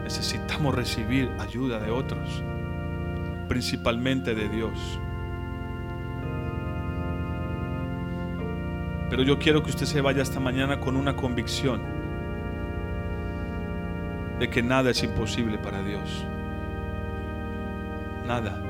Necesitamos 0.04 0.74
recibir 0.74 1.30
ayuda 1.40 1.80
de 1.80 1.90
otros, 1.90 2.42
principalmente 3.48 4.34
de 4.34 4.48
Dios. 4.48 5.00
Pero 9.10 9.24
yo 9.24 9.38
quiero 9.38 9.62
que 9.62 9.70
usted 9.70 9.86
se 9.86 10.00
vaya 10.00 10.22
esta 10.22 10.38
mañana 10.38 10.78
con 10.78 10.96
una 10.96 11.16
convicción 11.16 11.80
de 14.38 14.48
que 14.48 14.62
nada 14.62 14.90
es 14.90 15.02
imposible 15.02 15.58
para 15.58 15.82
Dios. 15.82 16.24
Nada. 18.26 18.62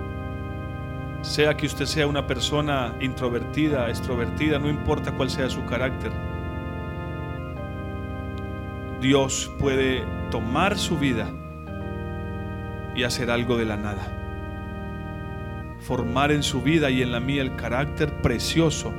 Sea 1.23 1.57
que 1.57 1.67
usted 1.67 1.87
sea 1.87 2.07
una 2.07 2.27
persona 2.27 2.95
introvertida, 3.01 3.89
extrovertida, 3.89 4.59
no 4.59 4.69
importa 4.69 5.13
cuál 5.13 5.29
sea 5.29 5.51
su 5.51 5.65
carácter. 5.65 6.13
Dios 9.07 9.53
puede 9.61 10.05
tomar 10.33 10.77
su 10.77 10.99
vida 10.99 11.31
y 12.97 13.05
hacer 13.05 13.31
algo 13.31 13.57
de 13.57 13.65
la 13.65 13.77
nada. 13.77 15.77
Formar 15.79 16.33
en 16.33 16.43
su 16.43 16.61
vida 16.61 16.91
y 16.91 17.03
en 17.03 17.13
la 17.13 17.21
mía 17.21 17.43
el 17.43 17.55
carácter 17.55 18.21
precioso 18.21 18.93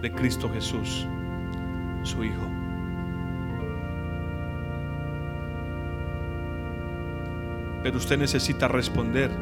de 0.00 0.12
Cristo 0.12 0.48
Jesús, 0.54 1.04
su 2.04 2.22
Hijo. 2.22 2.48
Pero 7.82 7.96
usted 7.96 8.18
necesita 8.18 8.68
responder. 8.68 9.32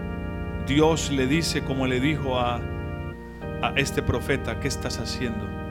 Dios 0.66 1.10
le 1.10 1.26
dice 1.26 1.64
como 1.64 1.86
le 1.86 2.00
dijo 2.00 2.40
a, 2.40 2.62
a 3.60 3.74
este 3.76 4.02
profeta, 4.02 4.58
¿qué 4.58 4.68
estás 4.68 4.98
haciendo? 4.98 5.65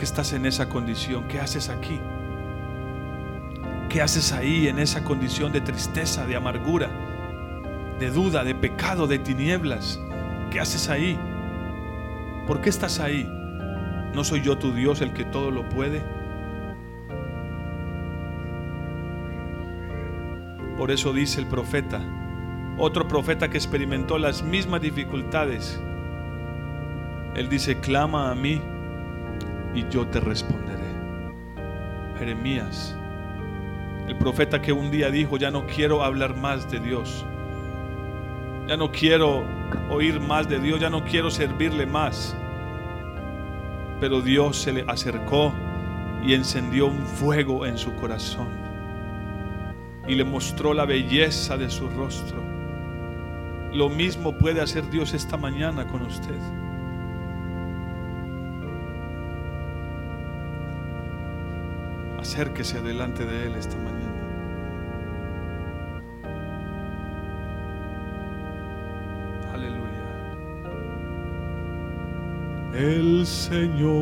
¿Por 0.00 0.06
qué 0.06 0.12
estás 0.12 0.32
en 0.32 0.46
esa 0.46 0.66
condición? 0.70 1.28
¿Qué 1.28 1.40
haces 1.40 1.68
aquí? 1.68 2.00
¿Qué 3.90 4.00
haces 4.00 4.32
ahí 4.32 4.66
en 4.66 4.78
esa 4.78 5.04
condición 5.04 5.52
de 5.52 5.60
tristeza, 5.60 6.24
de 6.24 6.36
amargura, 6.36 6.88
de 7.98 8.10
duda, 8.10 8.42
de 8.42 8.54
pecado, 8.54 9.06
de 9.06 9.18
tinieblas? 9.18 10.00
¿Qué 10.50 10.58
haces 10.58 10.88
ahí? 10.88 11.18
¿Por 12.46 12.62
qué 12.62 12.70
estás 12.70 12.98
ahí? 12.98 13.28
¿No 14.14 14.24
soy 14.24 14.40
yo 14.40 14.56
tu 14.56 14.72
Dios 14.72 15.02
el 15.02 15.12
que 15.12 15.26
todo 15.26 15.50
lo 15.50 15.68
puede? 15.68 16.02
Por 20.78 20.90
eso 20.92 21.12
dice 21.12 21.42
el 21.42 21.46
profeta, 21.46 22.00
otro 22.78 23.06
profeta 23.06 23.50
que 23.50 23.58
experimentó 23.58 24.16
las 24.16 24.42
mismas 24.42 24.80
dificultades. 24.80 25.78
Él 27.34 27.50
dice, 27.50 27.80
clama 27.80 28.30
a 28.30 28.34
mí 28.34 28.62
y 29.74 29.88
yo 29.88 30.06
te 30.06 30.20
responderé. 30.20 30.80
Jeremías, 32.18 32.96
el 34.08 34.16
profeta 34.16 34.60
que 34.60 34.72
un 34.72 34.90
día 34.90 35.10
dijo, 35.10 35.36
ya 35.36 35.50
no 35.50 35.66
quiero 35.66 36.02
hablar 36.02 36.36
más 36.36 36.70
de 36.70 36.80
Dios. 36.80 37.24
Ya 38.66 38.76
no 38.76 38.90
quiero 38.92 39.44
oír 39.90 40.20
más 40.20 40.48
de 40.48 40.58
Dios, 40.58 40.80
ya 40.80 40.90
no 40.90 41.04
quiero 41.04 41.30
servirle 41.30 41.86
más. 41.86 42.36
Pero 44.00 44.20
Dios 44.20 44.56
se 44.58 44.72
le 44.72 44.84
acercó 44.86 45.52
y 46.24 46.34
encendió 46.34 46.86
un 46.86 46.98
fuego 47.06 47.66
en 47.66 47.78
su 47.78 47.94
corazón 47.96 48.48
y 50.06 50.14
le 50.14 50.24
mostró 50.24 50.74
la 50.74 50.84
belleza 50.84 51.56
de 51.56 51.70
su 51.70 51.88
rostro. 51.88 52.42
Lo 53.72 53.88
mismo 53.88 54.36
puede 54.36 54.60
hacer 54.60 54.90
Dios 54.90 55.14
esta 55.14 55.36
mañana 55.36 55.86
con 55.86 56.02
usted. 56.02 56.38
Acérquese 62.20 62.80
delante 62.82 63.24
de 63.24 63.46
Él 63.46 63.54
esta 63.56 63.76
mañana. 63.78 64.12
Aleluya. 69.54 70.04
El 72.74 73.26
Señor 73.26 73.94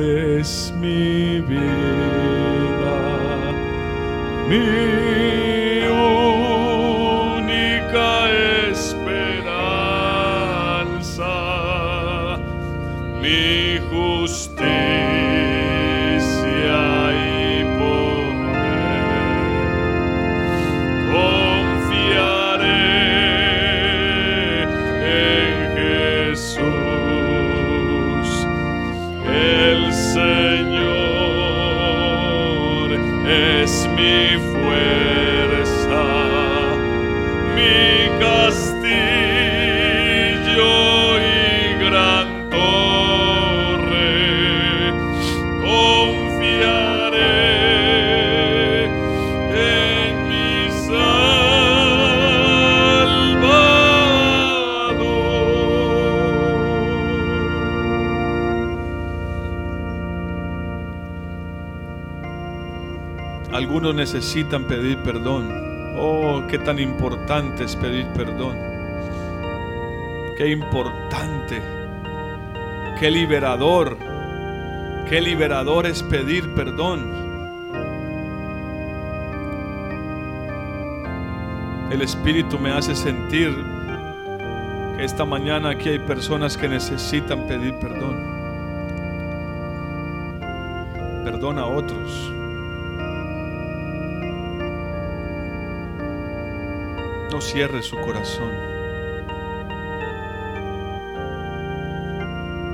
es 0.00 0.74
mi 0.80 1.40
vida, 1.40 1.62
mi 4.48 5.35
necesitan 63.96 64.66
pedir 64.68 64.98
perdón. 64.98 65.50
Oh, 65.98 66.42
qué 66.48 66.58
tan 66.58 66.78
importante 66.78 67.64
es 67.64 67.74
pedir 67.74 68.06
perdón. 68.08 68.56
Qué 70.36 70.50
importante, 70.50 71.62
qué 73.00 73.10
liberador 73.10 73.96
Qué 75.08 75.20
liberador 75.20 75.86
es 75.86 76.02
pedir 76.02 76.52
perdón. 76.56 77.12
El 81.92 82.02
Espíritu 82.02 82.58
me 82.58 82.72
hace 82.72 82.96
sentir 82.96 83.54
que 84.96 85.04
esta 85.04 85.24
mañana 85.24 85.70
aquí 85.70 85.90
hay 85.90 86.00
personas 86.00 86.56
que 86.56 86.68
necesitan 86.68 87.46
pedir 87.46 87.78
perdón. 87.78 88.16
Perdona 91.24 91.62
a 91.62 91.66
otros. 91.66 92.35
Cierre 97.40 97.82
su 97.82 97.96
corazón. 97.96 98.50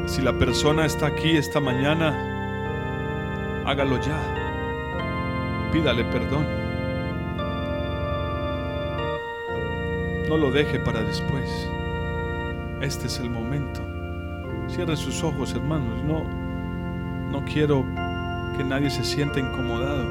Si 0.06 0.22
la 0.22 0.32
persona 0.38 0.86
está 0.86 1.06
aquí 1.08 1.36
esta 1.36 1.58
mañana, 1.58 2.14
hágalo 3.66 4.00
ya. 4.00 4.18
Pídale 5.72 6.04
perdón. 6.04 6.46
No 10.28 10.36
lo 10.36 10.52
deje 10.52 10.78
para 10.78 11.02
después. 11.02 11.68
Este 12.80 13.08
es 13.08 13.18
el 13.18 13.30
momento. 13.30 13.80
Cierre 14.68 14.96
sus 14.96 15.24
ojos, 15.24 15.54
hermanos. 15.54 16.04
No, 16.04 16.24
no 17.30 17.44
quiero 17.44 17.84
que 18.56 18.62
nadie 18.62 18.90
se 18.90 19.04
sienta 19.04 19.40
incomodado. 19.40 20.06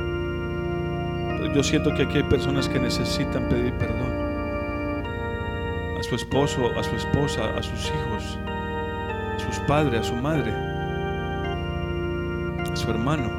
Pero 1.37 1.53
yo 1.53 1.63
siento 1.63 1.93
que 1.93 2.03
aquí 2.03 2.17
hay 2.17 2.23
personas 2.23 2.67
que 2.67 2.79
necesitan 2.79 3.47
pedir 3.47 3.73
perdón 3.75 4.10
su 6.11 6.15
esposo, 6.15 6.77
a 6.77 6.83
su 6.83 6.93
esposa, 6.93 7.55
a 7.57 7.63
sus 7.63 7.85
hijos, 7.85 8.37
a 8.45 9.39
sus 9.39 9.59
padres, 9.59 10.01
a 10.01 10.03
su 10.03 10.13
madre, 10.13 10.51
a 12.69 12.75
su 12.75 12.91
hermano. 12.91 13.31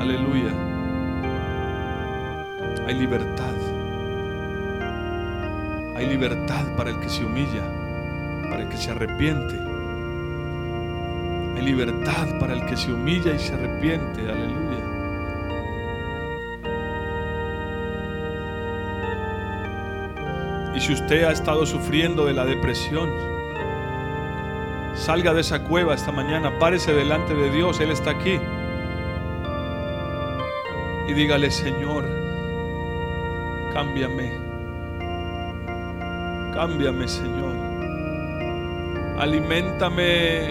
Aleluya. 0.00 0.54
Hay 2.86 2.94
libertad. 2.94 3.54
Hay 5.94 6.06
libertad 6.06 6.64
para 6.78 6.88
el 6.88 6.98
que 7.00 7.10
se 7.10 7.22
humilla, 7.22 7.64
para 8.48 8.62
el 8.62 8.68
que 8.70 8.78
se 8.78 8.92
arrepiente. 8.92 9.60
Hay 11.54 11.62
libertad 11.62 12.38
para 12.40 12.54
el 12.54 12.64
que 12.64 12.78
se 12.78 12.90
humilla 12.90 13.34
y 13.34 13.38
se 13.38 13.52
arrepiente. 13.52 14.22
Aleluya. 14.22 14.83
Si 20.84 20.92
usted 20.92 21.24
ha 21.24 21.32
estado 21.32 21.64
sufriendo 21.64 22.26
de 22.26 22.34
la 22.34 22.44
depresión, 22.44 23.10
salga 24.94 25.32
de 25.32 25.40
esa 25.40 25.64
cueva 25.64 25.94
esta 25.94 26.12
mañana, 26.12 26.58
párese 26.58 26.92
delante 26.92 27.34
de 27.34 27.50
Dios, 27.50 27.80
Él 27.80 27.90
está 27.90 28.10
aquí. 28.10 28.38
Y 31.08 31.14
dígale, 31.14 31.50
Señor, 31.50 32.04
cámbiame. 33.72 34.30
Cámbiame, 36.52 37.08
Señor. 37.08 37.54
Aliméntame 39.18 40.50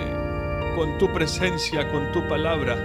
con 0.76 0.98
tu 0.98 1.14
presencia, 1.14 1.92
con 1.92 2.12
tu 2.12 2.28
palabra, 2.28 2.76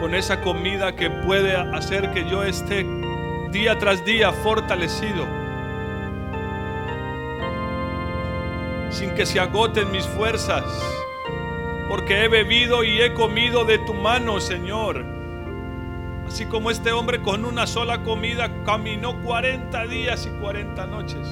con 0.00 0.14
esa 0.14 0.40
comida 0.40 0.96
que 0.96 1.10
puede 1.10 1.54
hacer 1.54 2.10
que 2.12 2.26
yo 2.26 2.42
esté 2.42 2.86
día 3.50 3.78
tras 3.78 4.02
día 4.06 4.32
fortalecido 4.32 5.35
sin 8.96 9.14
que 9.14 9.26
se 9.26 9.38
agoten 9.38 9.90
mis 9.90 10.06
fuerzas, 10.06 10.64
porque 11.90 12.24
he 12.24 12.28
bebido 12.28 12.82
y 12.82 13.02
he 13.02 13.12
comido 13.12 13.66
de 13.66 13.78
tu 13.78 13.92
mano, 13.92 14.40
Señor. 14.40 15.04
Así 16.26 16.46
como 16.46 16.70
este 16.70 16.92
hombre 16.92 17.20
con 17.20 17.44
una 17.44 17.66
sola 17.66 18.02
comida 18.02 18.50
caminó 18.64 19.22
40 19.22 19.86
días 19.86 20.26
y 20.26 20.30
40 20.40 20.86
noches. 20.86 21.28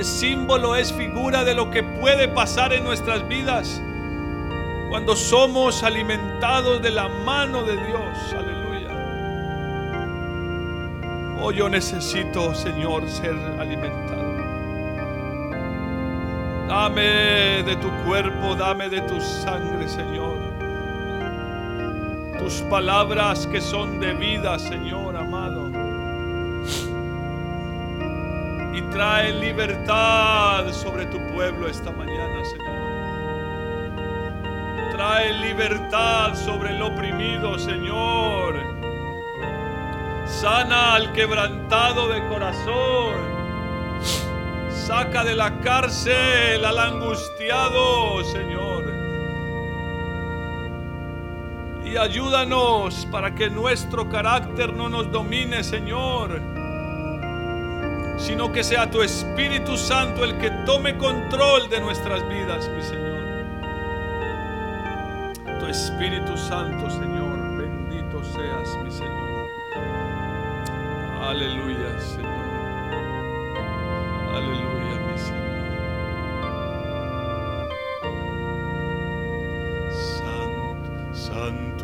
Es 0.00 0.08
símbolo, 0.08 0.74
es 0.74 0.92
figura 0.92 1.44
de 1.44 1.54
lo 1.54 1.70
que 1.70 1.84
puede 1.84 2.26
pasar 2.26 2.72
en 2.72 2.82
nuestras 2.82 3.26
vidas 3.28 3.80
cuando 4.90 5.14
somos 5.14 5.84
alimentados 5.84 6.82
de 6.82 6.90
la 6.90 7.08
mano 7.08 7.62
de 7.62 7.76
Dios. 7.86 8.34
Aleluya. 8.36 8.90
Oh, 11.40 11.52
yo 11.52 11.68
necesito, 11.68 12.52
Señor, 12.54 13.08
ser 13.08 13.36
alimentado. 13.58 14.25
Dame 16.68 17.62
de 17.62 17.76
tu 17.76 17.88
cuerpo, 18.04 18.56
dame 18.56 18.88
de 18.88 19.00
tu 19.02 19.20
sangre, 19.20 19.88
Señor. 19.88 20.36
Tus 22.40 22.54
palabras 22.62 23.46
que 23.46 23.60
son 23.60 24.00
de 24.00 24.12
vida, 24.14 24.58
Señor 24.58 25.16
amado. 25.16 25.70
Y 28.74 28.82
trae 28.90 29.32
libertad 29.32 30.72
sobre 30.72 31.06
tu 31.06 31.18
pueblo 31.32 31.68
esta 31.68 31.92
mañana, 31.92 32.44
Señor. 32.44 32.76
Trae 34.90 35.32
libertad 35.34 36.34
sobre 36.34 36.70
el 36.74 36.82
oprimido, 36.82 37.58
Señor. 37.60 38.56
Sana 40.26 40.94
al 40.94 41.12
quebrantado 41.12 42.08
de 42.08 42.26
corazón. 42.28 43.25
Saca 44.86 45.24
de 45.24 45.34
la 45.34 45.58
cárcel 45.62 46.64
al 46.64 46.78
angustiado, 46.78 48.22
Señor. 48.22 48.84
Y 51.84 51.96
ayúdanos 51.96 53.04
para 53.10 53.34
que 53.34 53.50
nuestro 53.50 54.08
carácter 54.08 54.72
no 54.72 54.88
nos 54.88 55.10
domine, 55.10 55.64
Señor. 55.64 56.40
Sino 58.16 58.52
que 58.52 58.62
sea 58.62 58.88
tu 58.88 59.02
Espíritu 59.02 59.76
Santo 59.76 60.22
el 60.22 60.38
que 60.38 60.52
tome 60.64 60.96
control 60.96 61.68
de 61.68 61.80
nuestras 61.80 62.22
vidas, 62.28 62.68
mi 62.68 62.82
Señor. 62.82 63.16
Tu 65.58 65.66
Espíritu 65.66 66.36
Santo, 66.36 66.88
Señor. 66.90 67.58
Bendito 67.58 68.22
seas, 68.22 68.84
mi 68.84 68.90
Señor. 68.92 69.48
Aleluya, 71.22 71.98
Señor. 71.98 72.25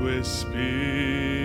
Santo 0.03 1.42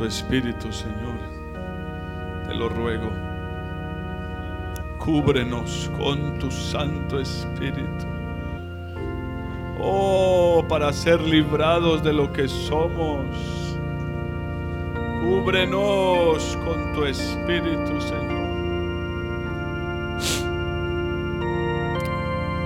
tu 0.00 0.06
espíritu, 0.06 0.72
Señor. 0.72 1.18
Te 2.48 2.54
lo 2.54 2.70
ruego. 2.70 3.10
Cúbrenos 4.98 5.90
con 5.98 6.38
tu 6.38 6.50
Santo 6.50 7.20
Espíritu. 7.20 8.06
Oh, 9.78 10.64
para 10.66 10.90
ser 10.94 11.20
librados 11.20 12.02
de 12.02 12.14
lo 12.14 12.32
que 12.32 12.48
somos. 12.48 13.26
Cúbrenos 15.20 16.56
con 16.64 16.94
tu 16.94 17.04
Espíritu, 17.04 18.00
Señor. 18.00 18.48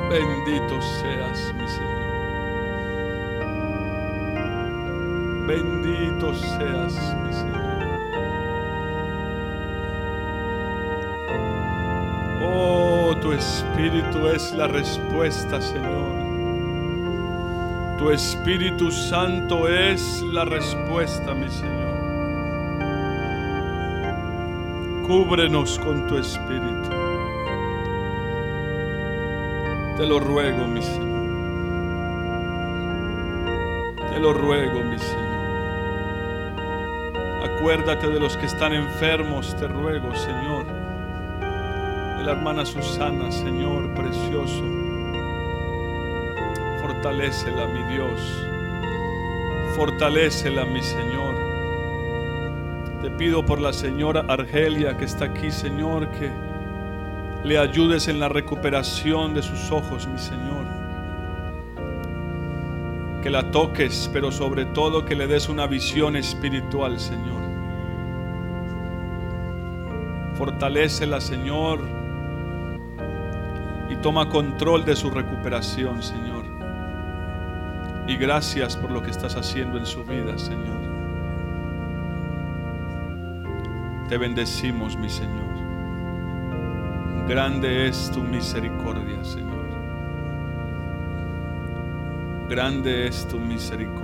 Bendito 0.08 0.80
seas, 1.00 1.52
mi 1.58 1.66
Señor. 1.66 1.93
Bendito 5.54 6.34
seas, 6.34 7.16
mi 7.22 7.32
Señor. 7.32 7.84
Oh, 12.42 13.14
tu 13.20 13.30
Espíritu 13.30 14.26
es 14.26 14.52
la 14.52 14.66
respuesta, 14.66 15.60
Señor. 15.60 16.24
Tu 17.98 18.10
Espíritu 18.10 18.90
Santo 18.90 19.68
es 19.68 20.24
la 20.32 20.44
respuesta, 20.44 21.32
mi 21.34 21.48
Señor. 21.48 21.94
Cúbrenos 25.06 25.78
con 25.78 26.04
tu 26.08 26.18
Espíritu. 26.18 26.90
Te 29.96 30.04
lo 30.04 30.18
ruego, 30.18 30.66
mi 30.66 30.82
Señor. 30.82 31.14
Te 34.12 34.18
lo 34.18 34.32
ruego, 34.32 34.82
mi 34.82 34.98
Señor. 34.98 35.23
Acuérdate 37.64 38.08
de 38.08 38.20
los 38.20 38.36
que 38.36 38.44
están 38.44 38.74
enfermos, 38.74 39.56
te 39.56 39.66
ruego, 39.66 40.14
Señor. 40.14 40.66
De 40.66 42.22
la 42.22 42.32
hermana 42.32 42.66
Susana, 42.66 43.32
Señor, 43.32 43.94
precioso. 43.94 44.62
Fortalécela, 46.82 47.66
mi 47.68 47.82
Dios. 47.84 48.20
Fortalécela, 49.74 50.66
mi 50.66 50.82
Señor. 50.82 51.36
Te 53.00 53.10
pido 53.12 53.46
por 53.46 53.58
la 53.62 53.72
señora 53.72 54.26
Argelia 54.28 54.98
que 54.98 55.06
está 55.06 55.24
aquí, 55.24 55.50
Señor, 55.50 56.10
que 56.10 56.30
le 57.44 57.56
ayudes 57.56 58.08
en 58.08 58.20
la 58.20 58.28
recuperación 58.28 59.32
de 59.32 59.40
sus 59.42 59.72
ojos, 59.72 60.06
mi 60.06 60.18
Señor. 60.18 60.66
Que 63.22 63.30
la 63.30 63.50
toques, 63.50 64.10
pero 64.12 64.30
sobre 64.30 64.66
todo 64.66 65.06
que 65.06 65.16
le 65.16 65.26
des 65.26 65.48
una 65.48 65.66
visión 65.66 66.14
espiritual, 66.14 67.00
Señor. 67.00 67.43
Fortalécela, 70.44 71.22
Señor, 71.22 71.80
y 73.88 73.96
toma 74.02 74.28
control 74.28 74.84
de 74.84 74.94
su 74.94 75.08
recuperación, 75.08 76.02
Señor. 76.02 76.44
Y 78.06 78.18
gracias 78.18 78.76
por 78.76 78.90
lo 78.90 79.02
que 79.02 79.10
estás 79.10 79.36
haciendo 79.36 79.78
en 79.78 79.86
su 79.86 80.04
vida, 80.04 80.36
Señor. 80.36 80.82
Te 84.10 84.18
bendecimos, 84.18 84.98
mi 84.98 85.08
Señor. 85.08 85.54
Grande 87.26 87.88
es 87.88 88.10
tu 88.10 88.20
misericordia, 88.20 89.24
Señor. 89.24 89.64
Grande 92.50 93.06
es 93.06 93.26
tu 93.28 93.40
misericordia, 93.40 94.03